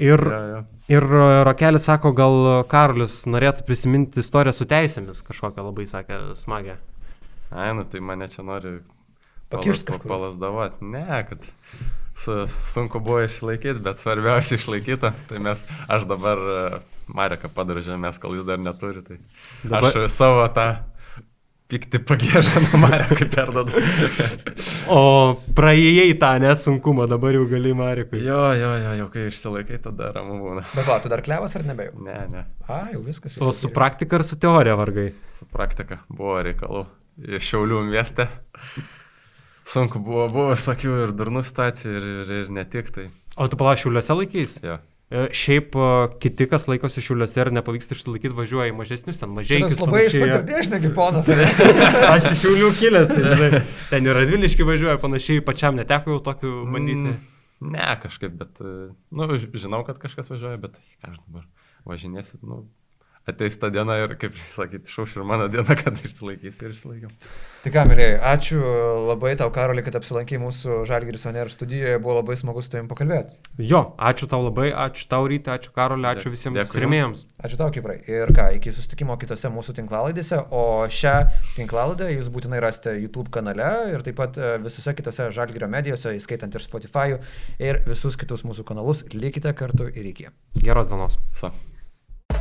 Ir, 0.00 0.22
jo, 0.22 0.38
jo. 0.54 0.60
ir 0.88 1.02
e, 1.04 1.24
Rokelis 1.44 1.84
sako, 1.84 2.14
gal 2.16 2.36
Karolis 2.70 3.18
norėtų 3.28 3.66
prisiminti 3.66 4.22
istoriją 4.22 4.54
su 4.56 4.64
teisėmis, 4.70 5.18
kažkokią 5.26 5.66
labai 5.66 5.84
sakė 5.90 6.20
smagę. 6.38 6.78
Ai, 7.50 7.74
nu 7.76 7.82
tai 7.84 8.00
mane 8.00 8.30
čia 8.32 8.46
nori 8.46 8.78
Pakišt 9.50 9.82
palas- 9.82 9.98
kažkur. 9.98 10.08
Palasdavot. 10.14 10.78
Ne, 10.80 11.04
kad 11.28 11.44
sunku 12.70 13.00
buvo 13.00 13.22
išlaikyti, 13.24 13.80
bet 13.84 14.00
svarbiausia 14.04 14.58
išlaikyta. 14.60 15.12
Tai 15.30 15.38
mes, 15.46 15.62
aš 15.88 16.06
dabar 16.10 16.38
e, 16.38 16.60
Mareką 17.16 17.50
padaržė, 17.54 17.96
mes 18.00 18.18
kol 18.22 18.36
jis 18.38 18.46
dar 18.48 18.60
neturi. 18.62 19.02
Tai 19.06 19.18
Dabar- 19.64 19.96
aš 20.04 20.12
savo 20.14 20.46
tą 20.56 20.68
pikti 21.70 22.00
pagėžą 22.02 22.60
nuo 22.64 22.80
Marekai 22.82 23.28
perdodu. 23.30 23.78
O 24.90 25.02
praėjai 25.54 26.16
tą 26.18 26.32
nesunkumą, 26.42 27.06
dabar 27.10 27.36
jau 27.38 27.44
gali 27.50 27.70
Marikui. 27.78 28.22
jo, 28.26 28.40
jo, 28.58 28.70
jo, 28.84 28.94
jau 28.98 29.06
kai 29.12 29.28
išsilaikai, 29.30 29.78
tada 29.84 30.10
ramu 30.16 30.40
būna. 30.42 30.64
Bet 30.74 30.88
va, 30.88 30.96
tu 31.04 31.12
dar 31.12 31.22
klevas 31.22 31.54
ar 31.54 31.62
nebejau? 31.68 31.94
Ne, 32.02 32.16
ne. 32.32 32.42
A, 32.66 32.80
jau 32.94 33.04
viskas. 33.06 33.36
O 33.38 33.48
Jau 33.48 33.52
su 33.54 33.70
praktika 33.74 34.18
ar 34.18 34.26
su 34.26 34.38
teorija 34.42 34.74
vargai? 34.80 35.12
Su 35.38 35.46
praktika 35.50 36.00
buvo 36.10 36.40
reikalų. 36.42 36.82
Iš 37.38 37.52
Šiaulių 37.52 37.84
mieste. 37.90 38.26
Sunku 39.70 40.00
buvo, 40.02 40.26
buvo 40.32 40.52
visokių 40.54 40.94
ir 41.06 41.12
durnų 41.14 41.44
stacijų 41.46 41.90
ir, 41.94 42.06
ir, 42.12 42.30
ir 42.42 42.54
ne 42.56 42.64
tik 42.66 42.88
tai. 42.94 43.08
O 43.38 43.46
tu 43.46 43.58
palauk 43.60 43.78
šiuliuose 43.78 44.16
laikys? 44.18 44.56
Jo. 44.66 44.80
E, 45.10 45.24
Šiaip 45.34 45.74
kiti, 46.22 46.46
kas 46.50 46.66
laikosi 46.70 47.02
šiuliuose 47.02 47.38
ir 47.42 47.50
nepavyksta 47.54 47.94
išsilaikyti, 47.96 48.34
važiuoja 48.34 48.70
į 48.70 48.76
mažesnius, 48.78 49.18
ten 49.22 49.30
mažai. 49.34 49.60
toks 49.64 49.82
labai 49.82 50.04
iš 50.08 50.16
patirties, 50.18 50.70
negi 50.74 50.90
ponas. 50.94 51.30
Aš 52.14 52.32
iš 52.34 52.44
šiulių 52.44 52.70
kilęs, 52.78 53.10
tai 53.10 53.22
žinai. 53.26 53.62
Ten 53.90 54.06
ir 54.10 54.18
radviliški 54.18 54.66
važiuoja, 54.66 54.98
panašiai 55.02 55.42
pačiam 55.46 55.78
neteko 55.78 56.16
jau 56.16 56.22
tokių 56.30 56.54
bandyti. 56.70 57.14
Mm, 57.14 57.20
Ne, 57.60 57.84
kažkaip, 58.00 58.32
bet, 58.40 58.56
e, 58.64 58.88
nu, 59.12 59.26
žinau, 59.36 59.82
kad 59.84 59.98
kažkas 60.00 60.30
važiuoja, 60.32 60.56
bet 60.62 60.78
ką 61.02 61.10
aš 61.10 61.18
dabar 61.26 61.42
važinėsiu, 61.84 62.38
nu, 62.40 62.62
ateis 63.32 63.58
ta 63.60 63.70
diena 63.72 63.96
ir, 64.02 64.16
kaip 64.20 64.36
sakyti, 64.56 64.90
šauš 64.92 65.16
ir 65.18 65.26
mano 65.28 65.48
diena, 65.52 65.76
kad 65.82 65.96
išsilaikys 66.04 66.60
ir 66.60 66.74
išsilaikiau. 66.74 67.14
Tai 67.60 67.70
ką, 67.74 67.82
mėlyje, 67.90 68.12
ačiū 68.24 68.60
labai 69.04 69.34
tau, 69.36 69.50
Karoli, 69.52 69.82
kad 69.84 69.98
apsilankai 69.98 70.38
mūsų 70.40 70.78
Žalgiris 70.88 71.26
Oner 71.28 71.50
studijoje, 71.52 71.98
buvo 72.00 72.14
labai 72.16 72.38
smagu 72.40 72.62
su 72.64 72.72
tavim 72.72 72.88
pakalbėti. 72.88 73.36
Jo, 73.60 73.82
ačiū 74.00 74.30
tau 74.30 74.46
labai, 74.46 74.70
ačiū 74.72 75.04
tau 75.10 75.26
ryte, 75.28 75.52
ačiū 75.52 75.74
Karolį, 75.76 76.06
ačiū 76.08 76.32
visiems 76.32 76.72
remėjams. 76.72 77.26
Ačiū 77.44 77.58
tau, 77.60 77.68
Kiprai. 77.74 77.98
Ir 78.08 78.32
ką, 78.32 78.46
iki 78.56 78.72
susitikimo 78.72 79.18
kitose 79.20 79.52
mūsų 79.52 79.76
tinklalaidėse, 79.76 80.40
o 80.56 80.64
šią 80.88 81.14
tinklalaidę 81.58 82.08
jūs 82.14 82.30
būtinai 82.32 82.62
rasite 82.64 82.96
YouTube 82.96 83.28
kanale 83.34 83.68
ir 83.92 84.06
taip 84.06 84.16
pat 84.22 84.40
e, 84.40 84.54
visose 84.64 84.96
kitose 84.96 85.28
Žalgirio 85.36 85.68
medijose, 85.68 86.14
įskaitant 86.16 86.56
ir 86.56 86.64
Spotify 86.64 87.18
ir 87.60 87.82
visus 87.84 88.16
kitus 88.16 88.46
mūsų 88.48 88.64
kanalus. 88.72 89.04
Likite 89.12 89.52
kartu 89.52 89.90
ir 89.92 90.08
iki. 90.14 90.32
Geros 90.64 90.88
dienos. 90.88 91.20
Sa. 91.36 91.52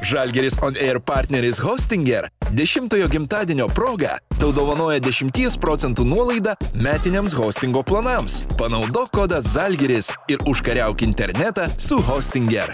Žalgeris 0.01 0.55
On 0.61 0.73
Air 0.79 0.99
partneris 0.99 1.59
Hostinger 1.59 2.29
10-ojo 2.55 3.07
gimtadienio 3.07 3.67
proga 3.67 4.17
tau 4.39 4.53
dovanoja 4.55 4.99
10 5.03 5.59
procentų 5.59 6.05
nuolaidą 6.07 6.55
metiniams 6.73 7.35
hostingo 7.35 7.83
planams. 7.83 8.45
Panaudok 8.57 9.11
kodą 9.11 9.41
Žalgeris 9.43 10.13
ir 10.31 10.39
užkariauk 10.47 11.03
internetą 11.03 11.67
su 11.77 11.99
Hostinger. 12.01 12.73